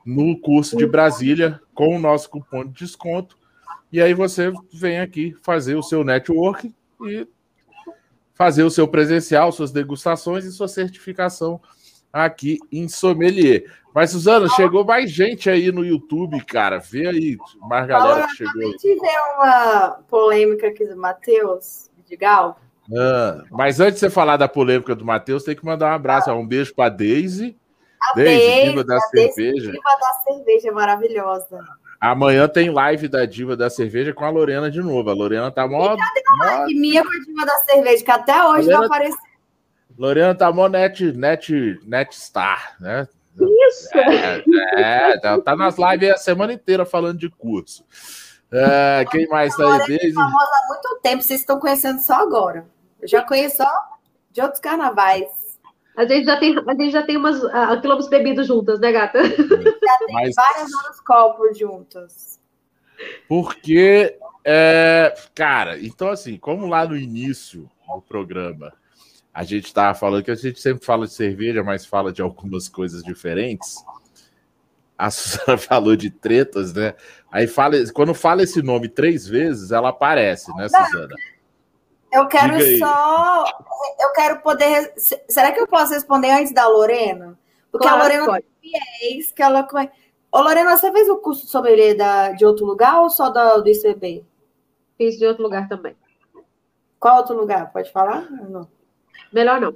[0.06, 3.38] no curso de Brasília com o nosso cupom de desconto
[3.96, 6.74] e aí você vem aqui fazer o seu network
[7.04, 7.26] e
[8.34, 11.62] fazer o seu presencial, suas degustações e sua certificação
[12.12, 13.64] aqui em sommelier.
[13.96, 16.80] Mas, Suzana, chegou mais gente aí no YouTube, cara.
[16.80, 18.62] Vê aí, mais galera que chegou.
[18.62, 22.60] Eu ver uma polêmica aqui do Matheus Vidigal.
[22.94, 26.30] Ah, mas antes de você falar da polêmica do Matheus, tem que mandar um abraço.
[26.30, 27.58] Um beijo para Deise.
[28.02, 29.72] A Deise, diva da cerveja.
[29.72, 31.60] Diva da cerveja maravilhosa.
[32.02, 35.10] Amanhã tem live da Diva da Cerveja com a Lorena de novo.
[35.10, 35.96] A Lorena tá mó.
[35.96, 38.78] cadê a live minha com a Diva da Cerveja, que até hoje Lorena...
[38.78, 39.20] não apareceu.
[39.98, 43.08] Lorena tá mó net, net, net star, né?
[43.40, 43.90] Isso!
[43.98, 44.44] É,
[45.12, 47.86] é, tá, tá nas lives a semana inteira falando de curso.
[48.52, 49.88] É, quem mais tá aí?
[49.88, 50.14] Desde...
[50.14, 52.66] famosa há muito tempo, vocês estão conhecendo só agora.
[53.02, 53.70] Eu já conheço só
[54.32, 55.28] de outros carnavais.
[55.98, 59.24] A gente já tem, a gente já tem umas uh, quilombos bebidos juntas, né, gata?
[59.24, 60.36] Já tem Mas...
[60.36, 62.40] vários outros copos juntos.
[63.28, 68.74] Porque, é, cara, então assim, como lá no início do programa
[69.36, 72.70] a gente estava falando que a gente sempre fala de cerveja, mas fala de algumas
[72.70, 73.84] coisas diferentes.
[74.98, 76.96] A Suzana falou de tretas, né?
[77.30, 81.14] Aí fala, quando fala esse nome três vezes, ela aparece, né, Suzana?
[82.14, 83.44] Eu quero só.
[84.00, 84.94] Eu quero poder.
[85.28, 87.38] Será que eu posso responder antes da Lorena?
[87.70, 88.46] Porque claro, a Lorena pode.
[88.62, 89.68] tem viés que ela.
[90.32, 93.70] Ô, Lorena, você fez o curso sobre da, de outro lugar ou só do, do
[93.70, 94.24] ICB?
[94.98, 95.94] Fiz de outro lugar também.
[96.98, 97.74] Qual outro lugar?
[97.74, 98.32] Pode falar?
[98.32, 98.75] Não.
[99.32, 99.76] Melhor não.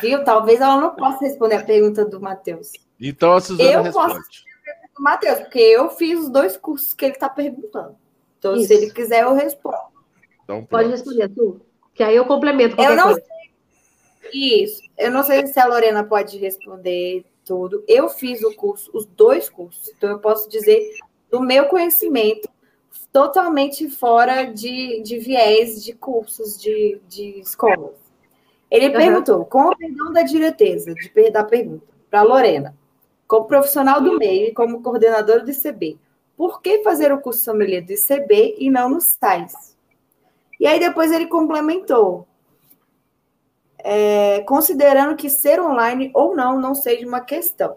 [0.00, 0.22] Viu?
[0.22, 2.72] Talvez ela não possa responder a pergunta do Matheus.
[3.00, 4.14] Então a Suzana eu responde.
[4.14, 7.28] posso responder a pergunta do Matheus, porque eu fiz os dois cursos que ele está
[7.28, 7.96] perguntando.
[8.38, 8.68] Então, Isso.
[8.68, 9.76] se ele quiser, eu respondo.
[10.44, 11.60] Então, Pode responder tu,
[11.94, 12.80] que aí eu complemento.
[12.80, 13.20] Eu não coisa.
[13.20, 14.62] sei.
[14.62, 14.82] Isso.
[14.96, 17.82] Eu não sei se a Lorena pode responder tudo.
[17.88, 19.88] Eu fiz o curso, os dois cursos.
[19.88, 20.86] Então, eu posso dizer
[21.30, 22.48] do meu conhecimento
[23.12, 27.96] totalmente fora de, de viés de cursos de, de escolas.
[28.70, 28.92] Ele uhum.
[28.92, 32.76] perguntou, com o perdão da direteza, de, da pergunta, para Lorena,
[33.26, 35.98] como profissional do meio e como coordenadora do ICB,
[36.36, 39.76] por que fazer o curso sommelier do ICB e não nos SAIS?
[40.60, 42.26] E aí depois ele complementou,
[43.78, 47.76] é, considerando que ser online ou não não seja uma questão.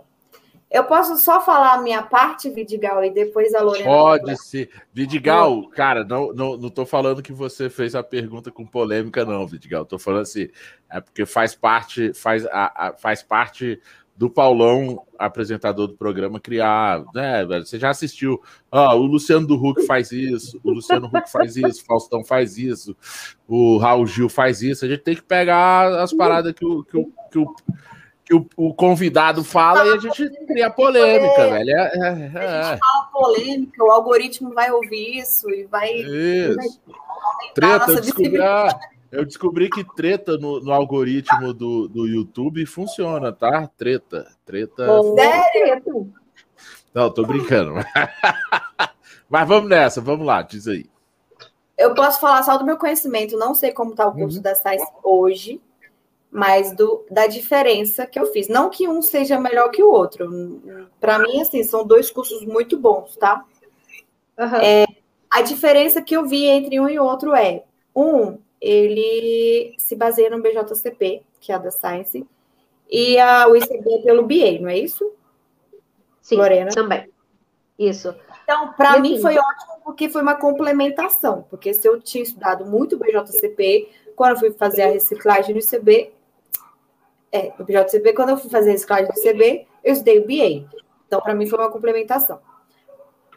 [0.71, 3.89] Eu posso só falar a minha parte, Vidigal, e depois a Lorena.
[3.89, 4.69] Pode ser.
[4.93, 9.45] Vidigal, cara, não, não, não tô falando que você fez a pergunta com polêmica, não,
[9.45, 9.85] Vidigal.
[9.85, 10.47] Tô falando assim,
[10.89, 13.81] é porque faz parte, faz, a, a, faz parte
[14.15, 17.03] do Paulão, apresentador do programa, criar.
[17.13, 18.41] Né, você já assistiu.
[18.71, 22.57] Ah, o Luciano do Huck faz isso, o Luciano Huck faz isso, o Faustão faz
[22.57, 22.95] isso,
[23.45, 24.85] o Raul Gil faz isso.
[24.85, 27.53] A gente tem que pegar as paradas que o, que o, que o
[28.31, 31.69] que o, o convidado fala e a gente cria polêmica, velho.
[31.69, 32.47] É, é, é.
[32.47, 35.91] A gente fala polêmica, o algoritmo vai ouvir isso e vai.
[35.91, 36.55] Isso.
[36.55, 36.67] Vai
[37.53, 38.79] treta, eu descobri, ah,
[39.11, 43.69] eu descobri que treta no, no algoritmo do, do YouTube funciona, tá?
[43.77, 44.25] Treta.
[44.45, 44.87] Treta.
[45.15, 46.13] Sério?
[46.93, 47.73] Não, tô brincando.
[49.29, 50.89] Mas vamos nessa, vamos lá, diz aí.
[51.77, 54.43] Eu posso falar só do meu conhecimento, não sei como tá o curso uhum.
[54.43, 55.59] da SAIS hoje
[56.31, 58.47] mas do, da diferença que eu fiz.
[58.47, 60.61] Não que um seja melhor que o outro.
[60.99, 63.43] Para mim, assim, são dois cursos muito bons, tá?
[64.39, 64.55] Uhum.
[64.55, 64.85] É,
[65.29, 67.63] a diferença que eu vi entre um e outro é:
[67.93, 72.25] um, ele se baseia no BJCP, que é a da Science,
[72.89, 75.11] e a, o ICB pelo BA, não é isso?
[76.21, 76.71] Sim, Lorena?
[76.71, 77.09] também.
[77.77, 78.15] Isso.
[78.43, 82.65] Então, para mim assim, foi ótimo porque foi uma complementação, porque se eu tinha estudado
[82.65, 86.11] muito BJCP, quando eu fui fazer a reciclagem no ICB,
[87.31, 90.67] é, no PJCB, quando eu fui fazer reciclagem do CB, eu estudei o BA.
[91.07, 92.39] Então, para mim, foi uma complementação.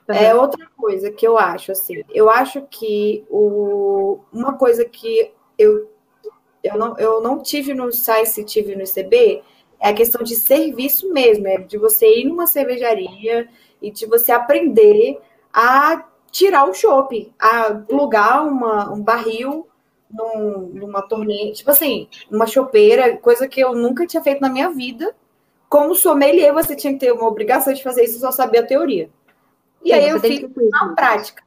[0.09, 0.15] Uhum.
[0.15, 5.91] É outra coisa que eu acho, assim, eu acho que o, uma coisa que eu,
[6.63, 9.43] eu, não, eu não tive no SAIS, tive no ICB,
[9.81, 13.49] é a questão de serviço mesmo, é de você ir numa cervejaria
[13.81, 15.21] e de você aprender
[15.53, 19.67] a tirar o chopp, a plugar uma, um barril
[20.15, 24.71] num, numa torneira, tipo assim, uma chopeira, coisa que eu nunca tinha feito na minha
[24.71, 25.15] vida.
[25.69, 29.11] Como sommelier, você tinha que ter uma obrigação de fazer isso, só saber a teoria.
[29.83, 31.43] E aí eu fiz na prática.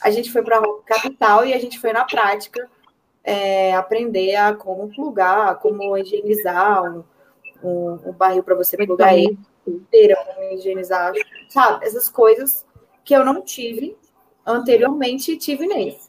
[0.00, 2.68] A gente foi para a capital e a gente foi na prática
[3.24, 7.04] é, aprender a como plugar, como higienizar um,
[7.62, 11.12] um, um barril para você plugar ele inteira, como higienizar,
[11.48, 11.86] sabe?
[11.86, 12.66] Essas coisas
[13.04, 13.96] que eu não tive
[14.44, 16.08] anteriormente e tive nesse.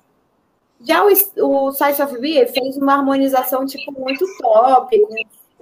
[0.82, 5.16] Já o, o Site of Beer fez uma harmonização tipo muito top, com,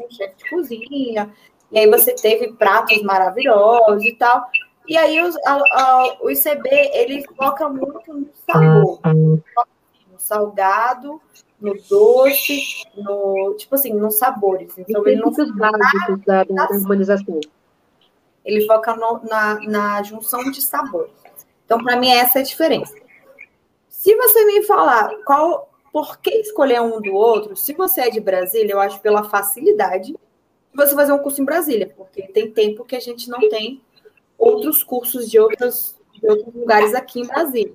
[0.04, 1.34] com chefe de cozinha,
[1.72, 4.48] e aí você teve pratos maravilhosos e tal.
[4.88, 9.00] E aí os, a, a, o ICB, ele foca muito no sabor.
[9.04, 11.22] No salgado,
[11.60, 12.62] no doce,
[12.96, 14.78] no, tipo assim, nos sabores.
[14.78, 17.40] Então, ele não foca básicos da, da harmonização.
[18.46, 21.12] Ele foca no, na, na junção de sabores.
[21.66, 22.96] Então, para mim, essa é a diferença.
[24.08, 28.22] Se você me falar qual, por que escolher um do outro, se você é de
[28.22, 30.18] Brasília, eu acho pela facilidade de
[30.74, 33.82] você fazer um curso em Brasília, porque tem tempo que a gente não tem
[34.38, 37.74] outros cursos de, outros de outros lugares aqui em Brasília.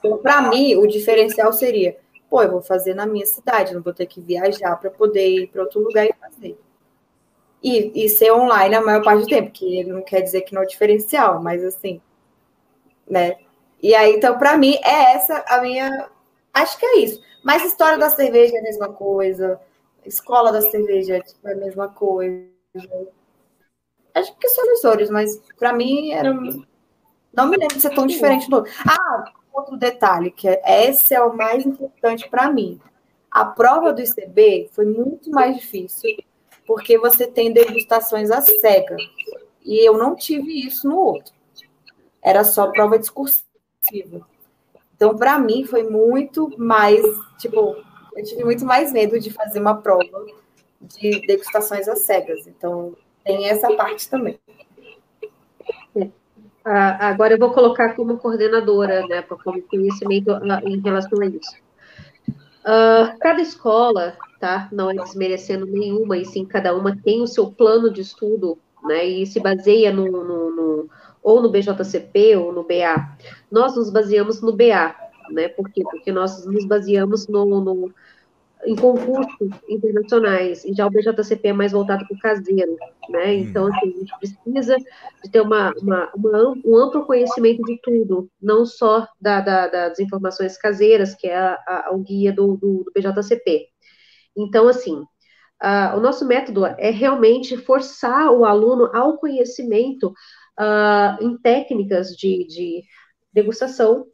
[0.00, 1.96] Então, para mim, o diferencial seria,
[2.28, 5.46] pô, eu vou fazer na minha cidade, não vou ter que viajar para poder ir
[5.46, 6.58] para outro lugar e fazer.
[7.62, 10.52] E, e ser online a maior parte do tempo, que ele não quer dizer que
[10.52, 12.00] não é diferencial, mas assim,
[13.08, 13.36] né?
[13.82, 16.08] E aí, então, para mim, é essa a minha.
[16.52, 17.22] Acho que é isso.
[17.42, 19.58] Mas história da cerveja é a mesma coisa,
[20.04, 22.46] escola da cerveja é a mesma coisa.
[24.14, 26.32] Acho que são professores, mas para mim era.
[27.32, 28.72] Não me lembro de ser tão diferente do outro.
[28.86, 32.80] Ah, outro detalhe, que é, esse é o mais importante para mim.
[33.30, 36.10] A prova do ICB foi muito mais difícil,
[36.66, 38.96] porque você tem degustações a cega.
[39.64, 41.32] E eu não tive isso no outro.
[42.20, 43.49] Era só prova discursiva.
[44.94, 47.02] Então, para mim, foi muito mais,
[47.38, 47.76] tipo,
[48.16, 50.26] eu tive muito mais medo de fazer uma prova
[50.80, 52.46] de degustações às cegas.
[52.46, 52.94] Então,
[53.24, 54.38] tem essa parte também.
[56.64, 61.56] Ah, agora eu vou colocar como coordenadora, né, como conhecimento ah, em relação a isso.
[62.60, 67.50] Uh, cada escola, tá, não é desmerecendo nenhuma, e sim cada uma tem o seu
[67.50, 70.90] plano de estudo, né, e se baseia no, no, no
[71.22, 73.16] ou no BJCP ou no BA.
[73.50, 74.94] Nós nos baseamos no BA,
[75.30, 75.48] né?
[75.48, 75.82] Por quê?
[75.82, 77.94] Porque nós nos baseamos no, no
[78.64, 82.76] em concursos internacionais, e já o BJCP é mais voltado para o caseiro,
[83.08, 83.34] né?
[83.34, 84.76] Então, assim, a gente precisa
[85.24, 89.98] de ter uma, uma, uma, um amplo conhecimento de tudo, não só da, da, das
[89.98, 93.66] informações caseiras, que é a, a, o guia do, do, do BJCP.
[94.36, 95.04] Então, assim,
[95.96, 100.12] o nosso método é realmente forçar o aluno ao conhecimento
[100.60, 102.82] uh, em técnicas de, de,
[103.32, 104.06] degustação,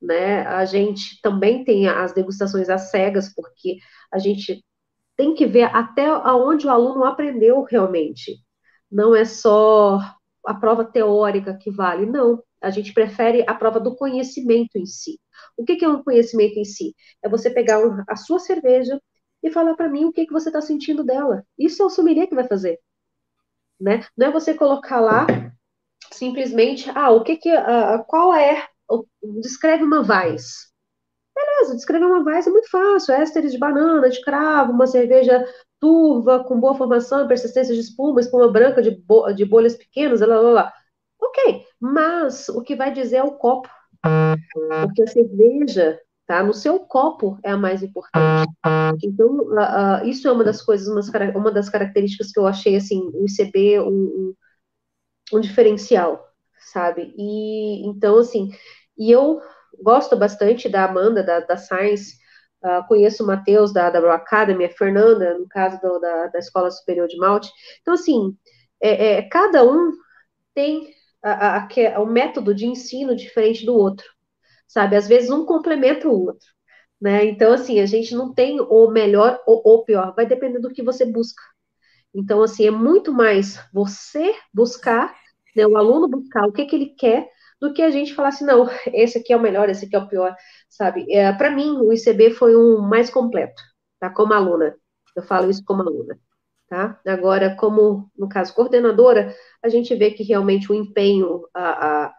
[0.00, 0.46] né?
[0.46, 3.78] A gente também tem as degustações às cegas, porque
[4.12, 4.64] a gente
[5.16, 8.38] tem que ver até aonde o aluno aprendeu realmente.
[8.90, 9.98] Não é só
[10.46, 12.42] a prova teórica que vale, não.
[12.62, 15.18] A gente prefere a prova do conhecimento em si.
[15.56, 16.94] O que, que é um conhecimento em si?
[17.22, 18.98] É você pegar a sua cerveja,
[19.42, 21.44] e falar para mim o que, que você está sentindo dela.
[21.58, 22.78] Isso é o sommelier que vai fazer.
[23.80, 24.04] Né?
[24.16, 25.26] Não é você colocar lá
[26.12, 28.66] simplesmente, ah, o que que, uh, qual é,
[29.40, 30.70] descreve uma vaz.
[31.34, 35.44] Beleza, descrever uma vaz é muito fácil, ésteres de banana, de cravo, uma cerveja
[35.80, 40.26] turva, com boa formação, persistência de espuma, espuma branca de, bo de bolhas pequenas, lá,
[40.26, 40.72] lá, lá.
[41.20, 43.68] Ok, mas o que vai dizer é o copo.
[44.82, 46.42] Porque a cerveja, tá?
[46.42, 48.50] No seu copo é a mais importante.
[49.02, 51.00] Então, uh, uh, isso é uma das coisas, uma,
[51.36, 54.34] uma, das características que eu achei, assim, o ICB um,
[55.32, 56.28] um, diferencial,
[56.72, 57.14] sabe?
[57.16, 58.50] E, então, assim,
[58.98, 59.40] e eu
[59.82, 62.16] gosto bastante da Amanda, da, da Science,
[62.64, 66.70] uh, conheço o Matheus, da, da Academy, a Fernanda, no caso do, da, da Escola
[66.70, 67.50] Superior de Malte.
[67.80, 68.36] Então, assim,
[68.80, 69.92] é, é cada um
[70.54, 70.88] tem
[71.22, 74.06] a, a, a, o método de ensino diferente do outro
[74.70, 74.96] sabe?
[74.96, 76.46] Às vezes um complementa o outro,
[77.00, 77.24] né?
[77.26, 80.82] Então, assim, a gente não tem o melhor ou o pior, vai depender do que
[80.82, 81.42] você busca.
[82.14, 85.14] Então, assim, é muito mais você buscar,
[85.56, 87.28] né, o aluno buscar o que, que ele quer,
[87.60, 89.98] do que a gente falar assim, não, esse aqui é o melhor, esse aqui é
[89.98, 90.34] o pior,
[90.68, 91.06] sabe?
[91.12, 93.62] É, Para mim, o ICB foi um mais completo,
[94.00, 94.10] tá?
[94.10, 94.74] Como aluna,
[95.16, 96.18] eu falo isso como aluna,
[96.68, 97.00] tá?
[97.06, 102.14] Agora, como, no caso, coordenadora, a gente vê que realmente o empenho, a, a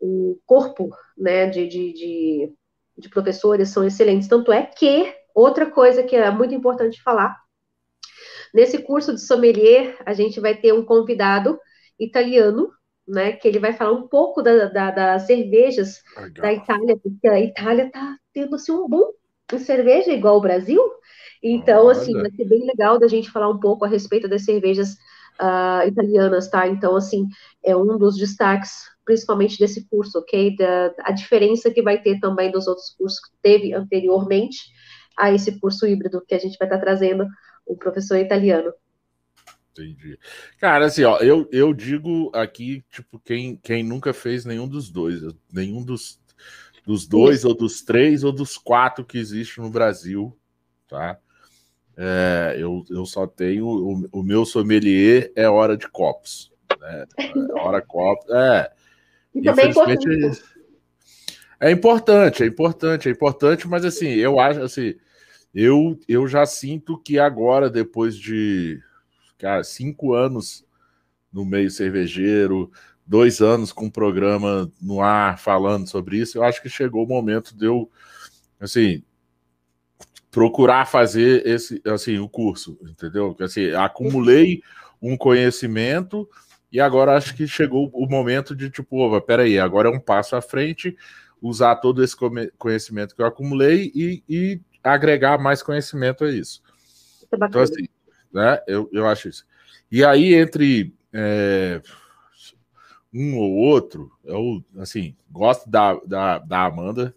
[0.00, 2.54] o corpo né, de, de, de,
[2.98, 4.28] de professores são excelentes.
[4.28, 7.36] Tanto é que, outra coisa que é muito importante falar,
[8.52, 11.58] nesse curso de sommelier, a gente vai ter um convidado
[11.98, 12.70] italiano,
[13.06, 16.42] né, que ele vai falar um pouco da, da, das cervejas Legal.
[16.42, 19.12] da Itália, porque a Itália está tendo assim, um boom
[19.52, 20.80] em cerveja igual o Brasil.
[21.42, 21.98] Então, Olha.
[21.98, 24.92] assim, vai ser bem legal da gente falar um pouco a respeito das cervejas
[25.40, 26.68] uh, italianas, tá?
[26.68, 27.26] Então, assim,
[27.64, 30.56] é um dos destaques principalmente desse curso, ok?
[30.56, 34.58] Da, a diferença que vai ter também dos outros cursos que teve anteriormente
[35.18, 37.26] a esse curso híbrido que a gente vai estar trazendo
[37.66, 38.72] o professor italiano.
[39.72, 40.18] Entendi.
[40.58, 45.22] Cara, assim, ó, eu, eu digo aqui, tipo, quem, quem nunca fez nenhum dos dois,
[45.50, 46.20] nenhum dos,
[46.86, 47.48] dos dois, Isso.
[47.48, 50.36] ou dos três, ou dos quatro que existe no Brasil,
[50.86, 51.18] tá?
[51.96, 53.66] É, eu, eu só tenho.
[53.66, 56.52] O, o, meu sommelier é hora de copos.
[56.80, 57.06] Né?
[57.18, 58.30] É hora copos.
[58.30, 58.72] É.
[59.34, 60.42] E também é importante.
[61.60, 64.96] É importante, é importante, é importante, mas assim, eu acho assim,
[65.54, 68.80] eu, eu já sinto que agora, depois de
[69.38, 70.64] cara, cinco anos
[71.32, 72.70] no meio cervejeiro,
[73.06, 77.08] dois anos com um programa no ar falando sobre isso, eu acho que chegou o
[77.08, 77.90] momento de eu,
[78.60, 79.02] assim,
[80.30, 83.36] procurar fazer esse, assim, o curso, entendeu?
[83.40, 84.62] Assim, acumulei
[85.00, 86.28] um conhecimento
[86.70, 90.34] e agora acho que chegou o momento de, tipo, opa, peraí, agora é um passo
[90.36, 90.96] à frente,
[91.40, 92.16] usar todo esse
[92.56, 96.62] conhecimento que eu acumulei e, e agregar mais conhecimento a isso.
[97.32, 97.88] Então, assim,
[98.32, 98.60] né?
[98.66, 99.46] Eu, eu acho isso.
[99.90, 101.80] E aí, entre é,
[103.12, 107.14] um ou outro, eu assim, gosto da, da, da Amanda.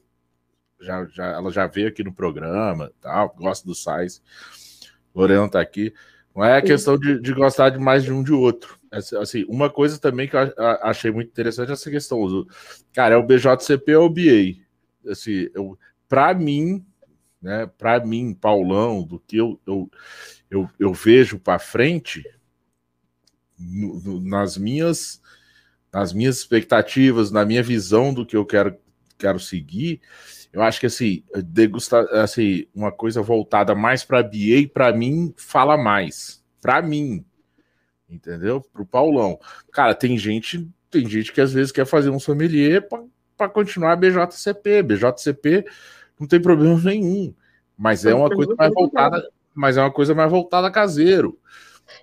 [0.79, 4.21] Já, já, ela já veio aqui no programa, tal, gosto do Sais.
[5.15, 5.93] Lorena tá aqui.
[6.35, 8.77] Não é a questão de, de gostar de mais de um de outro.
[8.91, 12.45] É, assim, uma coisa também que eu achei muito interessante é essa questão.
[12.93, 14.59] Cara, é o BJCP ou o BA?
[15.09, 15.79] Assim, eu,
[16.09, 16.85] para mim,
[17.45, 19.91] né, para mim, Paulão, do que eu, eu,
[20.49, 22.25] eu, eu vejo para frente,
[23.57, 25.21] no, no, nas minhas
[25.93, 28.75] nas minhas expectativas, na minha visão do que eu quero,
[29.17, 30.01] quero seguir,
[30.51, 35.77] eu acho que assim, degustar assim, uma coisa voltada mais para BA, para mim, fala
[35.77, 36.43] mais.
[36.59, 37.23] Para mim,
[38.09, 38.59] entendeu?
[38.59, 39.39] Para o Paulão.
[39.71, 42.85] Cara, tem gente, tem gente que às vezes quer fazer um sommelier
[43.37, 44.81] para continuar BJCP.
[44.81, 45.65] BJCP
[46.19, 47.33] não tem problema nenhum,
[47.77, 51.39] mas é uma coisa mais voltada mas é uma coisa mais voltada a caseiro.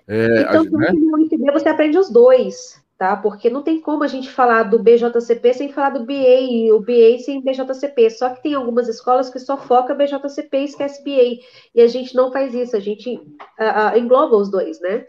[0.07, 0.91] É, então, a, né?
[0.91, 3.15] no você aprende os dois, tá?
[3.15, 6.79] Porque não tem como a gente falar do BJCP sem falar do BA e o
[6.79, 8.09] BA sem BJCP.
[8.09, 11.43] Só que tem algumas escolas que só foca BJCP e esquece BA.
[11.75, 15.05] E a gente não faz isso, a gente uh, uh, engloba os dois, né?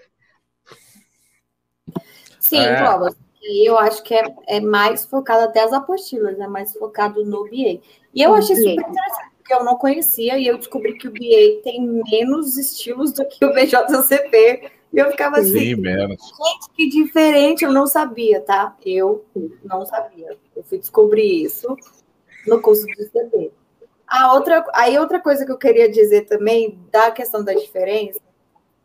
[2.38, 2.78] Sim, é.
[2.78, 3.16] engloba.
[3.44, 7.44] E eu acho que é, é mais focado até as apostilas, é mais focado no
[7.44, 7.80] BA.
[8.14, 11.62] E eu achei super interessante que eu não conhecia, e eu descobri que o BA
[11.62, 14.70] tem menos estilos do que o BJCP.
[14.90, 18.74] E eu ficava assim, Sim, gente, que diferente, eu não sabia, tá?
[18.84, 19.26] Eu
[19.62, 20.36] não sabia.
[20.56, 21.76] Eu fui descobrir isso
[22.46, 23.52] no curso de CP.
[24.06, 28.20] A outra, aí outra coisa que eu queria dizer também da questão da diferença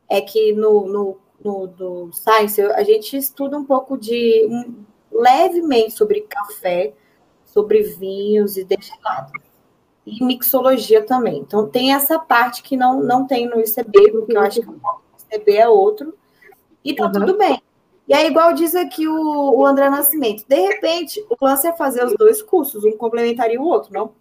[0.10, 6.22] é que no, no, do Science a gente estuda um pouco de um, levemente sobre
[6.22, 6.94] café,
[7.46, 9.32] sobre vinhos e destilados
[10.06, 11.40] e mixologia também.
[11.40, 14.80] Então, tem essa parte que não, não tem no ICB, porque eu acho que o
[15.32, 16.16] ICB é outro,
[16.84, 17.12] e tá uhum.
[17.12, 17.62] tudo bem.
[18.08, 22.04] E aí, igual diz aqui o, o André Nascimento, de repente, o lance é fazer
[22.04, 24.12] os dois cursos, um complementaria o outro, não?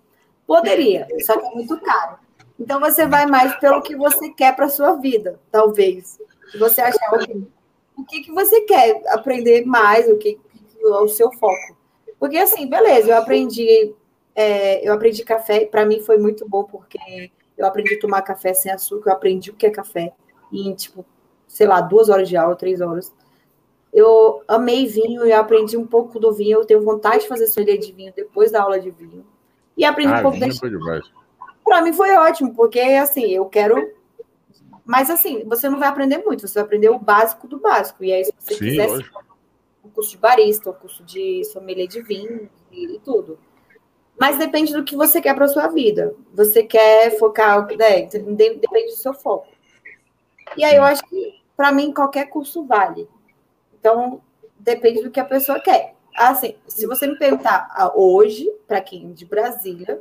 [0.46, 2.18] Poderia, só que é muito caro.
[2.60, 6.18] Então, você vai mais pelo que você quer para sua vida, talvez.
[6.50, 7.12] Se você achar
[7.96, 10.38] o que, que você quer aprender mais, o que,
[10.80, 11.76] é o seu foco.
[12.18, 13.94] Porque, assim, beleza, eu aprendi
[14.38, 18.54] é, eu aprendi café, para mim foi muito bom, porque eu aprendi a tomar café
[18.54, 20.12] sem açúcar, eu aprendi o que é café
[20.52, 21.04] em, tipo,
[21.48, 23.12] sei lá, duas horas de aula, três horas.
[23.92, 26.58] Eu amei vinho e aprendi um pouco do vinho.
[26.58, 29.26] Eu tenho vontade de fazer sommelier de vinho depois da aula de vinho.
[29.76, 30.46] E aprendi ah, um pouco da
[31.64, 33.92] Para mim foi ótimo, porque assim, eu quero.
[34.88, 38.02] Mas assim, você não vai aprender muito, você vai aprender o básico do básico.
[38.02, 38.88] E aí, se você Sim, quiser
[39.84, 43.38] um curso de barista, um curso de sommelier de vinho e, e tudo.
[44.18, 46.14] Mas depende do que você quer para sua vida.
[46.32, 49.48] Você quer focar, né, depende do seu foco.
[50.56, 53.06] E aí eu acho que, para mim, qualquer curso vale.
[53.78, 54.22] Então,
[54.58, 55.96] depende do que a pessoa quer.
[56.16, 60.00] Assim, se você me perguntar ah, hoje, para quem é de Brasília,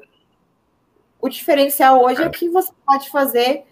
[1.19, 3.65] o diferencial hoje é que você pode fazer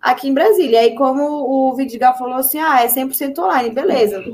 [0.00, 0.82] aqui em Brasília.
[0.82, 4.24] E aí, como o Vidigal falou assim, ah, é 100% online, beleza.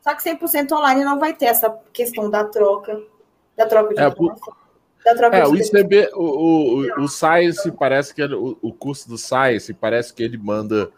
[0.00, 3.00] Só que 100% online não vai ter essa questão da troca,
[3.56, 4.54] da troca de é, informação.
[5.32, 9.72] É, o ICB, o, o, o Science parece que ele, o, o curso do Science
[9.74, 10.90] parece que ele manda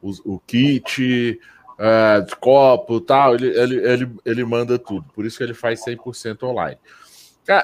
[0.00, 1.40] o, o kit
[1.72, 5.84] uh, de copo tal, ele, ele, ele, ele manda tudo, por isso que ele faz
[5.84, 6.78] 100% online.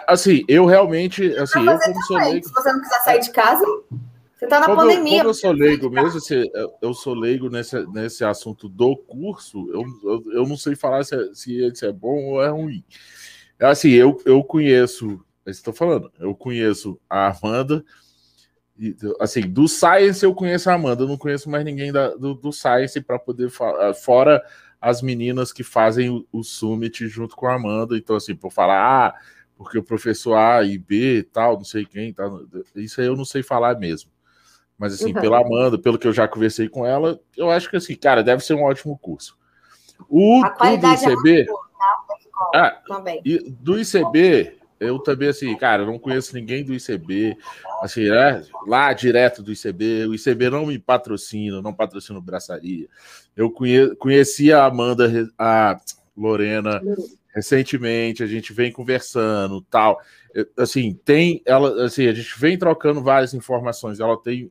[0.06, 2.46] assim, eu realmente, assim, eu como leigo...
[2.46, 3.64] Se você não quiser sair de casa,
[4.38, 5.18] você tá na como pandemia.
[5.18, 6.50] Eu, como eu sou leigo mesmo, assim,
[6.80, 11.14] eu sou leigo nesse, nesse assunto do curso, eu, eu, eu não sei falar se,
[11.14, 12.84] é, se, se é bom ou é ruim.
[13.60, 15.20] Assim, eu, eu conheço
[15.50, 17.82] Estou falando, eu conheço a Amanda
[19.18, 22.52] assim, do Science eu conheço a Amanda, eu não conheço mais ninguém da, do, do
[22.52, 24.42] Science para poder falar, fora
[24.80, 27.96] as meninas que fazem o, o, Summit junto com a Amanda.
[27.96, 29.14] Então, assim, por falar, ah,
[29.56, 32.30] porque o professor A e B tal, não sei quem, tá,
[32.76, 34.10] isso aí eu não sei falar mesmo.
[34.78, 35.20] Mas, assim, uhum.
[35.20, 38.44] pela Amanda, pelo que eu já conversei com ela, eu acho que, assim, cara, deve
[38.44, 39.36] ser um ótimo curso.
[40.08, 41.40] O, a qualidade do ICB.
[41.40, 42.50] É boa, tá?
[42.54, 43.22] ah, também.
[43.60, 47.36] do ICB, eu também, assim, cara, não conheço ninguém do ICB,
[47.82, 48.42] assim, né?
[48.66, 52.88] Lá direto do ICB, o ICB não me patrocina, não patrocina o Braçaria.
[53.36, 55.80] Eu conhe conheci a Amanda, a
[56.16, 56.80] Lorena,
[57.34, 60.00] recentemente, a gente vem conversando, tal.
[60.56, 64.50] Assim, tem, ela, assim, a gente vem trocando várias informações, ela tem,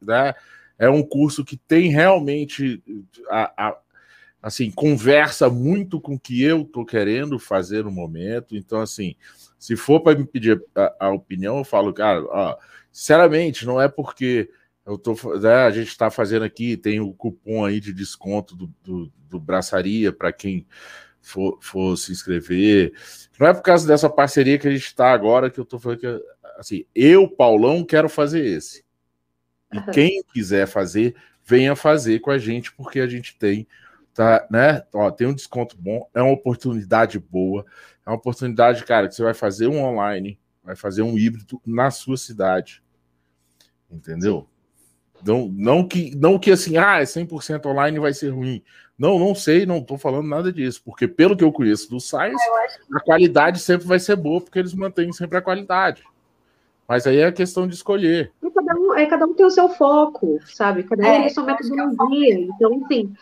[0.00, 0.34] né?
[0.78, 2.82] É um curso que tem realmente
[3.28, 3.78] a, a
[4.40, 8.56] assim, conversa muito com o que eu tô querendo fazer no momento.
[8.56, 9.16] Então, assim,
[9.58, 12.56] se for para me pedir a, a, opinião, eu falo, cara, ó,
[12.92, 14.48] sinceramente, não é porque
[14.86, 18.72] eu tô, né, a gente está fazendo aqui, tem o cupom aí de desconto do,
[18.82, 20.66] do, do Braçaria para quem
[21.28, 22.92] for, for, se inscrever.
[23.38, 26.00] Não é por causa dessa parceria que a gente está agora que eu estou falando
[26.00, 26.24] que,
[26.58, 28.84] assim, eu, Paulão, quero fazer esse.
[29.72, 31.14] E quem quiser fazer,
[31.44, 33.66] venha fazer com a gente, porque a gente tem
[34.14, 34.82] tá, né?
[34.92, 37.64] Ó, tem um desconto bom, é uma oportunidade boa,
[38.04, 41.90] é uma oportunidade, cara, que você vai fazer um online, vai fazer um híbrido na
[41.90, 42.82] sua cidade.
[43.90, 44.48] Entendeu?
[45.24, 48.62] Não, não que não que assim, ah, é 100% online vai ser ruim.
[48.98, 52.42] Não, não sei, não tô falando nada disso, porque pelo que eu conheço do Science,
[52.92, 56.02] a qualidade sempre vai ser boa, porque eles mantêm sempre a qualidade.
[56.86, 58.32] Mas aí é a questão de escolher.
[58.42, 60.82] E cada um, é, cada um tem o seu foco, sabe?
[60.82, 62.40] Cada um é, tem a sua metodologia.
[62.40, 63.14] Então, assim,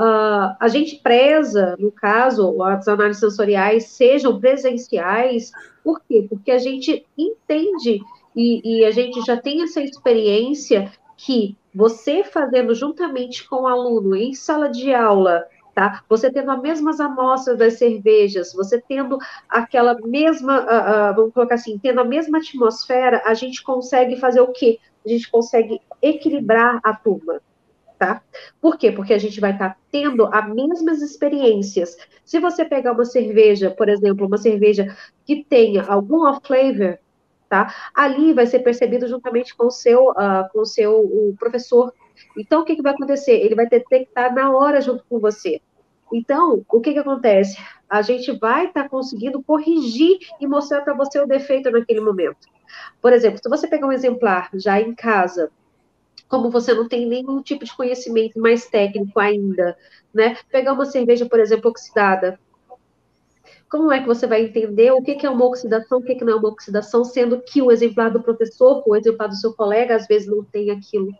[0.00, 5.52] Uh, a gente preza, no caso, as análises sensoriais sejam presenciais,
[5.84, 6.26] por quê?
[6.26, 8.00] Porque a gente entende
[8.34, 14.16] e, e a gente já tem essa experiência que você fazendo juntamente com o aluno
[14.16, 15.44] em sala de aula,
[15.74, 16.02] tá?
[16.08, 19.18] Você tendo as mesmas amostras das cervejas, você tendo
[19.48, 24.40] aquela mesma, uh, uh, vamos colocar assim, tendo a mesma atmosfera, a gente consegue fazer
[24.40, 24.78] o quê?
[25.04, 27.40] A gente consegue equilibrar a turma
[28.00, 28.22] tá?
[28.62, 28.90] Por quê?
[28.90, 31.94] Porque a gente vai estar tá tendo as mesmas experiências.
[32.24, 36.98] Se você pegar uma cerveja, por exemplo, uma cerveja que tenha algum off-flavor,
[37.50, 37.74] tá?
[37.92, 41.92] Ali vai ser percebido juntamente com o seu, uh, com o seu o professor.
[42.38, 43.32] Então, o que, que vai acontecer?
[43.32, 45.60] Ele vai detectar na hora junto com você.
[46.12, 47.58] Então, o que, que acontece?
[47.88, 52.48] A gente vai estar tá conseguindo corrigir e mostrar para você o defeito naquele momento.
[53.02, 55.50] Por exemplo, se você pegar um exemplar já em casa,
[56.28, 59.76] como você não tem nenhum tipo de conhecimento mais técnico ainda,
[60.14, 60.36] né?
[60.48, 62.38] Pegar uma cerveja, por exemplo, oxidada.
[63.70, 66.36] Como é que você vai entender o que é uma oxidação, o que não é
[66.36, 70.28] uma oxidação, sendo que o exemplar do professor, o exemplar do seu colega, às vezes
[70.28, 71.12] não tem aquilo.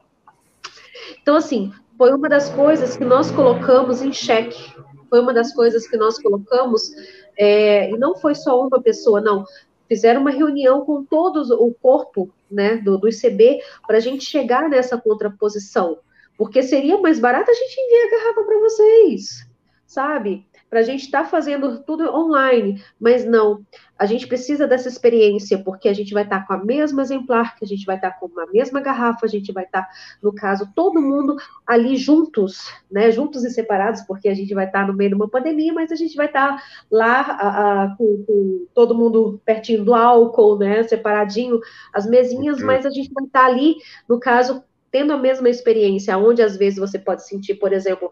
[1.23, 4.75] Então, assim, foi uma das coisas que nós colocamos em xeque.
[5.09, 6.91] Foi uma das coisas que nós colocamos,
[7.37, 9.45] é, e não foi só uma pessoa, não
[9.91, 14.69] fizeram uma reunião com todos o corpo né, do, do ICB para a gente chegar
[14.69, 15.99] nessa contraposição.
[16.39, 19.49] Porque seria mais barato a gente enviar a garrafa para vocês,
[19.85, 20.47] sabe?
[20.71, 23.67] Para a gente estar tá fazendo tudo online, mas não.
[23.99, 27.57] A gente precisa dessa experiência, porque a gente vai estar tá com a mesma exemplar,
[27.57, 29.89] que a gente vai estar tá com a mesma garrafa, a gente vai estar, tá,
[30.23, 31.37] no caso, todo mundo
[31.67, 33.11] ali juntos, né?
[33.11, 35.91] Juntos e separados, porque a gente vai estar tá no meio de uma pandemia, mas
[35.91, 40.57] a gente vai estar tá lá a, a, com, com, todo mundo pertinho do álcool,
[40.57, 40.85] né?
[40.85, 41.61] Separadinho,
[41.93, 42.67] as mesinhas, uhum.
[42.67, 43.75] mas a gente vai estar ali,
[44.09, 48.11] no caso, tendo a mesma experiência, onde às vezes você pode sentir, por exemplo,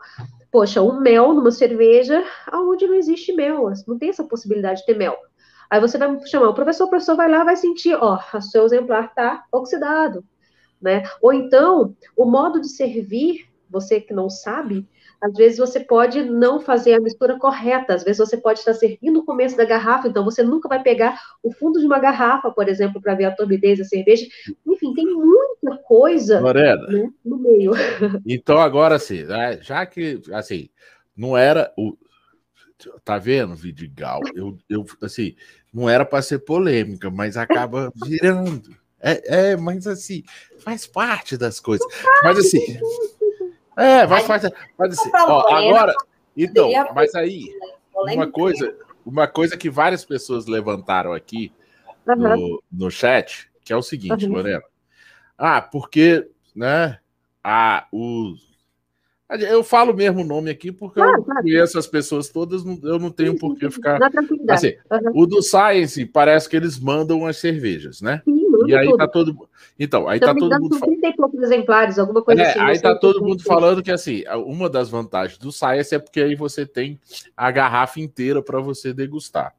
[0.51, 4.97] poxa, um mel numa cerveja, aonde não existe mel, não tem essa possibilidade de ter
[4.97, 5.17] mel.
[5.71, 8.65] Aí você vai chamar o professor, o professor vai lá, vai sentir, ó, o seu
[8.65, 10.25] exemplar está oxidado,
[10.81, 11.03] né?
[11.21, 14.89] Ou então, o modo de servir, você que não sabe,
[15.21, 19.21] às vezes você pode não fazer a mistura correta, às vezes você pode estar servindo
[19.21, 22.69] o começo da garrafa, então você nunca vai pegar o fundo de uma garrafa, por
[22.69, 24.27] exemplo, para ver a turbidez da cerveja.
[24.67, 26.41] Enfim, tem muita coisa
[26.89, 27.73] né, no meio.
[28.27, 30.69] Então, agora sim, né, já que assim,
[31.17, 31.97] não era o.
[33.05, 34.21] Tá vendo, Vidigal?
[34.35, 35.35] Eu, eu assim,
[35.75, 38.71] não era para ser polêmica, mas acaba virando.
[39.01, 40.23] É, é, mas assim,
[40.59, 41.87] faz parte das coisas.
[42.23, 42.79] Mas assim,
[43.79, 44.53] é, vai fazer.
[44.77, 45.95] Mas assim, ó, agora.
[46.37, 47.45] Então, mas aí,
[47.95, 48.77] uma coisa,
[49.07, 51.53] uma coisa que várias pessoas levantaram aqui
[52.07, 54.27] no, no chat, que é o seguinte.
[54.27, 54.63] Lorena.
[55.37, 56.99] Ah, porque, né?
[57.43, 58.49] Ah, os.
[59.31, 63.39] Eu falo mesmo o nome aqui porque eu conheço as pessoas todas, eu não tenho
[63.39, 64.01] por que ficar.
[64.49, 64.75] Assim.
[65.13, 68.23] O do Science parece que eles mandam as cervejas, né?
[68.25, 68.97] Sim, e aí tudo.
[68.97, 69.49] tá todo
[69.79, 70.81] Então, aí tá todo mundo.
[70.81, 72.61] 30 e poucos exemplares, alguma coisa é, assim.
[72.61, 76.35] Aí tá todo mundo falando que, assim, uma das vantagens do Science é porque aí
[76.35, 76.99] você tem
[77.37, 79.55] a garrafa inteira para você degustar.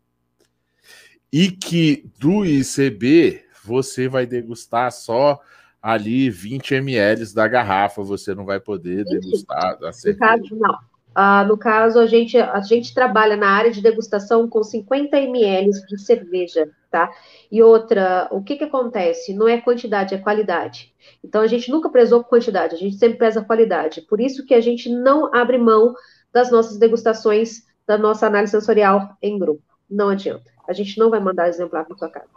[1.31, 5.39] E que do ICB você vai degustar só
[5.81, 10.47] ali 20 ml da garrafa, você não vai poder degustar da cerveja.
[10.51, 10.77] Não,
[11.13, 15.69] ah, no caso, a gente, a gente trabalha na área de degustação com 50 ml
[15.87, 17.11] de cerveja, tá?
[17.51, 19.33] E outra, o que que acontece?
[19.33, 20.93] Não é quantidade, é qualidade.
[21.23, 24.01] Então, a gente nunca prezou quantidade, a gente sempre preza qualidade.
[24.01, 25.93] Por isso que a gente não abre mão
[26.31, 29.63] das nossas degustações, da nossa análise sensorial em grupo.
[29.89, 30.51] Não adianta.
[30.67, 32.27] A gente não vai mandar exemplar para sua casa.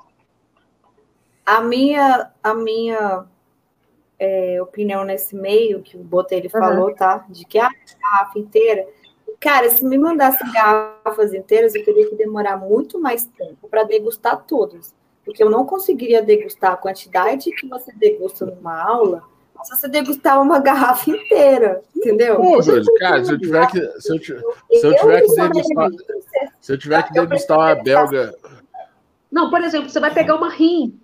[1.44, 3.26] A minha, a minha
[4.18, 6.60] é, opinião nesse meio que o Botelho uhum.
[6.60, 7.26] falou, tá?
[7.28, 7.68] De que a
[8.00, 8.86] garrafa inteira.
[9.42, 14.44] Cara, se me mandasse garrafas inteiras, eu teria que demorar muito mais tempo para degustar
[14.46, 14.94] todas.
[15.24, 19.22] Porque eu não conseguiria degustar a quantidade que você degusta numa aula
[19.64, 22.36] se você degustar uma garrafa inteira, entendeu?
[22.36, 22.58] Pô,
[22.98, 23.80] cara, se eu tiver que.
[24.00, 25.90] Se eu, se eu tiver que degustar.
[26.60, 28.34] Se eu tiver que degustar uma belga.
[29.30, 31.00] Não, por exemplo, você vai pegar uma rim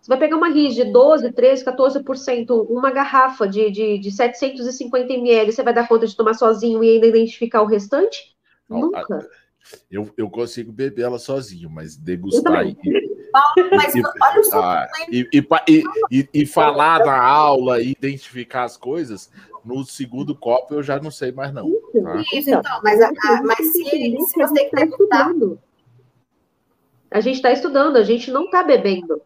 [0.00, 5.12] você vai pegar uma RIS de 12, 13, 14%, uma garrafa de, de, de 750
[5.12, 8.36] ml, você vai dar conta de tomar sozinho e ainda identificar o restante?
[8.68, 9.28] Não, Nunca.
[9.90, 12.76] Eu, eu consigo beber ela sozinho, mas degustar e,
[13.76, 14.02] mas e,
[14.54, 19.30] ah, e, e, e, falar na aula e identificar as coisas,
[19.64, 21.70] no segundo copo eu já não sei mais não.
[22.02, 22.22] Tá?
[22.32, 25.60] Isso, então, mas, a, a, mas se, se você está estudando.
[27.10, 29.20] A gente está estudando, a gente não está bebendo.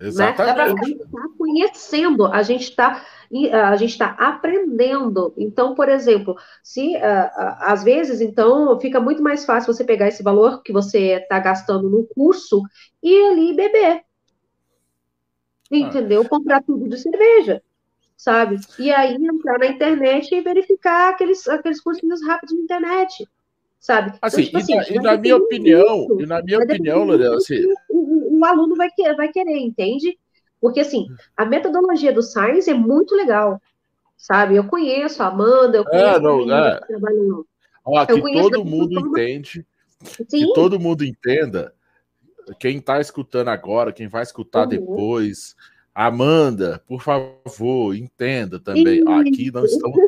[0.00, 0.56] Exatamente.
[0.56, 0.62] Né?
[0.62, 3.04] A gente está conhecendo, a gente está
[3.52, 5.34] a gente está aprendendo.
[5.36, 10.08] Então, por exemplo, se uh, uh, às vezes, então, fica muito mais fácil você pegar
[10.08, 12.62] esse valor que você está gastando no curso
[13.02, 14.02] e ali beber.
[15.70, 15.76] Ah.
[15.76, 16.22] Entendeu?
[16.22, 16.28] Ah.
[16.28, 17.62] Comprar tudo de cerveja,
[18.16, 18.56] sabe?
[18.78, 23.28] E aí entrar na internet e verificar aqueles, aqueles cursinhos rápidos na internet
[23.80, 24.12] sabe?
[24.16, 26.58] Então, assim, então, tipo, e, assim, na, e na minha opinião, isso, e na minha
[26.58, 27.62] opinião, Lorena, assim...
[28.38, 30.18] O, aluno vai, querer, vai querer, entende?
[30.60, 31.06] Porque, assim,
[31.36, 33.60] a metodologia do Science é muito legal,
[34.16, 34.56] sabe?
[34.56, 36.80] Eu conheço a Amanda, eu é, conheço é, não, é.
[36.80, 36.94] que
[37.84, 39.66] Ó, que todo mundo entende,
[40.02, 40.24] Sim.
[40.26, 41.72] que todo mundo entenda,
[42.58, 44.68] quem está escutando agora, quem vai escutar uhum.
[44.68, 45.56] depois,
[45.94, 49.02] Amanda, por favor, entenda também.
[49.08, 49.98] Aqui não estamos,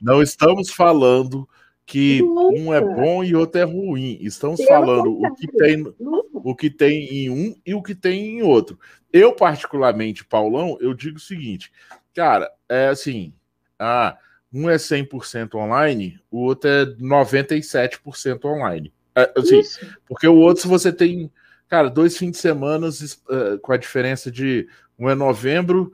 [0.00, 1.48] não estamos falando
[1.86, 2.58] que Nunca.
[2.58, 4.18] um é bom e outro é ruim.
[4.20, 5.94] Estamos Pelo falando o que, tem,
[6.32, 8.78] o que tem em um e o que tem em outro.
[9.12, 11.70] Eu, particularmente, Paulão, eu digo o seguinte,
[12.14, 13.32] cara, é assim,
[13.78, 14.16] ah,
[14.52, 18.92] um é 100% online, o outro é 97% online.
[19.14, 19.60] É, assim,
[20.06, 21.30] porque o outro, se você tem,
[21.68, 24.66] cara, dois fins de semana uh, com a diferença de
[24.98, 25.92] um é novembro,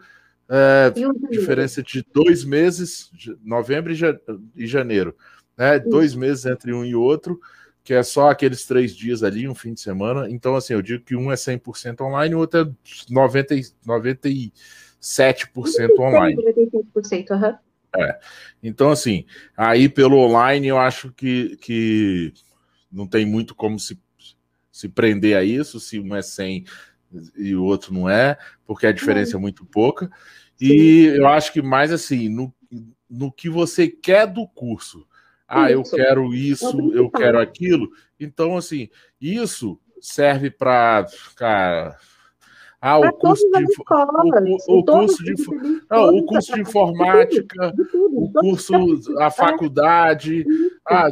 [0.49, 0.93] é,
[1.31, 3.11] diferença de dois meses,
[3.45, 3.93] novembro
[4.57, 5.15] e janeiro
[5.61, 5.79] né?
[5.79, 7.39] Dois meses entre um e outro,
[7.85, 10.27] que é só aqueles três dias ali, um fim de semana.
[10.31, 13.55] Então, assim, eu digo que um é 100% online, o outro é 90,
[13.87, 14.53] 97%
[15.99, 16.43] online.
[16.43, 17.59] 97%, uhum.
[17.95, 18.19] É.
[18.63, 22.33] Então, assim, aí pelo online eu acho que, que
[22.91, 24.01] não tem muito como se,
[24.73, 26.65] se prender a isso, se um é 100
[27.37, 30.09] e o outro não é, porque a diferença é muito pouca.
[30.59, 32.55] E eu acho que mais assim, no,
[33.11, 35.07] no que você quer do curso.
[35.53, 37.91] Ah, eu quero isso, eu quero aquilo.
[38.21, 38.89] Então, assim,
[39.21, 41.05] isso serve para,
[41.35, 41.99] cara.
[42.81, 43.65] Ah, o curso de,
[44.69, 45.35] o, o curso de,
[45.91, 47.75] não, o curso de informática,
[48.13, 48.75] o curso,
[49.19, 49.31] a é.
[49.31, 50.47] faculdade.
[50.89, 51.09] Ah,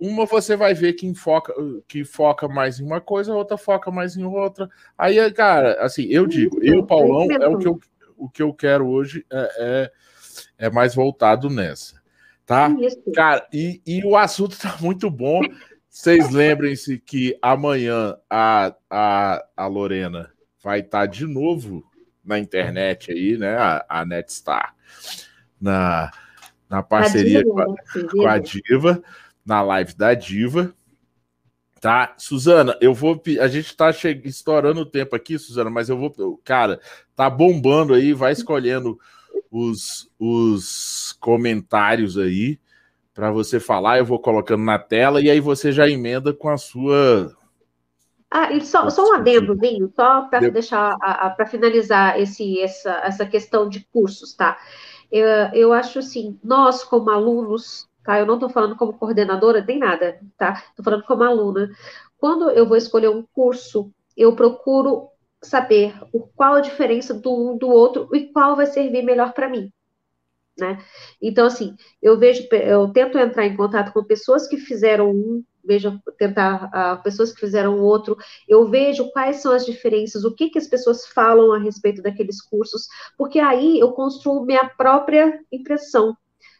[0.00, 1.54] uma você vai ver que foca,
[1.86, 4.68] que foca mais em uma coisa, a outra foca mais em outra.
[4.96, 7.78] Aí, cara, assim, eu digo, eu, Paulão, é o que eu,
[8.16, 9.90] o que eu quero hoje é,
[10.58, 12.02] é, é mais voltado nessa
[12.46, 12.68] tá?
[12.80, 13.00] Isso.
[13.14, 15.40] Cara, e, e o assunto tá muito bom.
[15.88, 21.84] Vocês lembrem-se que amanhã a, a, a Lorena vai estar tá de novo
[22.24, 23.56] na internet aí, né?
[23.56, 24.74] A, a Netstar,
[25.60, 26.10] na,
[26.68, 27.66] na parceria a com, a,
[28.10, 29.02] com a Diva,
[29.44, 30.74] na live da Diva.
[31.80, 33.22] Tá, Suzana, eu vou.
[33.38, 34.20] A gente tá che...
[34.24, 36.40] estourando o tempo aqui, Suzana, mas eu vou.
[36.42, 36.80] Cara,
[37.14, 38.98] tá bombando aí, vai escolhendo
[39.54, 42.58] os, os comentários aí
[43.14, 43.98] para você falar.
[43.98, 47.32] Eu vou colocando na tela e aí você já emenda com a sua.
[48.28, 50.50] Ah, e só, só um adendozinho, só para de...
[50.50, 50.98] deixar
[51.36, 54.58] para finalizar esse, essa, essa questão de cursos, tá?
[55.10, 58.18] Eu, eu acho assim, nós como alunos, tá?
[58.18, 60.64] Eu não estou falando como coordenadora, nem nada, tá?
[60.70, 61.70] Estou falando como aluna.
[62.18, 65.10] Quando eu vou escolher um curso, eu procuro
[65.44, 69.48] saber o, qual a diferença do um do outro e qual vai servir melhor para
[69.48, 69.72] mim.
[70.58, 70.78] Né?
[71.20, 76.00] Então, assim, eu vejo, eu tento entrar em contato com pessoas que fizeram um, vejo
[76.18, 78.16] tentar uh, pessoas que fizeram outro,
[78.46, 82.40] eu vejo quais são as diferenças, o que, que as pessoas falam a respeito daqueles
[82.40, 86.16] cursos, porque aí eu construo minha própria impressão,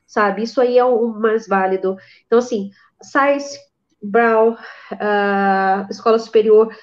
[0.06, 0.42] sabe?
[0.42, 1.96] Isso aí é o mais válido.
[2.26, 2.70] Então, assim,
[3.02, 3.58] SAIS,
[4.02, 6.74] Brown, uh, Escola Superior,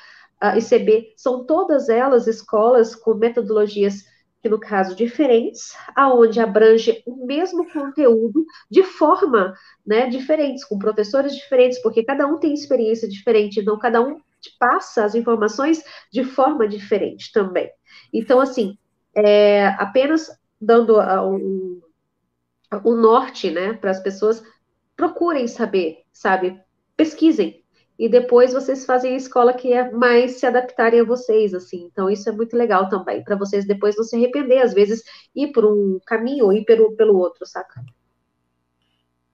[0.44, 4.04] uh, ICB, são todas elas escolas com metodologias
[4.42, 9.54] que no caso diferentes, aonde abrange o mesmo conteúdo de forma,
[9.86, 14.20] né, diferentes, com professores diferentes, porque cada um tem experiência diferente, então cada um
[14.60, 17.70] passa as informações de forma diferente também.
[18.12, 18.78] Então, assim,
[19.16, 20.28] é, apenas
[20.60, 21.82] dando um,
[22.84, 24.44] um norte, né, para as pessoas,
[24.96, 26.60] procurem saber, sabe,
[26.98, 27.61] pesquisem,
[28.02, 31.88] e depois vocês fazem a escola que é mais se adaptarem a vocês, assim.
[31.92, 35.04] Então, isso é muito legal também, para vocês depois não se arrepender, às vezes,
[35.36, 37.80] ir por um caminho ou ir pelo, pelo outro, saca?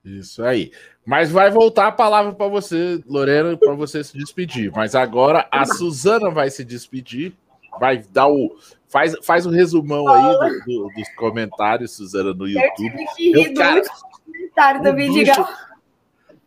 [0.04, 0.74] Isso aí.
[1.06, 4.70] Mas vai voltar a palavra para você, Lorena, para você se despedir.
[4.76, 7.32] Mas agora a Suzana vai se despedir,
[7.80, 8.54] vai dar o.
[8.90, 12.68] Faz, faz o um resumão aí do, do, dos comentários, Suzana, no YouTube.
[12.68, 13.90] Eu tive que rir Eu, cara, do
[14.26, 15.67] comentário do Vidigal.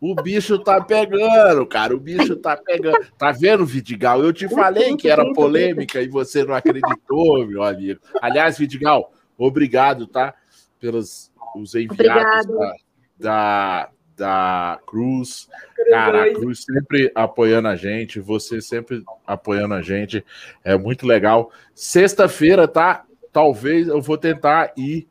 [0.01, 1.95] O bicho tá pegando, cara.
[1.95, 3.05] O bicho tá pegando.
[3.19, 4.23] Tá vendo, Vidigal?
[4.23, 8.01] Eu te falei que era polêmica e você não acreditou, meu amigo.
[8.19, 10.33] Aliás, Vidigal, obrigado, tá?
[10.79, 12.75] Pelos os enviados da,
[13.19, 15.47] da, da, Cruz.
[15.87, 20.25] Cara, a Cruz sempre apoiando a gente, você sempre apoiando a gente.
[20.63, 21.51] É muito legal.
[21.75, 23.05] Sexta-feira, tá?
[23.31, 25.07] Talvez eu vou tentar ir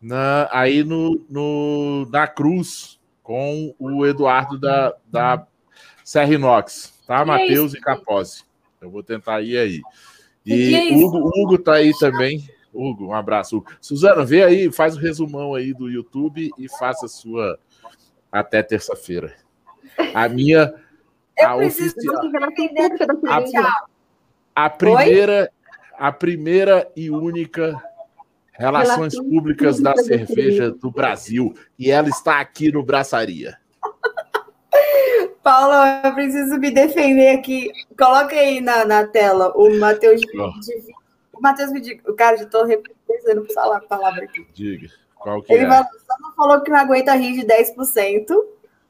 [0.00, 3.01] na, aí no, no, na Cruz
[3.32, 5.46] com o Eduardo da, da
[6.04, 7.20] Serra Inox, tá?
[7.20, 8.44] É Matheus e Capozzi.
[8.78, 9.80] Eu vou tentar ir aí.
[10.44, 12.46] E é Hugo, Hugo tá aí também.
[12.74, 13.64] Hugo, um abraço.
[13.80, 17.58] Suzana, vê aí, faz o resumão aí do YouTube e faça a sua
[18.30, 19.34] até terça-feira.
[20.12, 20.74] A minha.
[21.38, 22.30] Eu a oficial.
[24.54, 25.50] A, a primeira,
[25.98, 27.82] a primeira e única
[28.52, 31.54] Relações Públicas da Cerveja do Brasil.
[31.78, 33.58] E ela está aqui no Braçaria.
[35.42, 35.72] Paulo,
[36.04, 37.70] eu preciso me defender aqui.
[37.98, 40.20] Coloca aí na, na tela o Matheus.
[41.32, 42.10] O Matheus me diga.
[42.10, 44.46] O cara, já estou repetindo falar a palavra aqui.
[44.52, 44.88] Diga.
[45.16, 45.68] Qual que Ele é?
[45.68, 45.86] Falou,
[46.36, 48.26] falou que não aguenta rir de 10%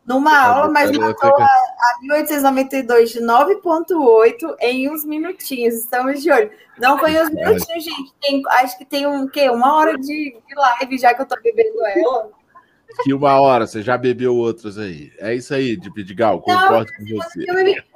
[0.07, 5.75] numa aula, mas matou a, a 1892 de 9,8 em uns minutinhos.
[5.75, 6.51] Estamos de olho.
[6.79, 8.13] Não foi uns minutinhos, gente.
[8.21, 9.49] Tem, acho que tem um quê?
[9.49, 12.31] Uma hora de, de live já que eu tô bebendo ela.
[13.05, 15.13] Que uma hora, você já bebeu outras aí.
[15.19, 17.45] É isso aí, de Pidigal, concordo com você.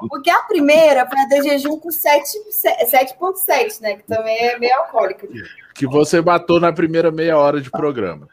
[0.08, 3.96] Porque a primeira foi a de jejum com 7,7, né?
[3.96, 5.28] Que também é meio alcoólica.
[5.74, 8.26] Que você matou na primeira meia hora de programa.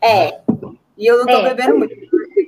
[0.00, 0.40] É.
[1.02, 1.52] E eu não tô é.
[1.52, 1.96] bebendo muito.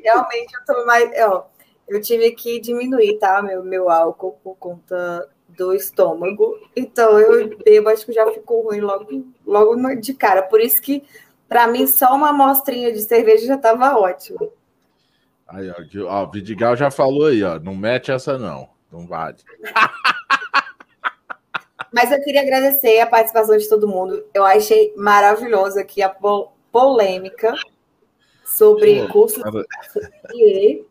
[0.05, 1.11] Realmente eu tô mais.
[1.29, 1.47] Ó,
[1.89, 3.43] eu tive que diminuir, tá?
[3.43, 6.57] Meu, meu álcool por conta do estômago.
[6.77, 10.41] Então eu bebo, acho que já ficou ruim logo, logo de cara.
[10.41, 11.03] Por isso que,
[11.49, 14.53] para mim, só uma amostrinha de cerveja já estava ótimo.
[15.49, 15.75] Aí, ó,
[16.07, 17.59] ó, o Vidigal já falou aí, ó.
[17.59, 18.69] Não mete essa, não.
[18.93, 19.39] Não vale.
[21.93, 24.25] Mas eu queria agradecer a participação de todo mundo.
[24.33, 26.17] Eu achei maravilhoso aqui a
[26.71, 27.53] polêmica
[28.45, 29.43] sobre Pô, curso
[30.33, 30.85] de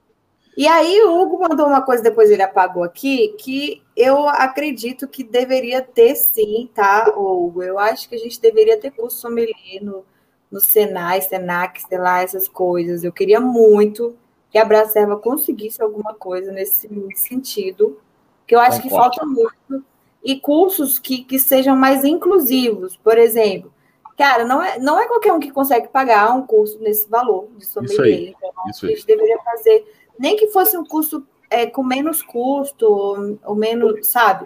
[0.55, 5.23] e aí o Hugo mandou uma coisa, depois ele apagou aqui, que eu acredito que
[5.23, 7.63] deveria ter sim, tá, Hugo?
[7.63, 10.05] Eu acho que a gente deveria ter curso sommelier no,
[10.51, 13.03] no Senai, Senac, sei lá, essas coisas.
[13.03, 14.15] Eu queria muito
[14.51, 17.99] que a Bracerva conseguisse alguma coisa nesse sentido,
[18.45, 19.83] que eu acho que falta muito.
[20.23, 23.72] E cursos que, que sejam mais inclusivos, por exemplo.
[24.17, 27.65] Cara, não é, não é qualquer um que consegue pagar um curso nesse valor de
[27.65, 27.93] sommelier.
[27.93, 29.05] Isso aí, então, isso a gente aí.
[29.05, 29.85] deveria fazer
[30.19, 34.45] nem que fosse um curso é, com menos custo, ou, ou menos, sabe?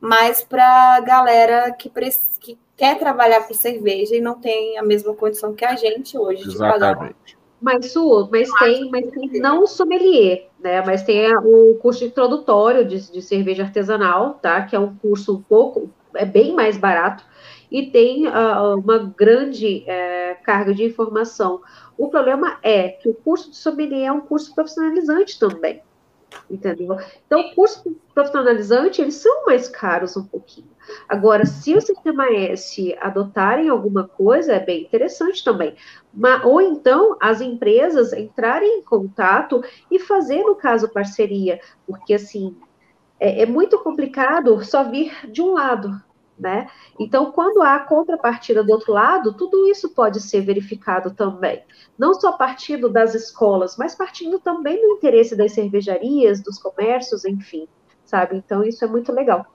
[0.00, 1.90] Mas para galera que,
[2.40, 6.42] que quer trabalhar com cerveja e não tem a mesma condição que a gente hoje
[6.42, 6.74] Exatamente.
[6.74, 7.14] de pagar.
[7.60, 10.80] Mas, Su, mas tem, mas tem não sommelier, né?
[10.86, 14.62] Mas tem o curso introdutório de, de cerveja artesanal, tá?
[14.62, 17.24] Que é um curso um pouco, é bem mais barato
[17.70, 21.60] e tem uh, uma grande uh, carga de informação.
[21.96, 25.82] O problema é que o curso de sommelier é um curso profissionalizante também,
[26.50, 26.96] entendeu?
[27.26, 30.68] Então, curso profissionalizante, eles são mais caros um pouquinho.
[31.08, 35.76] Agora, se o sistema S adotarem alguma coisa, é bem interessante também.
[36.12, 42.56] Mas, ou então, as empresas entrarem em contato e fazer, no caso, parceria, porque, assim,
[43.20, 46.00] é, é muito complicado só vir de um lado,
[46.38, 46.68] né?
[46.98, 51.62] Então, quando há contrapartida do outro lado, tudo isso pode ser verificado também.
[51.98, 57.66] Não só partindo das escolas, mas partindo também do interesse das cervejarias, dos comércios, enfim,
[58.04, 58.36] sabe?
[58.36, 59.46] Então, isso é muito legal.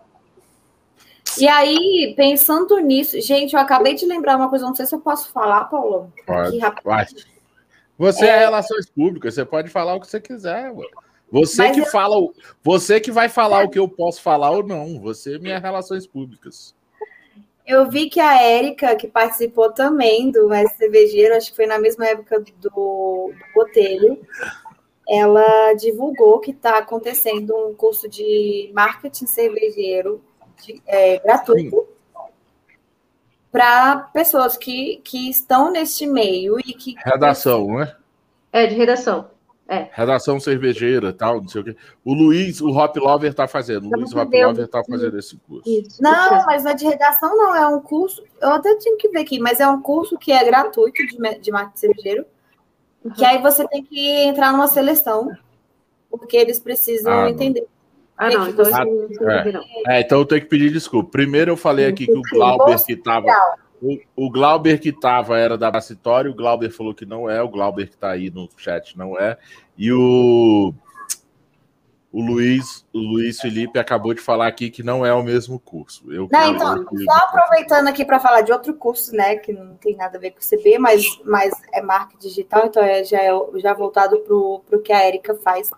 [1.38, 5.00] E aí, pensando nisso, gente, eu acabei de lembrar uma coisa, não sei se eu
[5.00, 6.12] posso falar, Paulo.
[6.26, 6.62] Pode, Aqui,
[7.98, 8.30] Você é...
[8.30, 10.90] é relações públicas, você pode falar o que você quiser, mano.
[11.34, 11.86] Você Mas que eu...
[11.88, 12.16] fala,
[12.62, 15.02] você que vai falar o que eu posso falar ou não.
[15.02, 16.76] Você é minha relações públicas.
[17.66, 21.80] Eu vi que a Érica, que participou também do Mestre Cervejeiro, acho que foi na
[21.80, 24.22] mesma época do, do Botelho,
[25.10, 30.24] ela divulgou que está acontecendo um curso de marketing cervejeiro
[30.64, 31.88] de, é, gratuito
[33.52, 36.94] para pessoas que, que estão neste meio e que.
[37.04, 37.96] Redação, né?
[38.52, 39.33] É, de redação.
[39.68, 39.88] É.
[39.92, 41.76] Redação cervejeira tal, não sei o quê.
[42.04, 43.88] O Luiz, o Hop Lover está fazendo.
[43.88, 45.64] O Luiz Hop Lover está fazendo esse curso.
[45.68, 46.04] Isso.
[46.04, 47.56] Não, mas não é de redação, não.
[47.56, 48.24] É um curso.
[48.42, 51.52] Eu até tinha que ver aqui, mas é um curso que é gratuito de, de
[51.52, 52.26] marketing cervejeiro.
[53.04, 53.12] Uhum.
[53.12, 55.32] Que aí você tem que entrar numa seleção,
[56.10, 57.66] porque eles precisam ah, entender.
[58.18, 58.84] Ah, não, então, ah,
[59.88, 59.98] é.
[59.98, 61.10] é, então eu tenho que pedir desculpa.
[61.10, 63.26] Primeiro eu falei aqui que o Glauber que estava
[63.84, 67.50] o, o Glauber que estava era da Bacitório, o Glauber falou que não é, o
[67.50, 69.38] Glauber que está aí no chat não é,
[69.78, 70.74] e o,
[72.14, 76.10] o Luiz, o Luiz Felipe acabou de falar aqui que não é o mesmo curso.
[76.10, 79.76] Eu, não, então, eu, só aproveitando aqui para falar de outro curso, né, que não
[79.76, 83.22] tem nada a ver com o CB, mas, mas é marketing digital, então é, já
[83.22, 85.70] é já voltado para o que a Erika faz.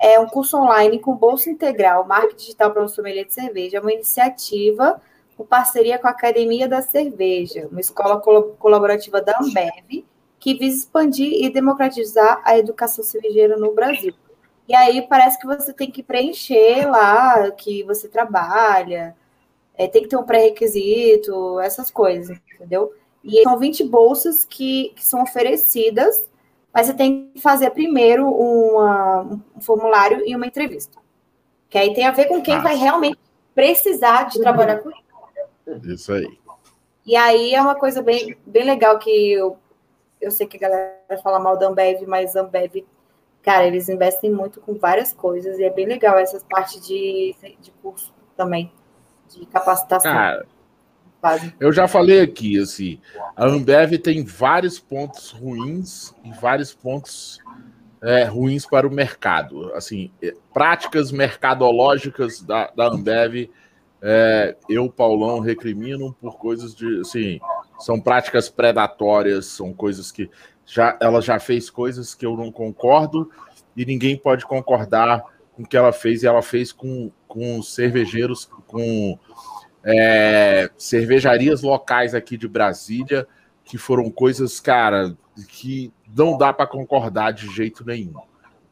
[0.00, 3.80] É um curso online com bolsa integral, marketing digital para o sommelier de cerveja, é
[3.80, 5.00] uma iniciativa
[5.36, 8.20] com parceria com a Academia da Cerveja, uma escola
[8.58, 10.04] colaborativa da Ambev,
[10.38, 14.14] que visa expandir e democratizar a educação cervejeira no Brasil.
[14.68, 19.14] E aí parece que você tem que preencher lá que você trabalha,
[19.76, 22.92] é, tem que ter um pré-requisito, essas coisas, entendeu?
[23.22, 26.28] E são 20 bolsas que, que são oferecidas,
[26.72, 29.22] mas você tem que fazer primeiro uma,
[29.56, 30.98] um formulário e uma entrevista.
[31.68, 32.68] Que aí tem a ver com quem Nossa.
[32.68, 33.18] vai realmente
[33.54, 35.05] precisar de trabalhar com isso.
[35.84, 36.38] Isso aí.
[37.04, 39.56] E aí é uma coisa bem, bem legal que eu,
[40.20, 42.84] eu sei que a galera fala mal da Ambev, mas a Ambev,
[43.42, 47.70] cara, eles investem muito com várias coisas e é bem legal essas partes de, de
[47.82, 48.72] curso também,
[49.28, 50.12] de capacitação.
[50.12, 50.46] Cara,
[51.58, 53.00] eu já falei aqui, assim,
[53.36, 57.40] a Ambev tem vários pontos ruins e vários pontos
[58.02, 59.72] é, ruins para o mercado.
[59.74, 63.48] Assim, é, práticas mercadológicas da, da Ambev
[64.08, 67.40] é, eu, Paulão, recrimino por coisas de, assim,
[67.76, 70.30] são práticas predatórias, são coisas que
[70.64, 73.28] já ela já fez coisas que eu não concordo
[73.76, 75.24] e ninguém pode concordar
[75.56, 79.18] com o que ela fez e ela fez com, com cervejeiros, com
[79.82, 83.26] é, cervejarias locais aqui de Brasília,
[83.64, 85.16] que foram coisas, cara,
[85.48, 88.14] que não dá para concordar de jeito nenhum,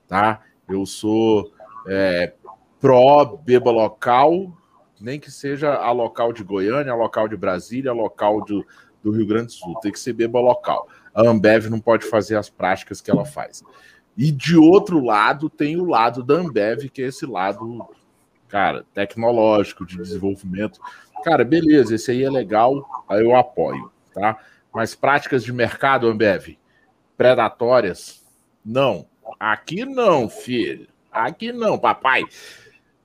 [0.06, 0.42] tá?
[0.68, 1.52] Eu sou
[1.88, 2.34] é,
[2.80, 4.56] pró beba local,
[5.04, 8.66] nem que seja a local de Goiânia, a local de Brasília, a local do,
[9.02, 10.88] do Rio Grande do Sul, tem que ser beba local.
[11.14, 13.62] A Ambev não pode fazer as práticas que ela faz.
[14.16, 17.86] E de outro lado, tem o lado da Ambev, que é esse lado,
[18.48, 20.80] cara, tecnológico, de desenvolvimento.
[21.22, 24.38] Cara, beleza, esse aí é legal, aí eu apoio, tá?
[24.72, 26.56] Mas práticas de mercado, Ambev,
[27.14, 28.24] predatórias,
[28.64, 29.06] não.
[29.38, 30.88] Aqui não, filho.
[31.12, 32.24] Aqui não, papai.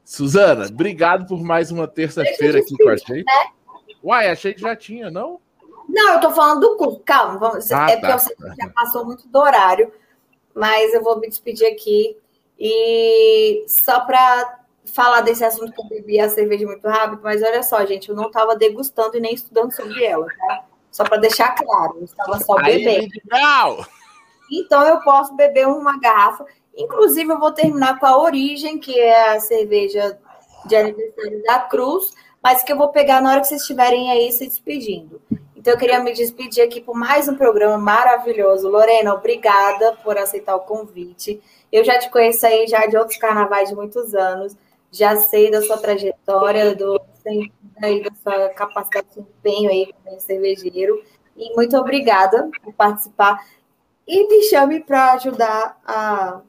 [0.09, 3.23] Suzana, obrigado por mais uma terça-feira aqui com a gente.
[3.23, 3.51] Né?
[4.03, 5.39] Uai, achei que já tinha, não?
[5.87, 6.99] Não, eu tô falando do curso.
[7.05, 7.99] Calma, vamos, ah, é tá.
[7.99, 9.93] porque eu sei que já passou muito do horário,
[10.55, 12.17] mas eu vou me despedir aqui.
[12.59, 17.61] E só para falar desse assunto que eu bebi a cerveja muito rápido, mas olha
[17.61, 20.65] só, gente, eu não estava degustando e nem estudando sobre ela, tá?
[20.89, 23.13] Só para deixar claro, eu estava só bebendo.
[23.31, 23.85] Aí,
[24.51, 26.47] então eu posso beber uma garrafa.
[26.75, 30.17] Inclusive, eu vou terminar com a Origem, que é a cerveja
[30.65, 34.31] de aniversário da Cruz, mas que eu vou pegar na hora que vocês estiverem aí
[34.31, 35.21] se despedindo.
[35.55, 38.69] Então, eu queria me despedir aqui por mais um programa maravilhoso.
[38.69, 41.41] Lorena, obrigada por aceitar o convite.
[41.71, 44.55] Eu já te conheço aí já de outros carnavais de muitos anos,
[44.91, 46.99] já sei da sua trajetória, do,
[47.83, 51.03] aí, da sua capacidade de empenho aí como cervejeiro.
[51.35, 53.39] E muito obrigada por participar.
[54.07, 56.41] E me chame para ajudar a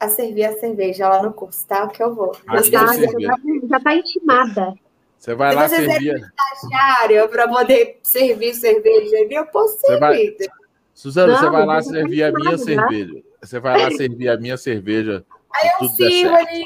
[0.00, 1.86] a servir a cerveja lá no curso, tá?
[1.86, 2.32] Que eu vou.
[2.48, 4.74] Ah, já, tá, já tá intimada.
[5.18, 6.14] Você vai lá servir.
[6.16, 9.98] estagiária para poder servir cerveja eu posso servir.
[9.98, 10.60] Você vai...
[10.94, 13.22] Suzana, não, você vai lá servir a minha cerveja.
[13.42, 15.24] Você vai lá servir a minha cerveja.
[15.54, 16.64] Aí eu sirvo ali,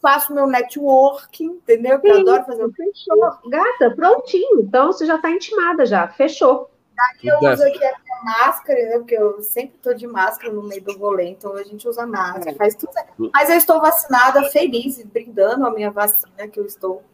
[0.00, 1.98] faço meu networking, entendeu?
[1.98, 3.50] Que eu adoro fazer o Fechou.
[3.50, 4.60] Gata, prontinho.
[4.60, 6.06] Então você já está intimada já.
[6.08, 6.70] Fechou.
[6.96, 8.98] Daqui eu uso aqui a máscara, né?
[8.98, 12.56] Porque eu sempre estou de máscara no meio do rolê, então a gente usa máscara,
[12.56, 12.92] faz tudo.
[13.34, 17.04] Mas eu estou vacinada, feliz, brindando a minha vacina, que eu estou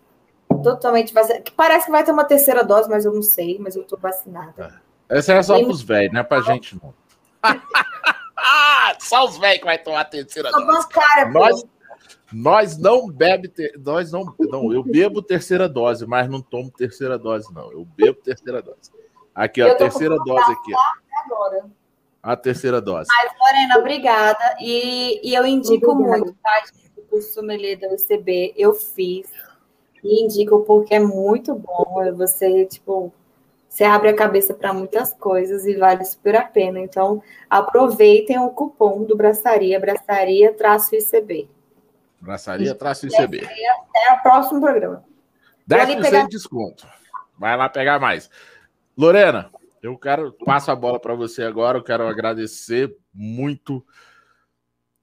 [0.63, 1.43] totalmente vacinada.
[1.43, 3.99] Que parece que vai ter uma terceira dose, mas eu não sei, mas eu estou
[3.99, 4.81] vacinada.
[5.09, 5.19] É.
[5.19, 6.95] Essa é só para os velhos, não é para gente não.
[9.01, 10.65] só os velhos que vai tomar a terceira dose.
[10.65, 11.65] Bancária, nós,
[12.33, 17.19] nós não bebe, ter, nós não, não, eu bebo terceira dose, mas não tomo terceira
[17.19, 17.73] dose não.
[17.73, 18.91] Eu bebo terceira dose.
[19.35, 20.73] Aqui, ó, a terceira dose aqui.
[21.25, 21.65] Agora.
[22.23, 23.09] A terceira dose.
[23.09, 24.57] Mas, Lorena, obrigada.
[24.61, 26.19] E, e eu indico obrigada.
[26.19, 26.63] muito, tá?
[26.97, 29.29] O curso sommelier da UCB, eu fiz.
[30.05, 32.13] E indico porque é muito bom.
[32.17, 33.13] Você, tipo,
[33.69, 36.79] você abre a cabeça para muitas coisas e vale super a pena.
[36.79, 41.49] Então, aproveitem o cupom do Braçaria, Braçaria-ICB.
[42.21, 43.41] Braçaria-ICB.
[43.41, 45.03] Até o próximo programa.
[45.69, 46.23] 10% pegar...
[46.25, 46.87] de desconto.
[47.39, 48.31] Vai lá pegar mais.
[48.97, 49.51] Lorena,
[49.83, 51.79] eu quero passo a bola para você agora.
[51.79, 53.85] Eu quero agradecer muito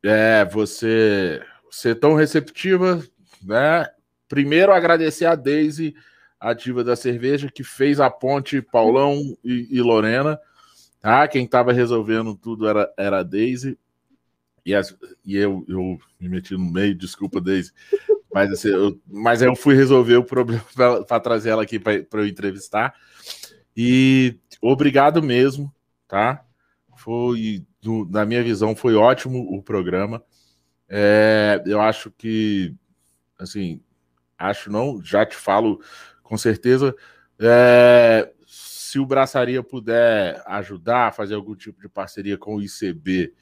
[0.03, 3.03] é, você ser tão receptiva,
[3.43, 3.87] né?
[4.27, 5.95] Primeiro agradecer a Daisy,
[6.39, 10.39] a diva da cerveja, que fez a ponte Paulão e, e Lorena.
[11.01, 11.27] Tá?
[11.27, 13.77] Quem estava resolvendo tudo era, era a Daisy.
[14.65, 14.95] E, as,
[15.25, 17.71] e eu, eu me meti no meio, desculpa, Daisy.
[18.31, 20.63] Mas, assim, eu, mas eu fui resolver o problema
[21.07, 22.93] para trazer ela aqui para eu entrevistar.
[23.81, 25.73] E obrigado mesmo,
[26.05, 26.45] tá?
[26.97, 30.21] Foi, do, na minha visão, foi ótimo o programa.
[30.89, 32.75] É, eu acho que,
[33.39, 33.81] assim,
[34.37, 35.79] acho não, já te falo
[36.21, 36.93] com certeza.
[37.39, 43.33] É, se o Braçaria puder ajudar, fazer algum tipo de parceria com o ICB,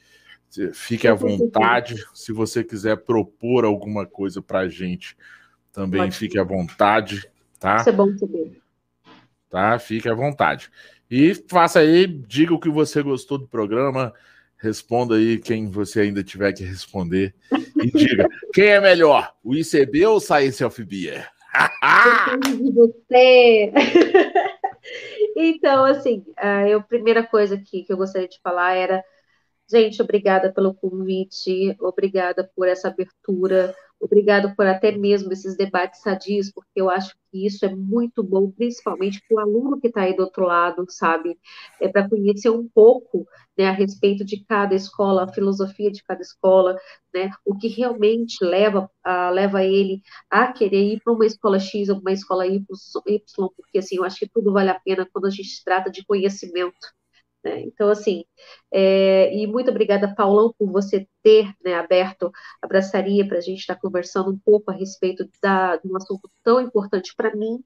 [0.72, 1.96] fique à vontade.
[2.14, 5.16] Se você quiser propor alguma coisa para a gente,
[5.72, 6.16] também Pode.
[6.16, 7.28] fique à vontade,
[7.58, 7.78] tá?
[7.78, 8.67] Isso é bom saber
[9.48, 9.78] tá?
[9.78, 10.70] Fique à vontade.
[11.10, 14.12] E faça aí, diga o que você gostou do programa,
[14.58, 17.34] responda aí quem você ainda tiver que responder.
[17.76, 21.28] E diga, quem é melhor, o ICB ou o Science of Beer?
[22.42, 23.72] de você.
[25.36, 29.02] então, assim, a primeira coisa que, que eu gostaria de falar era,
[29.70, 36.52] gente, obrigada pelo convite, obrigada por essa abertura, Obrigado por até mesmo esses debates sadios,
[36.52, 40.14] porque eu acho que isso é muito bom, principalmente para o aluno que está aí
[40.14, 41.36] do outro lado, sabe?
[41.80, 43.26] É para conhecer um pouco
[43.56, 46.78] né, a respeito de cada escola, a filosofia de cada escola,
[47.12, 47.30] né?
[47.44, 50.00] O que realmente leva, a, leva ele
[50.30, 52.64] a querer ir para uma escola X ou uma escola Y,
[53.56, 56.94] porque assim, eu acho que tudo vale a pena quando a gente trata de conhecimento.
[57.44, 57.60] Né?
[57.62, 58.24] Então, assim,
[58.72, 63.60] é, e muito obrigada, Paulão, por você ter né, aberto a braçaria para a gente
[63.60, 67.62] estar tá conversando um pouco a respeito da, de um assunto tão importante para mim,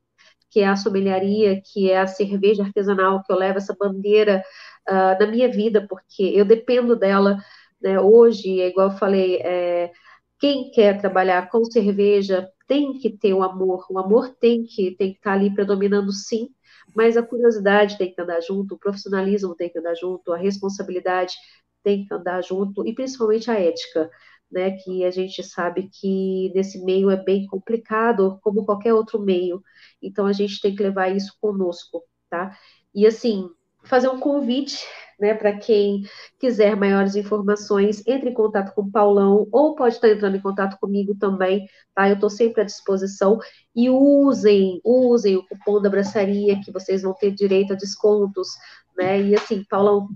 [0.51, 4.45] que é a sommeliaria, que é a cerveja artesanal, que eu levo essa bandeira
[4.89, 7.39] uh, na minha vida, porque eu dependo dela.
[7.81, 9.91] Né, hoje, é igual eu falei, é,
[10.39, 15.13] quem quer trabalhar com cerveja tem que ter o amor, o amor tem que, tem
[15.13, 16.49] que estar tá ali predominando sim,
[16.97, 21.35] mas a curiosidade tem que andar junto, o profissionalismo tem que andar junto, a responsabilidade
[21.83, 24.11] tem que andar junto, e principalmente a ética,
[24.51, 29.63] né, que a gente sabe que nesse meio é bem complicado, como qualquer outro meio,
[30.01, 32.57] então a gente tem que levar isso conosco, tá?
[32.95, 33.51] E assim,
[33.85, 34.79] fazer um convite
[35.23, 36.03] né, para quem
[36.39, 40.77] quiser maiores informações, entre em contato com o Paulão, ou pode estar entrando em contato
[40.81, 42.09] comigo também, tá?
[42.09, 43.39] Eu estou sempre à disposição.
[43.75, 48.49] E usem, usem o cupom da braçaria, que vocês vão ter direito a descontos,
[48.97, 49.21] né?
[49.23, 50.09] E assim, Paulão,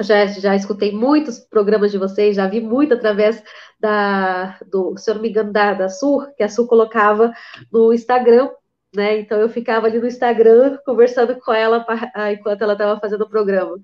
[0.00, 3.42] já, já escutei muitos programas de vocês, já vi muito através
[3.78, 7.32] da, do, se eu não me engano, da, da Sur, que a Sur colocava
[7.72, 8.48] no Instagram,
[8.94, 9.20] né?
[9.20, 13.28] Então eu ficava ali no Instagram conversando com ela pra, enquanto ela estava fazendo o
[13.28, 13.78] programa.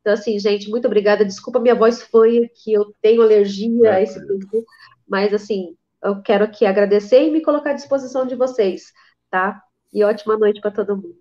[0.00, 1.24] Então, assim, gente, muito obrigada.
[1.24, 4.64] Desculpa minha voz fanha, que eu tenho alergia é, a esse tempo,
[5.06, 8.92] mas, assim, eu quero aqui agradecer e me colocar à disposição de vocês,
[9.30, 9.62] tá?
[9.92, 11.18] E ótima noite para todo mundo.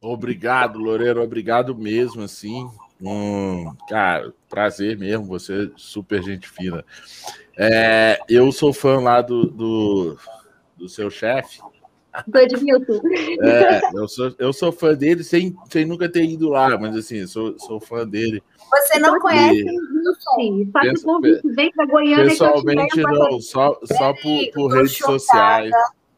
[0.00, 2.68] Obrigado, Loureiro, obrigado mesmo, assim.
[3.00, 6.84] Hum, cara, prazer mesmo, você é super gente fina.
[7.56, 10.18] É, eu sou fã lá do, do,
[10.76, 11.60] do seu chefe,
[12.26, 13.00] do Edmilson.
[13.42, 17.26] É, eu sou, eu sou fã dele sem, sem nunca ter ido lá, mas assim,
[17.26, 18.42] sou, sou fã dele.
[18.70, 20.34] Você não conhece o Edmilson?
[20.36, 22.28] Sim, faz o convite, vem para Goiânia.
[22.28, 25.18] Pessoalmente não, só, só por, por redes chocada.
[25.18, 25.72] sociais.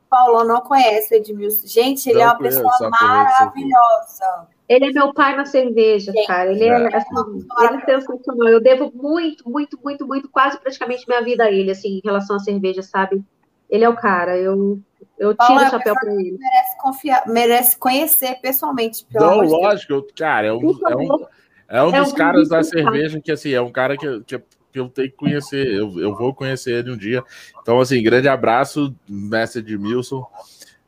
[0.09, 1.67] Paulo não conhece o Edmilson.
[1.67, 4.49] Gente, ele não é uma conheço, pessoa maravilhosa.
[4.69, 6.53] Ele é meu pai na cerveja, cara.
[6.53, 8.49] Ele é, é assim, ele é sensacional.
[8.49, 12.37] Eu devo muito, muito, muito, muito, quase praticamente minha vida a ele, assim, em relação
[12.37, 13.23] à cerveja, sabe?
[13.69, 14.37] Ele é o cara.
[14.37, 14.79] Eu,
[15.19, 16.39] eu tiro o chapéu para ele.
[16.39, 19.07] Merece, confiar, merece conhecer pessoalmente.
[19.13, 20.49] Não, lógico, cara.
[20.49, 21.27] É um, é um,
[21.69, 24.35] é um é dos um caras da cerveja que, assim, é um cara que, que,
[24.75, 25.67] eu tenho que conhecer.
[25.67, 27.23] Eu, eu vou conhecer ele um dia.
[27.61, 30.27] Então, assim, grande abraço, mestre de Milson.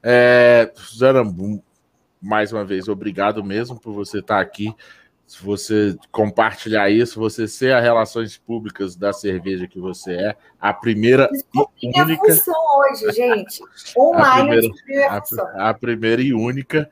[0.02, 1.22] É, Suzana,
[2.20, 4.74] mais uma vez, obrigado mesmo por você estar aqui.
[5.30, 10.74] Se você compartilhar isso, você ser a relações públicas da cerveja que você é, a
[10.74, 12.04] primeira e única.
[12.04, 13.62] Minha função hoje, gente.
[13.96, 15.22] Online a primeira,
[15.54, 16.90] a, a primeira e única,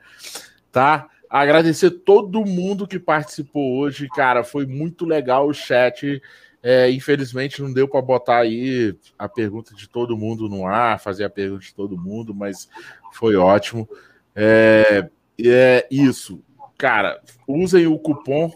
[0.71, 1.09] tá?
[1.29, 4.41] Agradecer todo mundo que participou hoje, cara.
[4.41, 6.21] Foi muito legal o chat.
[6.63, 11.25] É, infelizmente não deu para botar aí a pergunta de todo mundo no ar, fazer
[11.25, 12.69] a pergunta de todo mundo, mas
[13.11, 13.87] foi ótimo.
[14.33, 16.41] É, é isso,
[16.79, 17.21] cara.
[17.45, 18.51] Usem o cupom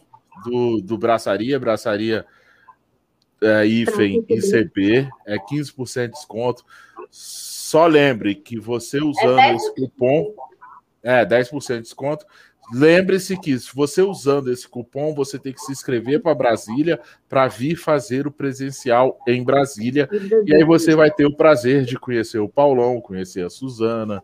[0.45, 2.25] do, do Braçaria, Braçaria
[3.41, 6.63] é, IFEM ICB, é 15% de desconto.
[7.11, 10.33] Só lembre que você usando é esse cupom,
[11.03, 12.25] é 10% de desconto.
[12.73, 17.49] Lembre-se que se você usando esse cupom, você tem que se inscrever para Brasília para
[17.49, 20.09] vir fazer o presencial em Brasília.
[20.45, 24.23] E aí você vai ter o prazer de conhecer o Paulão, conhecer a Suzana.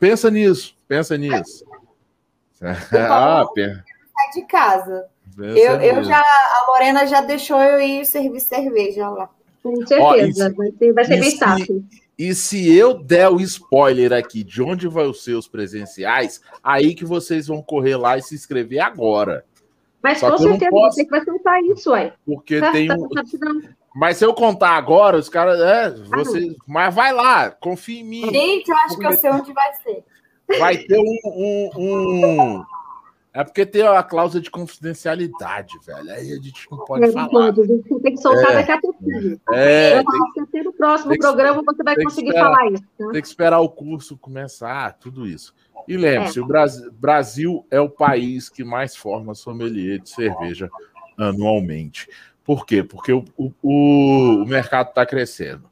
[0.00, 1.64] Pensa nisso, pensa nisso.
[3.10, 3.84] ah, per...
[4.34, 5.06] de casa.
[5.38, 9.28] Eu, eu já, a Lorena já deixou eu ir servir cerveja lá.
[9.62, 11.84] Com certeza, Ó, se, vai ser bem fácil.
[12.18, 17.04] E se eu der o spoiler aqui de onde vai os seus presenciais, aí que
[17.04, 19.44] vocês vão correr lá e se inscrever agora.
[20.02, 20.94] Mas Só com certeza posso...
[20.94, 22.12] você que vai contar isso, ué.
[22.24, 23.08] Porque tá, tem tá, um...
[23.08, 23.22] tá
[23.94, 25.60] Mas se eu contar agora, os caras.
[25.60, 26.48] É, você...
[26.48, 28.30] Ah, Mas vai lá, confia em mim.
[28.30, 30.04] Gente, eu acho que eu sei onde vai ser.
[30.58, 32.64] Vai ter um, um, um
[33.36, 36.10] é porque tem a cláusula de confidencialidade, velho.
[36.10, 37.28] Aí a gente não pode é, falar.
[37.28, 39.40] Pode, a gente tem que soltar é, daqui a pouquinho.
[39.52, 42.84] É, tem, que, no próximo tem programa você vai conseguir esperar, falar isso.
[42.98, 43.10] Tá?
[43.10, 45.54] Tem que esperar o curso começar, tudo isso.
[45.86, 46.42] E lembre-se, é.
[46.42, 50.70] o Brasil, Brasil é o país que mais forma sommelier de cerveja
[51.18, 52.08] anualmente.
[52.46, 52.84] Por quê?
[52.84, 55.68] Porque o, o, o mercado está crescendo.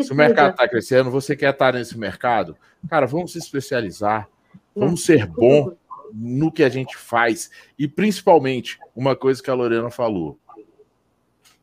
[0.00, 2.56] Se o mercado está crescendo, você quer estar nesse mercado,
[2.88, 4.28] cara, vamos se especializar,
[4.74, 5.76] vamos ser bom
[6.14, 10.38] no que a gente faz e principalmente uma coisa que a Lorena falou.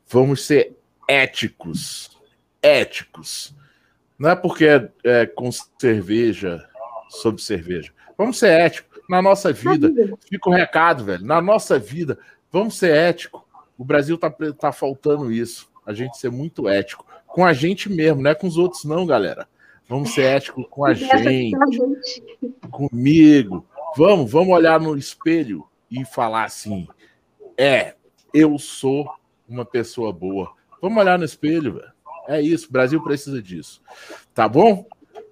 [0.05, 0.75] Vamos ser
[1.07, 2.19] éticos.
[2.61, 3.55] Éticos.
[4.17, 5.49] Não é porque é, é com
[5.79, 6.67] cerveja,
[7.07, 7.93] sobre cerveja.
[8.17, 8.99] Vamos ser éticos.
[9.09, 9.89] Na nossa vida,
[10.29, 11.25] fica o recado, velho.
[11.25, 12.19] Na nossa vida,
[12.51, 13.41] vamos ser éticos.
[13.79, 15.67] O Brasil tá, tá faltando isso.
[15.85, 17.05] A gente ser muito ético.
[17.25, 19.47] Com a gente mesmo, não é com os outros, não, galera.
[19.87, 21.55] Vamos ser éticos com a gente,
[22.69, 23.65] comigo,
[23.95, 26.87] Vamos, vamos olhar no espelho e falar assim:
[27.57, 27.95] é,
[28.33, 29.11] eu sou
[29.47, 30.53] uma pessoa boa.
[30.81, 31.91] Vamos olhar no espelho, velho.
[32.27, 33.81] É isso, o Brasil precisa disso.
[34.33, 34.85] Tá bom?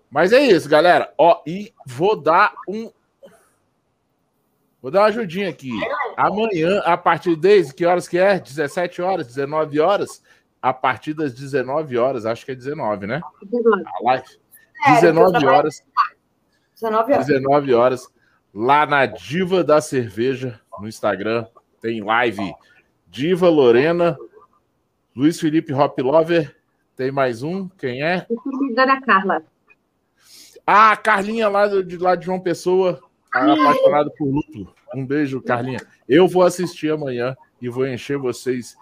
[0.10, 1.14] Mas é isso, galera.
[1.18, 2.92] Ó, e vou dar um.
[4.82, 5.72] Vou dar uma ajudinha aqui.
[6.18, 8.40] Amanhã, a partir de que horas que é?
[8.40, 10.24] 17 horas, 19 horas?
[10.60, 13.22] A partir das 19 horas, acho que é 19, né?
[13.44, 13.84] 19.
[13.86, 14.26] A live.
[15.00, 15.84] 19 horas.
[16.74, 17.28] 19 horas.
[17.28, 18.08] 19 horas
[18.52, 21.46] lá na Diva da Cerveja no Instagram.
[21.80, 22.52] Tem live
[23.06, 24.18] Diva Lorena,
[25.16, 26.56] Luiz Felipe Hop Lover.
[26.96, 27.68] Tem mais um?
[27.70, 28.26] Quem é?
[28.74, 29.44] Da Carla.
[30.66, 33.00] Ah, a Carlinha lá de, lá de João Pessoa,
[33.32, 34.77] apaixonada por luto.
[34.94, 35.80] Um beijo, Carlinha.
[36.08, 38.76] Eu vou assistir amanhã e vou encher vocês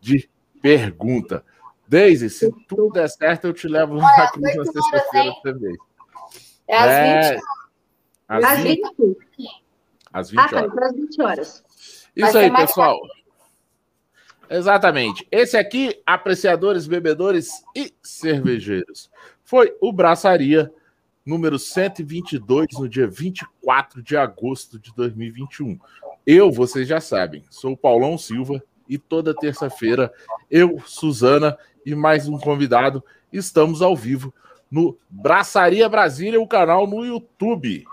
[0.00, 0.28] de
[0.60, 1.44] pergunta.
[1.86, 5.76] Deise, se tudo der certo, eu te levo na cruz na sexta-feira também.
[6.66, 7.32] É às é...
[7.32, 7.42] 20
[8.28, 9.64] às, às 20, 20.
[10.12, 10.82] Às 20 ah, tá, horas.
[10.82, 11.64] às 20 horas.
[12.14, 13.00] Isso aí, pessoal.
[14.50, 15.26] Exatamente.
[15.30, 19.10] Esse aqui, apreciadores, bebedores e cervejeiros.
[19.42, 20.72] Foi o Braçaria
[21.28, 25.78] número 122, no dia 24 de agosto de 2021.
[26.26, 30.10] Eu, vocês já sabem, sou o Paulão Silva e toda terça-feira
[30.50, 34.32] eu, Suzana e mais um convidado estamos ao vivo
[34.70, 37.84] no Braçaria Brasília, o canal no YouTube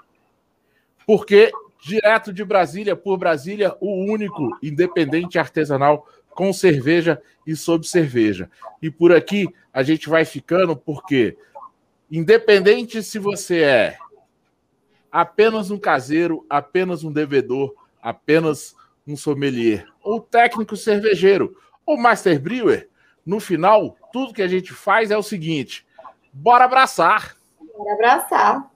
[1.05, 1.51] porque
[1.83, 8.49] direto de Brasília, por Brasília, o único independente artesanal com cerveja e sob cerveja.
[8.81, 11.37] E por aqui a gente vai ficando porque,
[12.09, 13.97] independente se você é
[15.11, 18.75] apenas um caseiro, apenas um devedor, apenas
[19.07, 21.55] um sommelier, ou técnico cervejeiro,
[21.85, 22.89] ou master brewer,
[23.25, 25.85] no final, tudo que a gente faz é o seguinte:
[26.31, 27.35] bora abraçar.
[27.59, 28.71] Bora abraçar.